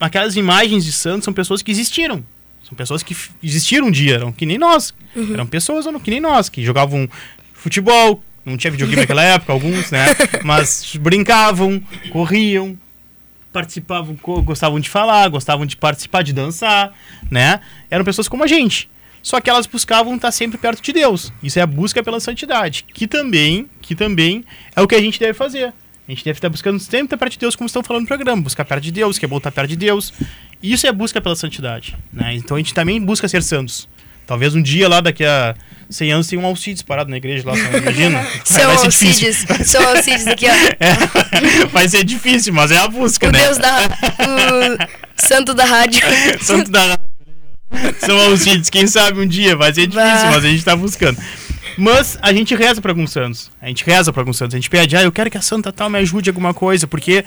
aquelas 0.00 0.36
imagens 0.36 0.84
de 0.84 0.92
santos 0.92 1.24
são 1.24 1.32
pessoas 1.34 1.62
que 1.62 1.70
existiram. 1.70 2.24
São 2.62 2.76
pessoas 2.76 3.02
que 3.02 3.16
existiram 3.42 3.86
um 3.86 3.90
dia, 3.90 4.16
eram 4.16 4.32
que 4.32 4.44
nem 4.44 4.58
nós. 4.58 4.92
Eram 5.32 5.46
pessoas 5.46 5.86
eram 5.86 6.00
que 6.00 6.10
nem 6.10 6.20
nós, 6.20 6.48
que 6.48 6.64
jogavam 6.64 7.08
futebol, 7.54 8.22
não 8.44 8.56
tinha 8.56 8.70
videogame 8.70 9.02
naquela 9.02 9.22
época, 9.24 9.52
alguns, 9.52 9.90
né? 9.90 10.06
Mas 10.44 10.96
brincavam, 10.96 11.82
corriam, 12.10 12.76
participavam, 13.52 14.18
gostavam 14.44 14.78
de 14.78 14.90
falar, 14.90 15.28
gostavam 15.28 15.64
de 15.64 15.76
participar, 15.76 16.22
de 16.22 16.32
dançar, 16.32 16.92
né? 17.30 17.60
Eram 17.90 18.04
pessoas 18.04 18.28
como 18.28 18.44
a 18.44 18.46
gente. 18.46 18.90
Só 19.22 19.40
que 19.40 19.50
elas 19.50 19.66
buscavam 19.66 20.14
estar 20.14 20.30
sempre 20.30 20.58
perto 20.58 20.80
de 20.80 20.92
Deus. 20.92 21.32
Isso 21.42 21.58
é 21.58 21.62
a 21.62 21.66
busca 21.66 22.02
pela 22.02 22.20
santidade, 22.20 22.84
que 22.94 23.08
também, 23.08 23.68
que 23.80 23.94
também 23.94 24.44
é 24.74 24.80
o 24.80 24.86
que 24.86 24.94
a 24.94 25.00
gente 25.00 25.18
deve 25.18 25.34
fazer. 25.34 25.72
A 26.08 26.12
gente 26.12 26.24
deve 26.24 26.38
estar 26.38 26.48
buscando 26.48 26.78
sempre 26.78 27.06
estar 27.06 27.16
perto 27.16 27.32
de 27.32 27.38
Deus, 27.38 27.56
como 27.56 27.66
estão 27.66 27.82
falando 27.82 28.02
no 28.02 28.08
programa. 28.08 28.40
Buscar 28.42 28.64
perto 28.64 28.82
de 28.84 28.92
Deus, 28.92 29.18
que 29.18 29.24
é 29.24 29.28
bom 29.28 29.38
estar 29.38 29.50
perto 29.50 29.68
de 29.68 29.76
Deus. 29.76 30.12
Isso 30.62 30.86
é 30.86 30.92
busca 30.92 31.20
pela 31.20 31.34
santidade. 31.34 31.96
Né? 32.12 32.34
Então 32.34 32.56
a 32.56 32.60
gente 32.60 32.72
também 32.72 33.00
busca 33.00 33.26
ser 33.28 33.42
santos. 33.42 33.88
Talvez 34.26 34.54
um 34.54 34.62
dia 34.62 34.88
lá, 34.88 35.00
daqui 35.00 35.24
a 35.24 35.54
100 35.88 36.12
anos, 36.12 36.26
tenha 36.26 36.42
um 36.42 36.46
Alcides 36.46 36.82
parado 36.82 37.08
na 37.10 37.16
igreja 37.16 37.44
lá, 37.48 37.56
imagina? 37.56 38.26
São 38.44 38.66
Vai 38.66 38.78
ser 38.78 38.88
difícil. 38.88 39.28
Alcides. 39.28 39.70
São 39.70 39.88
Alcides 39.88 40.26
aqui, 40.26 40.46
ó. 40.48 40.52
É, 40.80 41.66
vai 41.66 41.88
ser 41.88 42.02
difícil, 42.04 42.52
mas 42.52 42.70
é 42.72 42.78
a 42.78 42.88
busca, 42.88 43.28
O 43.28 43.32
né? 43.32 43.40
Deus 43.40 43.58
da. 43.58 43.86
O 43.86 45.26
santo 45.26 45.54
da 45.54 45.64
rádio. 45.64 46.02
Santo 46.42 46.70
da 46.70 46.80
rádio. 46.80 47.96
São 48.00 48.18
Alcides, 48.30 48.68
quem 48.68 48.86
sabe 48.86 49.20
um 49.20 49.26
dia 49.26 49.54
vai 49.56 49.72
ser 49.72 49.86
difícil, 49.86 50.10
Bah. 50.10 50.30
mas 50.32 50.44
a 50.44 50.48
gente 50.48 50.64
tá 50.64 50.74
buscando. 50.74 51.18
Mas 51.76 52.18
a 52.22 52.32
gente 52.32 52.54
reza 52.54 52.80
pra 52.80 52.90
alguns 52.90 53.12
santos. 53.12 53.50
A 53.60 53.68
gente 53.68 53.84
reza 53.84 54.12
pra 54.12 54.22
alguns 54.22 54.36
santos. 54.36 54.54
A 54.54 54.58
gente 54.58 54.70
pede, 54.70 54.96
ah, 54.96 55.02
eu 55.02 55.12
quero 55.12 55.30
que 55.30 55.38
a 55.38 55.42
santa 55.42 55.72
tal 55.72 55.90
me 55.90 55.98
ajude 55.98 56.28
em 56.28 56.32
alguma 56.32 56.54
coisa, 56.54 56.86
porque 56.86 57.24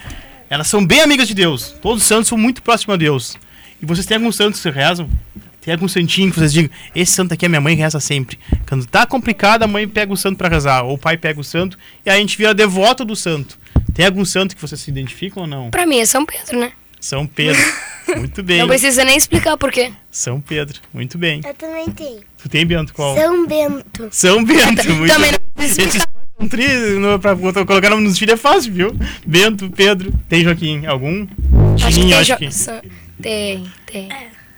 elas 0.49 0.67
são 0.67 0.85
bem 0.85 1.01
amigas 1.01 1.27
de 1.27 1.33
Deus. 1.33 1.75
Todos 1.81 2.01
os 2.01 2.07
santos 2.07 2.27
são 2.27 2.37
muito 2.37 2.61
próximos 2.61 2.95
a 2.95 2.97
Deus. 2.97 3.37
E 3.81 3.85
vocês 3.85 4.05
têm 4.05 4.17
alguns 4.17 4.35
santos 4.35 4.59
que 4.59 4.63
vocês 4.63 4.75
rezam? 4.75 5.09
Tem 5.61 5.73
algum 5.73 5.87
santinho 5.87 6.31
que 6.31 6.39
vocês 6.39 6.53
digam, 6.53 6.71
esse 6.95 7.11
santo 7.11 7.33
aqui 7.33 7.45
a 7.45 7.49
minha 7.49 7.61
mãe 7.61 7.75
reza 7.75 7.99
sempre. 7.99 8.39
Quando 8.67 8.85
tá 8.85 9.05
complicado, 9.05 9.63
a 9.63 9.67
mãe 9.67 9.87
pega 9.87 10.11
o 10.11 10.17
santo 10.17 10.37
pra 10.37 10.47
rezar, 10.47 10.83
ou 10.83 10.93
o 10.93 10.97
pai 10.97 11.17
pega 11.17 11.39
o 11.39 11.43
santo, 11.43 11.77
e 12.05 12.09
aí 12.09 12.17
a 12.17 12.19
gente 12.19 12.37
vira 12.37 12.53
devoto 12.53 13.03
do 13.03 13.15
santo. 13.15 13.59
Tem 13.93 14.05
algum 14.05 14.23
santo 14.23 14.55
que 14.55 14.61
vocês 14.61 14.79
se 14.79 14.89
identificam 14.89 15.43
ou 15.43 15.47
não? 15.47 15.69
Pra 15.69 15.85
mim 15.85 15.99
é 15.99 16.05
São 16.05 16.25
Pedro, 16.25 16.59
né? 16.59 16.71
São 16.99 17.27
Pedro. 17.27 17.61
Muito 18.15 18.41
bem. 18.41 18.59
Não 18.59 18.67
precisa 18.67 19.03
nem 19.03 19.17
explicar 19.17 19.57
por 19.57 19.71
quê. 19.71 19.91
São 20.09 20.41
Pedro. 20.41 20.79
Muito 20.93 21.17
bem. 21.17 21.41
Eu 21.45 21.53
também 21.53 21.89
tenho. 21.91 22.21
Tu 22.41 22.49
tem, 22.49 22.65
Bento, 22.65 22.93
qual? 22.93 23.15
São 23.15 23.45
Bento. 23.45 24.07
São 24.11 24.43
Bento. 24.43 24.89
Muito 24.95 25.13
Também 25.13 25.31
não 25.31 25.39
precisa 25.55 26.07
um 26.39 26.47
tri, 26.47 26.65
no, 26.97 27.19
pra 27.19 27.35
colocar 27.35 27.89
nome 27.89 28.03
nos 28.03 28.17
filhos 28.17 28.35
é 28.35 28.37
fácil, 28.37 28.71
viu? 28.71 28.95
Bento, 29.27 29.69
Pedro. 29.71 30.13
Tem, 30.29 30.41
Joaquim? 30.43 30.85
Algum? 30.85 31.27
Acho 31.75 31.87
que 31.87 31.93
Tininha, 31.93 32.15
tem. 32.15 32.21
acho 32.21 32.31
jo- 32.31 32.81
que. 32.81 33.21
Tem, 33.21 33.71
tem. 33.85 34.09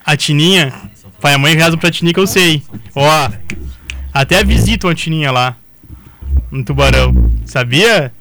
A 0.05 0.15
Tininha. 0.15 0.71
Pai 1.19 1.31
e 1.33 1.35
a 1.35 1.37
mãe 1.39 1.55
rezam 1.55 1.77
pra 1.79 1.89
Tininha 1.89 2.13
que 2.13 2.19
eu 2.19 2.27
sei. 2.27 2.61
Ó. 2.95 3.29
Até 4.13 4.43
visitam 4.43 4.89
a 4.89 4.95
Tininha 4.95 5.31
lá. 5.31 5.57
No 6.51 6.63
Tubarão. 6.63 7.31
Sabia? 7.45 8.13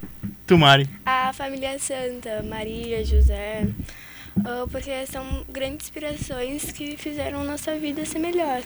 Tu, 0.46 0.56
Mari. 0.56 0.88
A 1.04 1.32
família 1.34 1.78
Santa, 1.78 2.42
Maria, 2.42 3.04
José, 3.04 3.68
ah, 4.44 4.64
porque 4.70 4.90
são 5.06 5.44
grandes 5.52 5.86
inspirações 5.86 6.72
que 6.72 6.96
fizeram 6.96 7.44
nossa 7.44 7.76
vida 7.78 8.04
ser 8.06 8.18
melhor. 8.18 8.62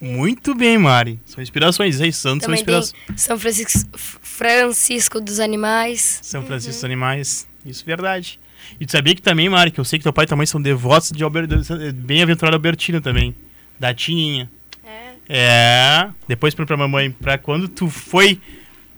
Muito 0.00 0.54
bem, 0.54 0.78
Mari. 0.78 1.18
São 1.26 1.42
inspirações. 1.42 1.96
Santos 1.96 2.16
são 2.20 2.38
Também 2.38 2.64
tem 2.64 2.74
inspirações. 2.78 2.94
São 3.16 3.38
Francisco, 3.38 3.98
Francisco 4.22 5.20
dos 5.20 5.40
Animais. 5.40 6.20
São 6.22 6.42
Francisco 6.44 6.74
dos 6.74 6.84
Animais. 6.84 7.48
Isso 7.66 7.82
é 7.82 7.86
verdade. 7.86 8.38
E 8.78 8.86
tu 8.86 8.92
sabia 8.92 9.14
que 9.14 9.22
também, 9.22 9.48
Mari, 9.48 9.70
que 9.70 9.80
eu 9.80 9.84
sei 9.84 9.98
que 9.98 10.02
teu 10.04 10.12
pai 10.12 10.24
e 10.24 10.28
tua 10.28 10.36
mãe 10.36 10.46
são 10.46 10.60
devotos 10.60 11.10
de 11.10 11.24
Albert, 11.24 11.48
bem-aventurado 11.94 12.54
Albertina 12.56 13.00
também. 13.00 13.34
Da 13.78 13.92
Tininha. 13.94 14.50
É, 14.84 15.12
É. 15.28 16.08
Depois 16.26 16.54
pra, 16.54 16.64
pra 16.66 16.76
mamãe, 16.76 17.10
pra 17.10 17.38
quando 17.38 17.68
tu 17.68 17.88
foi 17.88 18.40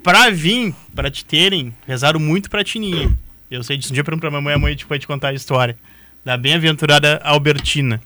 pra 0.03 0.31
vir, 0.31 0.75
pra 0.95 1.11
te 1.11 1.25
terem, 1.25 1.75
rezaram 1.87 2.19
muito 2.21 2.51
pra 2.51 2.65
Tininha. 2.65 3.11
Eu 3.51 3.63
sei 3.63 3.77
disso. 3.77 3.93
Um 3.93 3.95
dia 3.95 4.05
pergunto 4.05 4.21
pra 4.21 4.31
mamãe, 4.31 4.55
a 4.55 4.59
mãe 4.59 4.77
vai 4.89 4.99
te 4.99 5.07
contar 5.07 5.29
a 5.29 5.35
história. 5.35 5.77
Da 6.25 6.37
bem-aventurada 6.37 7.21
Albertina. 7.25 8.01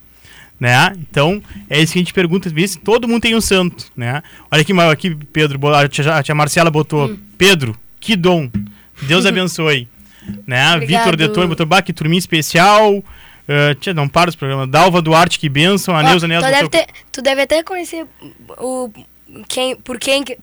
Né? 0.59 0.92
Então, 0.98 1.42
é 1.68 1.80
isso 1.80 1.92
que 1.92 1.98
a 1.98 2.02
gente 2.02 2.14
pergunta, 2.14 2.48
se 2.48 2.78
todo 2.78 3.09
mundo 3.09 3.22
tem 3.22 3.34
um 3.34 3.40
santo, 3.40 3.86
né? 3.96 4.22
Olha 4.50 4.62
aqui, 4.62 4.72
aqui 4.80 5.14
Pedro, 5.32 5.74
a 5.74 5.88
tia, 5.88 6.14
a 6.16 6.22
tia 6.22 6.34
Marcela 6.34 6.70
botou, 6.70 7.07
Hum. 7.09 7.18
Pedro, 7.36 7.76
que 8.00 8.14
dom, 8.14 8.48
Deus 9.02 9.26
abençoe, 9.26 9.88
né? 10.46 10.78
Vitor 10.78 11.16
Detone 11.16 11.48
botou, 11.48 11.66
bah, 11.66 11.82
que 11.82 11.92
turminha 11.92 12.18
especial, 12.20 12.94
uh, 12.98 13.74
tia, 13.80 13.92
não 13.92 14.09
para 14.09 14.30
os 14.30 14.36
programas, 14.36 14.68
Dalva 14.68 15.02
Duarte, 15.02 15.38
que 15.40 15.48
bênção, 15.48 15.94
a 15.94 15.98
Ó, 15.98 16.02
Neuza 16.02 16.28
Neves 16.28 16.46
tu, 16.46 16.50
deve 16.52 16.68
ter, 16.68 16.86
tu 17.11 17.20
deve 17.22 17.42
até 17.42 17.62
conhecer 17.62 18.07
o 18.59 18.90
quem, 19.48 19.74
por 19.76 19.98
quem, 19.98 20.22
que- 20.22 20.38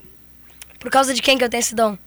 por 0.78 0.91
causa 0.91 1.14
de 1.14 1.22
quem 1.22 1.38
que 1.38 1.43
eu 1.43 1.49
tenho 1.49 1.62
esse 1.62 1.74
dom. 1.74 1.97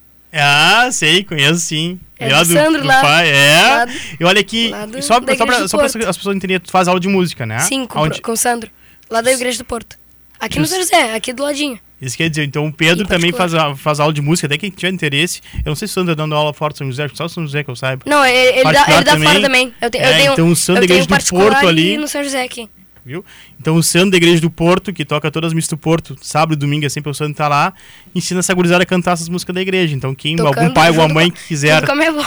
Ah, 0.41 0.89
sei, 0.93 1.23
conheço 1.25 1.61
sim, 1.61 1.99
É 2.19 2.29
lá 2.29 2.43
do 2.43 2.53
Sandro 2.53 2.85
lá. 2.85 3.01
pai, 3.01 3.29
é, 3.31 3.61
Lá 3.63 3.85
do- 3.85 3.93
e 4.21 4.25
olha 4.25 4.41
aqui, 4.41 4.71
do- 4.91 5.03
só, 5.03 5.21
da 5.21 5.35
só, 5.37 5.45
Igreja 5.45 5.47
pra, 5.47 5.59
do 5.61 5.69
só 5.69 5.77
pra 5.79 5.87
as 6.09 6.17
pessoas 6.17 6.37
entenderem, 6.37 6.61
tu 6.61 6.71
faz 6.71 6.89
aula 6.89 6.99
de 7.01 7.09
música, 7.09 7.45
né? 7.47 7.59
Sim, 7.61 7.87
com, 7.87 7.99
Aonde- 7.99 8.21
com 8.21 8.33
o 8.33 8.37
Sandro. 8.37 8.71
Lá 9.11 9.21
da 9.21 9.33
Igreja 9.33 9.59
do 9.59 9.65
Porto. 9.65 9.97
Aqui 10.41 10.59
no 10.59 10.65
Isso. 10.65 10.75
São 10.75 10.83
José, 10.83 11.15
aqui 11.15 11.33
do 11.33 11.43
ladinho. 11.43 11.79
Isso 12.03 12.17
quer 12.17 12.29
dizer, 12.29 12.45
então 12.45 12.67
o 12.67 12.73
Pedro 12.73 13.07
também 13.07 13.33
faz, 13.33 13.53
faz 13.79 14.01
aula 14.01 14.13
de 14.13 14.21
música, 14.21 14.47
até 14.47 14.59
quem 14.59 14.69
tiver 14.71 14.93
interesse. 14.93 15.41
Eu 15.59 15.71
não 15.71 15.75
sei 15.77 15.89
se 15.89 15.93
o 15.93 15.95
Sandro 15.95 16.15
tá 16.15 16.23
dando 16.23 16.35
aula 16.35 16.53
fora 16.53 16.73
de 16.73 16.79
São 16.79 16.87
José, 16.89 17.09
só 17.15 17.29
São 17.29 17.45
José 17.45 17.63
que 17.65 17.71
eu 17.71 17.77
saiba. 17.77 18.03
Não, 18.05 18.25
ele, 18.27 18.59
ele 18.61 18.73
dá, 18.73 18.85
ele 18.89 19.05
dá 19.05 19.13
também? 19.13 19.29
fora 19.29 19.41
também. 19.41 19.75
Eu, 19.81 19.91
te, 19.91 19.99
eu 19.99 20.05
É, 20.05 20.17
tenho, 20.19 20.33
então 20.33 20.49
o 20.51 20.57
Sandro 20.57 20.83
eu 20.83 20.89
da 20.89 20.95
Igreja 20.95 21.09
tenho 21.09 21.21
do 21.21 21.51
Porto 21.51 21.67
ali- 21.69 21.97
no 21.97 22.09
São 22.09 22.23
José 22.23 22.43
aqui. 22.43 22.69
Viu? 23.05 23.25
Então 23.61 23.77
o 23.77 23.83
Sandro 23.83 24.13
da 24.13 24.17
Igreja 24.17 24.41
do 24.41 24.51
Porto, 24.51 24.93
que 24.93 25.05
toca 25.05 25.31
todas 25.31 25.49
as 25.49 25.55
missas 25.55 25.69
do 25.69 25.77
Porto, 25.77 26.17
sábado 26.23 26.55
e 26.55 26.57
domingo, 26.57 26.87
é 26.87 26.89
sempre 26.89 27.11
o 27.11 27.15
Sandro 27.15 27.35
tá 27.35 27.49
lá, 27.49 27.73
ensina 28.15 28.41
essa 28.41 28.55
gurizada 28.55 28.83
a 28.83 28.87
cantar 28.87 29.13
essas 29.13 29.29
músicas 29.29 29.55
da 29.55 29.61
igreja. 29.61 29.95
Então 29.95 30.15
quem, 30.15 30.37
Tocando 30.37 30.59
algum 30.59 30.73
pai 30.75 30.91
ou 30.91 31.01
alguma 31.01 31.21
mãe 31.21 31.31
que 31.31 31.47
quiser... 31.49 31.75
Junto 31.77 31.87
com 31.87 31.93
a 31.93 31.97
minha 31.97 32.11
avó. 32.11 32.27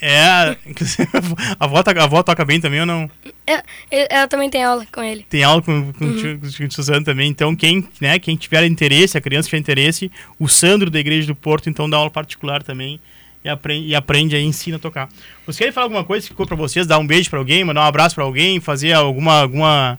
É, 0.00 0.20
a 1.58 1.64
avó, 1.64 1.82
toca- 1.82 2.00
a 2.00 2.04
avó 2.04 2.22
toca 2.22 2.44
bem 2.44 2.60
também 2.60 2.80
ou 2.80 2.86
não? 2.86 3.10
É, 3.46 3.62
ele- 3.90 4.06
ela 4.10 4.28
também 4.28 4.48
tem 4.48 4.62
aula 4.62 4.86
com 4.92 5.02
ele. 5.02 5.24
Tem 5.28 5.42
aula 5.42 5.60
com, 5.60 5.92
com, 5.92 6.04
o 6.04 6.16
tio- 6.16 6.38
com 6.38 6.46
o 6.46 6.50
tio 6.50 6.70
Suzano 6.72 7.04
também. 7.04 7.28
Então, 7.28 7.56
quem, 7.56 7.88
né, 8.00 8.18
quem 8.18 8.36
tiver 8.36 8.64
interesse, 8.64 9.18
a 9.18 9.20
criança 9.20 9.48
tiver 9.48 9.58
interesse, 9.58 10.10
o 10.38 10.46
Sandro 10.46 10.88
da 10.90 11.00
Igreja 11.00 11.26
do 11.26 11.34
Porto, 11.34 11.68
então, 11.68 11.90
dá 11.90 11.96
aula 11.96 12.10
particular 12.10 12.62
também 12.62 13.00
e 13.44 13.48
aprende, 13.48 13.86
e 13.88 13.94
aprende 13.96 14.36
aí, 14.36 14.44
ensina 14.44 14.76
a 14.76 14.80
tocar. 14.80 15.08
Vocês 15.44 15.56
querem 15.58 15.72
falar 15.72 15.86
alguma 15.86 16.04
coisa 16.04 16.22
que 16.24 16.28
ficou 16.32 16.46
pra 16.46 16.54
vocês? 16.56 16.86
Dar 16.86 16.98
um 16.98 17.06
beijo 17.06 17.28
pra 17.30 17.38
alguém, 17.40 17.64
mandar 17.64 17.80
um 17.80 17.86
abraço 17.86 18.14
pra 18.14 18.22
alguém, 18.22 18.60
fazer 18.60 18.92
alguma. 18.92 19.40
alguma 19.40 19.98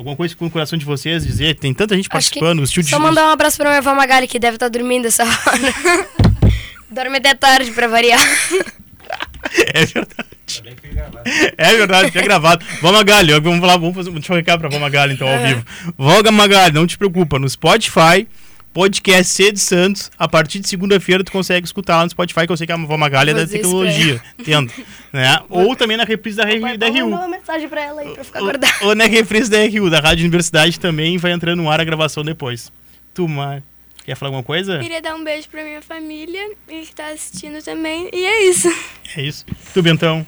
Alguma 0.00 0.16
coisa 0.16 0.32
que 0.32 0.36
ficou 0.36 0.46
no 0.46 0.50
coração 0.50 0.78
de 0.78 0.84
vocês, 0.86 1.26
dizer, 1.26 1.56
tem 1.56 1.74
tanta 1.74 1.94
gente 1.94 2.06
Acho 2.10 2.30
que 2.30 2.40
participando, 2.40 2.60
os 2.60 2.70
tio 2.70 2.82
de 2.82 2.88
Só 2.88 2.98
mandar 2.98 3.26
um 3.26 3.32
abraço 3.32 3.58
pra 3.58 3.68
minha 3.68 3.80
avó 3.80 3.94
Magali, 3.94 4.26
que 4.26 4.38
deve 4.38 4.56
estar 4.56 4.70
dormindo 4.70 5.04
essa 5.04 5.24
hora. 5.24 5.30
Dorme 6.90 7.18
até 7.18 7.34
tarde, 7.34 7.70
pra 7.70 7.86
variar. 7.86 8.18
É 9.74 9.84
verdade. 9.84 10.78
É 11.58 11.76
verdade, 11.76 12.06
fica 12.08 12.22
gravado. 12.22 12.64
Vó 12.80 12.92
Magali, 12.92 13.32
vamos 13.40 13.58
falar, 13.58 13.76
vamos 13.78 13.96
fazer, 13.96 14.10
deixa 14.12 14.32
eu 14.32 14.36
recado 14.36 14.60
pra 14.60 14.68
Vó 14.68 14.78
Magali 14.78 15.14
então 15.14 15.26
ao 15.26 15.42
vivo. 15.42 15.64
Vó 15.98 16.22
Magali, 16.30 16.72
não 16.72 16.86
te 16.86 16.96
preocupa, 16.96 17.38
no 17.38 17.48
Spotify, 17.48 18.28
podcast 18.72 19.32
C 19.32 19.50
de 19.52 19.58
Santos, 19.58 20.10
a 20.18 20.28
partir 20.28 20.60
de 20.60 20.68
segunda-feira 20.68 21.24
tu 21.24 21.32
consegue 21.32 21.66
escutar 21.66 21.96
lá 21.98 22.04
no 22.04 22.10
Spotify, 22.10 22.46
que 22.46 22.52
eu 22.52 22.56
sei 22.56 22.66
que 22.66 22.72
a 22.72 22.76
Vó 22.76 22.96
Magali 22.96 23.30
é 23.30 23.34
da 23.34 23.46
tecnologia, 23.46 24.22
entendo. 24.38 24.72
Né? 25.12 25.38
Ou 25.48 25.74
também 25.74 25.96
na 25.96 26.04
reprise 26.04 26.36
da, 26.36 26.44
R- 26.44 26.76
da 26.78 26.88
Mandar 26.88 27.00
RU. 27.02 27.08
uma 27.08 27.28
mensagem 27.28 27.68
pra 27.68 27.80
ela 27.82 28.00
aí, 28.02 28.12
pra 28.14 28.22
ficar 28.24 28.38
Ou, 28.40 28.44
guardada. 28.46 28.72
ou 28.82 28.94
na 28.94 29.06
reprise 29.06 29.50
da 29.50 29.58
RU, 29.58 29.90
da 29.90 29.98
Rádio 30.00 30.22
Universidade 30.22 30.78
também, 30.78 31.18
vai 31.18 31.32
entrando 31.32 31.60
no 31.62 31.70
ar 31.70 31.80
a 31.80 31.84
gravação 31.84 32.22
depois. 32.24 32.70
Tu, 33.12 33.26
Mar, 33.26 33.60
quer 34.04 34.14
falar 34.14 34.28
alguma 34.28 34.44
coisa? 34.44 34.78
Queria 34.78 35.02
dar 35.02 35.16
um 35.16 35.24
beijo 35.24 35.48
pra 35.48 35.64
minha 35.64 35.82
família 35.82 36.52
e 36.68 36.82
que 36.82 36.94
tá 36.94 37.08
assistindo 37.08 37.60
também. 37.64 38.08
E 38.12 38.24
é 38.24 38.44
isso. 38.48 38.68
É 39.16 39.22
isso. 39.22 39.44
Tu, 39.74 39.82
Bentão. 39.82 40.24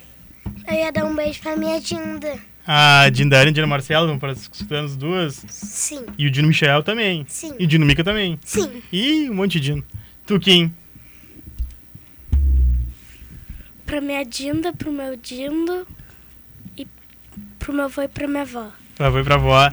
Eu 0.66 0.74
ia 0.74 0.90
dar 0.90 1.04
um 1.04 1.14
beijo 1.14 1.40
pra 1.40 1.56
minha 1.56 1.80
Dinda. 1.80 2.36
A 2.66 3.08
Dindane 3.10 3.46
e 3.46 3.50
a 3.50 3.52
Dina 3.52 3.66
Marcelo, 3.66 4.06
vão 4.06 4.18
para 4.18 4.32
escutando 4.32 4.84
as 4.86 4.96
duas. 4.96 5.44
Sim, 5.48 6.04
E 6.16 6.26
o 6.26 6.30
Dino 6.30 6.46
Michel 6.48 6.82
também. 6.82 7.24
Sim. 7.28 7.54
E 7.58 7.64
o 7.64 7.66
Dino 7.66 7.84
Mica 7.84 8.04
também. 8.04 8.38
sim. 8.44 8.82
Ih, 8.92 9.28
um 9.30 9.34
monte 9.34 9.58
de 9.58 9.72
Dino. 9.72 9.84
Tu, 10.26 10.38
Kim. 10.38 10.72
Pra 13.84 14.00
minha 14.00 14.24
Dinda, 14.24 14.72
pro 14.72 14.92
meu 14.92 15.16
Dindo 15.16 15.86
e 16.78 16.86
pro 17.58 17.72
meu 17.72 17.84
avô 17.86 18.02
e 18.02 18.08
pra 18.08 18.28
minha 18.28 18.42
avó. 18.42 18.70
Pra 18.94 19.08
avó 19.08 19.18
e 19.18 19.24
pra 19.24 19.34
avó. 19.34 19.70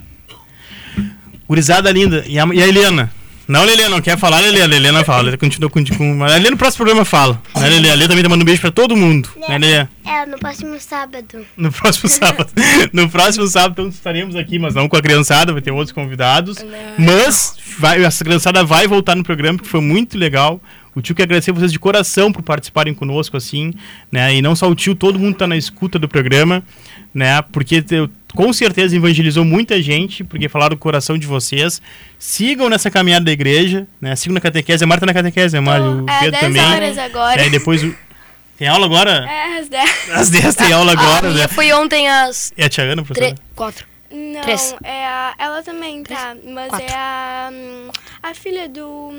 Gurizada 1.48 1.92
linda. 1.92 2.26
E 2.28 2.38
a, 2.40 2.46
e 2.54 2.62
a 2.62 2.68
Helena? 2.68 3.12
Não, 3.50 3.64
Lelê, 3.64 3.90
não 3.90 4.00
quer 4.00 4.16
falar, 4.16 4.42
Lelê. 4.42 4.62
A 4.62 4.66
Helena 4.66 5.04
fala. 5.04 5.24
Lelê 5.24 5.36
continua 5.36 5.72
com, 5.72 5.84
com. 5.84 6.24
A 6.24 6.28
Lelê 6.28 6.52
no 6.52 6.58
próximo 6.58 6.86
programa 6.86 7.04
fala. 7.04 7.42
Né, 7.56 7.68
Lelê? 7.68 7.90
A 7.90 7.96
Lelê 7.96 8.08
também 8.08 8.22
tá 8.22 8.30
mandando 8.30 8.44
um 8.44 8.46
beijo 8.46 8.62
pra 8.62 8.70
todo 8.70 8.96
mundo. 8.96 9.28
Né, 9.36 9.58
Lelê? 9.58 9.88
É, 10.06 10.24
no 10.28 10.38
próximo 10.38 10.80
sábado. 10.80 11.44
No 11.58 11.72
próximo 11.72 12.08
sábado. 12.08 12.52
No 12.94 13.10
próximo 13.10 13.48
sábado 13.48 13.72
então, 13.72 13.88
estaremos 13.90 14.36
aqui, 14.36 14.60
mas 14.60 14.76
não 14.76 14.88
com 14.88 14.96
a 14.96 15.02
criançada, 15.02 15.52
vai 15.52 15.62
ter 15.64 15.72
outros 15.72 15.92
convidados. 15.92 16.64
Mas 16.98 17.56
vai, 17.80 18.04
essa 18.04 18.24
criançada 18.24 18.64
vai 18.64 18.88
voltar 18.88 19.16
no 19.16 19.24
programa, 19.24 19.58
que 19.58 19.68
foi 19.68 19.82
muito 19.82 20.16
legal. 20.16 20.62
O 21.00 21.02
tio 21.02 21.16
quer 21.16 21.24
agradecer 21.24 21.52
vocês 21.52 21.72
de 21.72 21.80
coração 21.80 22.32
por 22.32 22.42
participarem 22.44 22.94
conosco, 22.94 23.36
assim, 23.38 23.74
né? 24.12 24.36
E 24.36 24.42
não 24.42 24.56
só 24.56 24.70
o 24.70 24.76
tio, 24.76 24.94
todo 24.96 25.18
mundo 25.18 25.36
tá 25.38 25.48
na 25.48 25.56
escuta 25.58 25.98
do 25.98 26.08
programa, 26.08 26.62
né? 27.14 27.42
Porque 27.52 27.82
te- 27.82 28.10
com 28.36 28.52
certeza 28.54 28.96
evangelizou 28.96 29.44
muita 29.44 29.82
gente, 29.82 30.24
porque 30.24 30.48
falaram 30.48 30.76
do 30.76 30.80
coração 30.80 31.18
de 31.18 31.26
vocês. 31.26 31.82
Sigam 32.20 32.70
nessa 32.70 32.92
caminhada 32.92 33.26
da 33.26 33.32
igreja, 33.32 33.88
né? 34.00 34.16
Sigam 34.16 34.34
na 34.36 34.42
catequese. 34.42 34.84
A 34.84 34.88
Marta 34.88 35.06
na 35.06 35.14
catequese, 35.14 35.58
a 35.58 35.62
Mário, 35.62 36.04
o 36.06 36.10
é 36.10 36.20
Pedro 36.20 36.32
10 36.32 36.44
também. 36.44 36.62
horas 36.66 36.98
agora. 36.98 37.42
É, 37.42 37.48
e 37.48 37.50
depois 37.50 37.84
o... 37.84 37.96
Tem 38.58 38.68
aula 38.68 38.86
agora? 38.88 39.26
É, 39.26 39.60
às 39.60 39.70
10. 39.70 40.10
Às 40.12 40.30
10 40.30 40.56
tem 40.56 40.74
aula 40.74 40.92
agora, 40.92 41.30
a 41.30 41.34
né? 41.34 41.48
foi 41.48 41.72
ontem 41.72 42.10
às 42.10 42.52
É 42.58 42.66
a 42.66 42.70
tia 42.70 42.84
Ana, 42.84 43.04
professora? 43.04 43.34
tre- 43.34 43.44
quatro. 43.56 43.86
Não, 44.12 44.42
Três. 44.42 44.76
é 44.84 45.06
a, 45.06 45.34
ela 45.38 45.62
também 45.64 46.02
tá, 46.04 46.36
mas 46.44 46.68
Quatro. 46.68 46.86
é 46.88 46.94
a, 46.96 47.50
hum, 47.54 47.90
a 48.24 48.34
filha 48.34 48.68
do. 48.68 49.12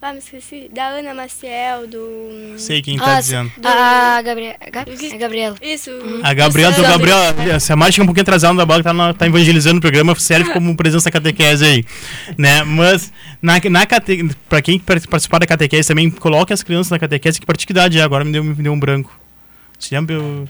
Ah, 0.00 0.12
me 0.12 0.20
esqueci. 0.20 0.70
Da 0.72 0.90
Ana 0.90 1.12
Maciel, 1.12 1.88
do. 1.88 1.98
hum, 1.98 2.54
Sei 2.56 2.80
quem 2.80 2.96
tá 2.98 3.16
Ah, 3.16 3.20
dizendo. 3.20 3.50
A 3.64 4.22
Gabriela. 4.22 4.56
É 4.60 5.18
Gabriela. 5.18 5.56
Isso. 5.60 5.90
A 6.22 6.32
Gabriela, 6.32 6.72
do 6.72 6.80
então, 6.80 6.92
Gabriela, 6.92 7.58
se 7.58 7.72
a 7.72 7.76
Mari 7.76 7.92
chega 7.92 8.04
um 8.04 8.06
pouquinho 8.06 8.22
atrasada 8.22 8.56
da 8.56 8.64
bola, 8.64 8.80
tá, 8.80 8.92
na- 8.94 9.12
tá 9.12 9.26
evangelizando 9.26 9.78
o 9.78 9.80
programa, 9.80 10.14
serve 10.14 10.52
como 10.52 10.76
presença 10.76 11.10
catequese 11.10 11.64
aí, 11.64 11.84
né? 12.38 12.62
Mas, 12.62 13.12
na, 13.42 13.54
na 13.68 13.86
cate, 13.86 14.30
pra 14.48 14.62
quem 14.62 14.78
par- 14.78 15.00
participar 15.08 15.40
da 15.40 15.46
catequese 15.46 15.88
também, 15.88 16.08
coloque 16.10 16.52
as 16.52 16.62
crianças 16.62 16.90
na 16.92 16.98
catequese, 17.00 17.40
que 17.40 17.46
partir 17.46 17.62
de 17.62 17.66
que 17.66 17.72
idade 17.72 17.98
é? 17.98 18.02
Agora 18.02 18.24
me 18.24 18.30
deu, 18.30 18.44
me 18.44 18.54
deu 18.54 18.72
um 18.72 18.78
branco. 18.78 19.18
Se 19.80 19.92
lembra, 19.96 20.14
eu, 20.14 20.48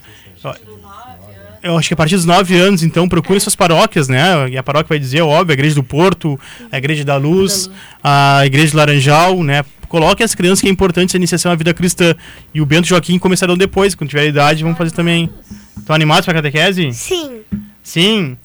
eu, 1.63 1.77
acho 1.77 1.89
que 1.89 1.95
a 1.95 1.97
partir 1.97 2.17
dos 2.17 2.25
9 2.25 2.57
anos, 2.59 2.83
então, 2.83 3.09
procure 3.09 3.41
suas 3.41 3.57
paróquias, 3.57 4.09
né? 4.09 4.49
E 4.51 4.57
a 4.59 4.63
paróquia 4.63 4.89
vai 4.91 4.99
dizer, 4.99 5.21
óbvio, 5.23 5.53
a 5.53 5.55
Igreja 5.55 5.75
do 5.75 5.83
Porto, 5.83 6.39
a 6.71 6.79
Igreja 6.79 7.05
da 7.05 7.17
Luz, 7.17 7.71
a 8.03 8.43
Igreja 8.45 8.69
de 8.71 8.77
Laranjal, 8.77 9.43
né? 9.43 9.65
Coloque 9.89 10.23
as 10.23 10.35
crianças, 10.35 10.61
que 10.61 10.69
é 10.69 10.71
importante 10.71 11.11
essa 11.11 11.17
iniciação 11.17 11.51
à 11.51 11.55
vida 11.55 11.73
cristã. 11.73 12.15
E 12.53 12.61
o 12.61 12.67
Bento 12.67 12.85
e 12.85 12.89
o 12.89 12.91
Joaquim 12.91 13.19
começarão 13.19 13.57
depois, 13.57 13.95
quando 13.95 14.11
tiver 14.11 14.27
idade, 14.27 14.63
vão 14.63 14.75
fazer 14.75 14.91
também. 14.91 15.31
Estão 15.79 15.97
animados 15.97 16.25
pra 16.25 16.35
catequese? 16.35 16.93
Sim, 16.93 17.41
Sim. 17.83 18.37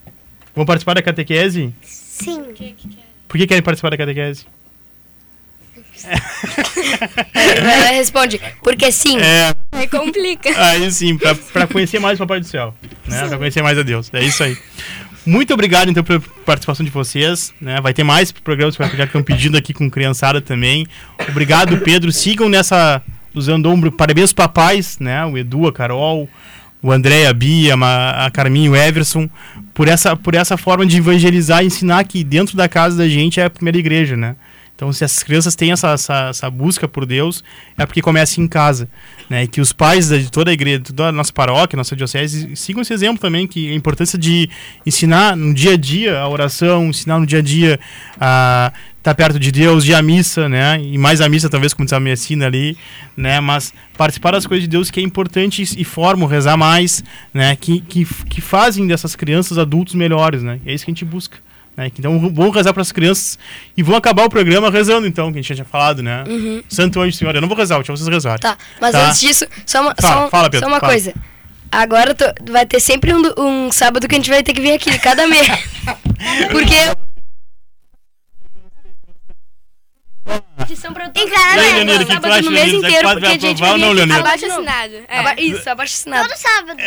Vão 0.54 0.64
participar 0.64 0.94
da 0.94 1.02
catequese? 1.02 1.74
sim. 1.82 2.42
Por 3.28 3.38
que 3.38 3.46
querem 3.46 3.62
participar 3.62 3.90
da 3.90 3.96
catequese? 3.96 4.46
Ela 7.34 7.90
responde, 7.92 8.40
porque 8.62 8.90
sim. 8.92 9.18
É, 9.18 9.54
Aí 9.72 9.88
complica. 9.88 10.50
aí 10.56 10.90
sim, 10.90 11.16
pra, 11.16 11.34
pra 11.34 11.66
conhecer 11.66 11.98
mais 11.98 12.16
o 12.18 12.22
Papai 12.22 12.40
do 12.40 12.46
Céu. 12.46 12.74
né? 13.06 13.26
Pra 13.28 13.38
conhecer 13.38 13.62
mais 13.62 13.78
a 13.78 13.82
Deus. 13.82 14.10
É 14.12 14.22
isso 14.22 14.42
aí. 14.42 14.56
Muito 15.26 15.54
obrigado, 15.54 15.90
então, 15.90 16.04
pela 16.04 16.20
participação 16.44 16.84
de 16.84 16.90
vocês. 16.92 17.52
Né? 17.60 17.80
Vai 17.80 17.94
ter 17.94 18.04
mais 18.04 18.30
programas 18.30 18.76
que 18.76 18.96
já 18.96 19.04
estão 19.04 19.22
pedindo 19.22 19.56
aqui 19.56 19.72
com 19.72 19.90
criançada 19.90 20.40
também. 20.40 20.86
Obrigado, 21.28 21.78
Pedro. 21.78 22.12
Sigam 22.12 22.48
nessa 22.48 23.00
usando 23.34 23.70
ombro. 23.70 23.90
Parabéns, 23.90 24.32
papais, 24.32 24.98
né? 24.98 25.24
O 25.24 25.38
Edu, 25.38 25.66
a 25.66 25.72
Carol, 25.72 26.28
o 26.82 26.92
André, 26.92 27.26
a 27.26 27.32
Bia, 27.32 27.74
a 27.74 28.30
Carminho, 28.30 28.72
o 28.72 28.76
Everson, 28.76 29.28
por 29.72 29.88
essa, 29.88 30.14
por 30.14 30.34
essa 30.34 30.58
forma 30.58 30.84
de 30.84 30.98
evangelizar 30.98 31.64
e 31.64 31.66
ensinar 31.68 32.04
que 32.04 32.22
dentro 32.22 32.54
da 32.56 32.68
casa 32.68 32.96
da 32.98 33.08
gente 33.08 33.40
é 33.40 33.44
a 33.46 33.50
primeira 33.50 33.78
igreja, 33.78 34.16
né? 34.18 34.36
Então, 34.74 34.92
se 34.92 35.04
as 35.04 35.22
crianças 35.22 35.54
têm 35.54 35.70
essa, 35.70 35.90
essa, 35.90 36.28
essa, 36.30 36.50
busca 36.50 36.88
por 36.88 37.06
Deus, 37.06 37.44
é 37.78 37.86
porque 37.86 38.02
começa 38.02 38.40
em 38.40 38.48
casa. 38.48 38.88
Né? 39.30 39.46
Que 39.46 39.60
os 39.60 39.72
pais 39.72 40.08
de 40.08 40.30
toda 40.30 40.50
a 40.50 40.54
igreja, 40.54 40.80
de 40.80 40.92
toda 40.92 41.08
a 41.08 41.12
nossa 41.12 41.32
paróquia, 41.32 41.76
nossa 41.76 41.94
diocese, 41.94 42.56
sigam 42.56 42.82
esse 42.82 42.92
exemplo 42.92 43.20
também, 43.20 43.46
que 43.46 43.70
a 43.70 43.74
importância 43.74 44.18
de 44.18 44.50
ensinar 44.84 45.36
no 45.36 45.54
dia 45.54 45.74
a 45.74 45.76
dia 45.76 46.18
a 46.18 46.28
oração, 46.28 46.88
ensinar 46.88 47.20
no 47.20 47.26
dia 47.26 47.38
a 47.38 47.42
dia 47.42 47.78
a 48.20 48.72
estar 48.98 49.14
perto 49.14 49.38
de 49.38 49.52
Deus, 49.52 49.84
de 49.84 49.94
à 49.94 50.02
missa, 50.02 50.48
né? 50.48 50.80
E 50.82 50.96
mais 50.96 51.20
a 51.20 51.28
missa, 51.28 51.48
talvez, 51.48 51.74
como 51.74 51.84
diz 51.84 51.92
a 51.92 52.00
medicina 52.00 52.46
ali, 52.46 52.76
né? 53.16 53.38
Mas 53.38 53.72
participar 53.96 54.32
das 54.32 54.46
coisas 54.46 54.62
de 54.64 54.68
Deus 54.68 54.90
que 54.90 54.98
é 54.98 55.02
importante 55.02 55.62
e 55.62 55.84
formam, 55.84 56.26
rezar 56.26 56.56
mais, 56.56 57.04
né? 57.32 57.54
Que, 57.54 57.80
que, 57.80 58.04
que 58.28 58.40
fazem 58.40 58.86
dessas 58.86 59.14
crianças 59.14 59.58
adultos 59.58 59.94
melhores, 59.94 60.42
né? 60.42 60.58
É 60.66 60.72
isso 60.72 60.84
que 60.84 60.90
a 60.90 60.94
gente 60.94 61.04
busca. 61.04 61.36
Né? 61.76 61.86
Então 61.98 62.18
vamos 62.32 62.54
rezar 62.54 62.72
para 62.72 62.82
as 62.82 62.92
crianças 62.92 63.38
e 63.76 63.82
vão 63.82 63.96
acabar 63.96 64.24
o 64.24 64.30
programa 64.30 64.70
rezando, 64.70 65.06
então, 65.06 65.32
que 65.32 65.38
a 65.38 65.42
gente 65.42 65.48
já 65.48 65.54
tinha 65.56 65.64
falado, 65.64 66.02
né? 66.02 66.22
Uhum. 66.26 66.62
Santo 66.68 67.00
Anjo 67.00 67.16
Senhor, 67.16 67.34
eu 67.34 67.40
não 67.40 67.48
vou 67.48 67.56
rezar, 67.56 67.76
deixa 67.76 67.90
vocês 67.96 68.06
rezarem. 68.08 68.38
Tá, 68.38 68.56
mas 68.80 68.92
Tá. 68.92 69.08
antes 69.08 69.20
disso, 69.20 69.46
só 69.66 69.80
uma, 69.82 69.94
Fala, 70.00 70.14
só, 70.14 70.26
um- 70.26 70.30
fala, 70.30 70.50
Pedro, 70.50 70.66
só 70.66 70.72
uma 70.72 70.80
fala. 70.80 70.92
coisa. 70.92 71.12
Agora 71.72 72.14
tô- 72.14 72.52
vai 72.52 72.64
ter 72.64 72.78
sempre 72.78 73.12
um, 73.12 73.22
um 73.36 73.72
sábado 73.72 74.06
que 74.06 74.14
a 74.14 74.18
gente 74.18 74.30
vai 74.30 74.42
ter 74.44 74.52
que 74.52 74.60
vir 74.60 74.72
aqui, 74.72 74.96
cada 75.00 75.26
mês. 75.26 75.48
Porque. 76.52 76.76
Edição 80.62 80.94
todo 80.94 81.10
E 81.14 81.20
aí, 81.34 81.84
Leonino, 81.84 81.94
o 81.96 81.98
que 81.98 82.04
tu 82.06 82.12
sábado 82.14 82.32
acha, 82.32 82.42
no 82.42 82.50
mês 82.50 82.72
inteiro, 82.72 83.10
porque 83.10 83.26
a 83.26 83.38
gente 83.38 83.60
vai 83.60 83.76
não, 83.78 83.92
Leonino? 83.92 84.18
abaixo 84.18 84.46
assinado. 84.46 84.94
É. 85.08 85.18
Aba- 85.18 85.34
Isso, 85.40 85.68
abaixo 85.70 85.94
assinado. 85.94 86.28
Todo 86.28 86.38
sábado. 86.38 86.78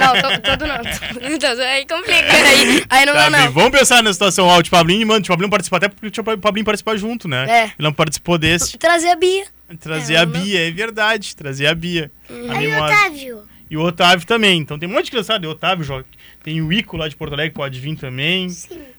Não, 0.00 0.22
to- 0.22 0.40
todo 0.42 0.66
não. 0.66 1.30
Então, 1.34 1.58
aí 1.66 1.86
complica. 1.86 2.32
Aí, 2.32 2.84
aí 2.88 3.06
não 3.06 3.14
Tá 3.14 3.28
dá, 3.28 3.36
bem, 3.36 3.46
não. 3.46 3.52
vamos 3.52 3.70
pensar 3.78 4.02
na 4.02 4.12
situação. 4.12 4.46
Ó, 4.46 4.58
o 4.60 4.70
Pablinho, 4.70 5.06
mano, 5.06 5.24
o 5.24 5.28
Pablinho 5.28 5.50
participou 5.50 5.76
até 5.78 5.88
porque 5.88 6.20
o 6.20 6.38
Pablinho 6.38 6.64
participar 6.64 6.96
junto, 6.96 7.26
né? 7.26 7.46
É. 7.50 7.64
Ele 7.64 7.72
não 7.80 7.92
participou 7.92 8.38
desse. 8.38 8.78
Trazer 8.78 9.08
a 9.08 9.16
Bia. 9.16 9.46
Trazer 9.80 10.14
É, 10.14 10.18
a 10.18 10.26
não- 10.26 10.32
Bia, 10.40 10.68
é 10.68 10.70
verdade. 10.70 11.34
Trazer 11.34 11.66
a 11.66 11.74
Bia. 11.74 12.10
A 12.30 12.58
Aí 12.58 12.68
o. 12.68 12.84
Otávio. 12.84 13.48
E 13.70 13.76
o 13.76 13.80
Otávio 13.82 14.26
também. 14.26 14.60
Então 14.60 14.78
tem 14.78 14.88
um 14.88 14.92
monte 14.92 15.06
de 15.06 15.10
criançada. 15.10 15.46
O 15.46 15.50
Otávio, 15.50 16.04
tem 16.42 16.62
o 16.62 16.72
Ico 16.72 16.96
lá 16.96 17.08
de 17.08 17.16
Porto 17.16 17.32
Alegre 17.34 17.50
que 17.50 17.56
pode 17.56 17.78
vir 17.80 17.96
também. 17.96 18.48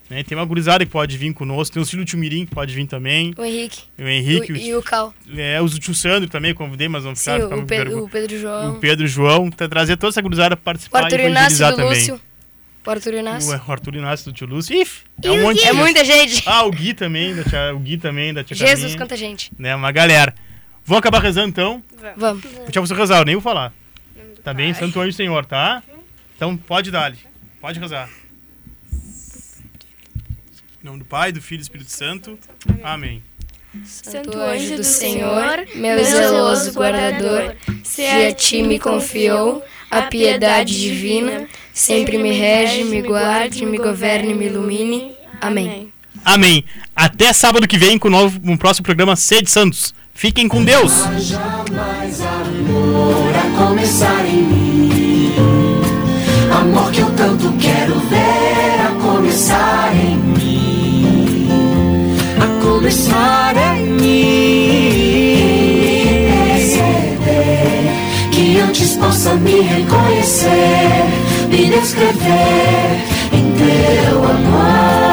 Né? 0.10 0.24
Tem 0.24 0.36
uma 0.38 0.46
gurizada 0.46 0.84
que 0.86 0.92
pode 0.92 1.18
vir 1.18 1.32
conosco. 1.34 1.74
Tem 1.74 1.84
o 1.84 1.86
filho 1.86 2.04
do 2.04 2.08
Tio 2.08 2.18
Mirim 2.18 2.46
que 2.46 2.54
pode 2.56 2.74
vir 2.74 2.88
também. 2.88 3.34
O 3.38 3.44
Henrique. 3.44 3.82
O 3.98 4.02
Henrique, 4.08 4.52
o, 4.52 4.56
o, 4.56 4.58
e 4.58 4.76
o 4.76 4.82
Cal. 4.82 5.14
é, 5.38 5.62
os 5.62 5.74
do 5.74 5.80
Tio 5.80 5.94
Sandro 5.94 6.28
também, 6.30 6.54
convidei, 6.54 6.88
mas 6.88 7.04
não 7.06 7.14
Sim, 7.16 7.32
ficaram. 7.34 7.46
o, 7.60 7.66
Pe- 7.66 7.82
o 7.94 8.10
Pedro 8.10 8.40
João. 8.40 8.72
o 8.72 8.80
Pedro 8.80 9.08
João. 9.08 9.52
Tá, 9.52 9.68
trazer 9.70 9.98
toda 9.98 10.10
essa 10.10 10.22
gurizada 10.22 10.56
pra 10.58 10.62
O 10.62 10.66
participar 10.66 11.04
Arthur 11.04 11.20
e 11.20 11.24
Inácio 11.26 11.38
evangelizar 11.64 11.72
do 11.72 11.76
também. 11.78 12.00
Lúcio. 12.00 12.22
O 12.86 12.90
Arthur 12.92 13.14
Inácio. 13.14 13.50
O 13.68 13.72
Arthur 13.72 13.96
Inácio 13.96 14.32
do 14.32 14.36
Tio 14.36 14.48
Lúcio. 14.48 14.76
Ih, 14.76 14.88
é 15.24 15.28
E 15.28 15.30
um 15.30 15.36
o 15.36 15.42
monte? 15.44 15.64
É 15.64 15.74
muita 15.74 16.04
gente. 16.04 16.42
Ah, 16.48 16.64
o 16.64 16.72
Gui 16.72 16.96
também, 16.96 17.36
da 17.36 17.44
tia, 17.44 17.76
o 17.76 17.80
Gui 17.80 17.98
também, 17.98 18.34
da 18.34 18.44
tia 18.44 18.56
Jesus, 18.58 18.80
Carminha, 18.80 18.98
quanta 18.98 19.16
gente. 19.16 19.52
Né, 19.60 19.76
uma 19.76 19.92
galera. 19.92 20.34
Vamos 20.86 21.00
acabar 21.00 21.22
rezando 21.22 21.50
então? 21.50 21.84
Vamos. 22.18 22.42
Vou 22.44 22.64
deixar 22.66 22.82
você 22.82 22.96
rezar, 22.96 23.20
eu 23.20 23.26
nem 23.26 23.36
vou 23.36 23.44
falar. 23.44 23.72
Tá 24.44 24.56
bem? 24.56 24.74
Santo 24.74 25.00
Anjo 25.00 25.14
Senhor, 25.14 25.46
tá? 25.46 25.84
Então 26.36 26.58
pode 26.58 26.90
dar 26.90 27.12
-lhe. 27.12 27.20
Pode 27.62 27.80
rezar. 27.80 28.10
Em 30.82 30.86
nome 30.86 31.00
do 31.00 31.06
Pai, 31.06 31.34
do 31.34 31.42
Filho 31.42 31.58
e 31.58 31.60
do 31.60 31.64
Espírito 31.64 31.92
Santo. 31.92 32.40
Amém. 32.82 33.22
Santo 33.86 34.38
anjo 34.40 34.78
do 34.78 34.84
Senhor, 34.84 35.68
meu 35.76 36.04
zeloso 36.04 36.72
guardador, 36.72 37.54
se 37.84 38.06
a 38.06 38.34
ti 38.34 38.64
me 38.64 38.80
confiou 38.80 39.64
a 39.92 40.04
piedade 40.04 40.80
divina, 40.80 41.48
sempre 41.74 42.18
me 42.18 42.32
rege, 42.32 42.84
me 42.86 43.02
guarde, 43.02 43.66
me 43.66 43.78
governe, 43.78 44.34
me 44.34 44.46
ilumine. 44.46 45.14
Amém. 45.42 45.92
Amém. 46.24 46.64
Até 46.96 47.32
sábado 47.34 47.68
que 47.68 47.78
vem 47.78 48.00
com 48.00 48.08
o 48.08 48.12
novo, 48.12 48.40
um 48.44 48.58
próximo 48.58 48.86
programa 48.86 49.16
Sede 49.16 49.52
Santos. 49.52 49.94
Fiquem 50.14 50.48
com 50.48 50.64
Deus. 50.64 50.94
Jamais 51.18 52.22
amor 52.22 53.36
a 53.36 53.66
começar 53.68 54.26
em 54.26 54.44
mim. 54.44 55.34
Amor 56.52 56.92
que 56.92 57.02
eu 57.02 57.16
tanto 57.16 57.54
quero 57.58 58.00
ver 58.00 58.82
a 58.82 59.00
começar 59.02 59.96
em 59.96 60.18
mim. 60.18 60.49
Começar 62.80 63.56
em 63.76 63.88
mim. 63.88 65.20
Perceber 66.48 67.92
que 68.32 68.58
antes 68.62 68.96
possa 68.96 69.34
me 69.36 69.60
reconhecer, 69.60 71.04
me 71.50 71.66
descrever 71.72 73.04
em 73.34 73.52
teu 73.58 74.24
amor. 74.24 75.09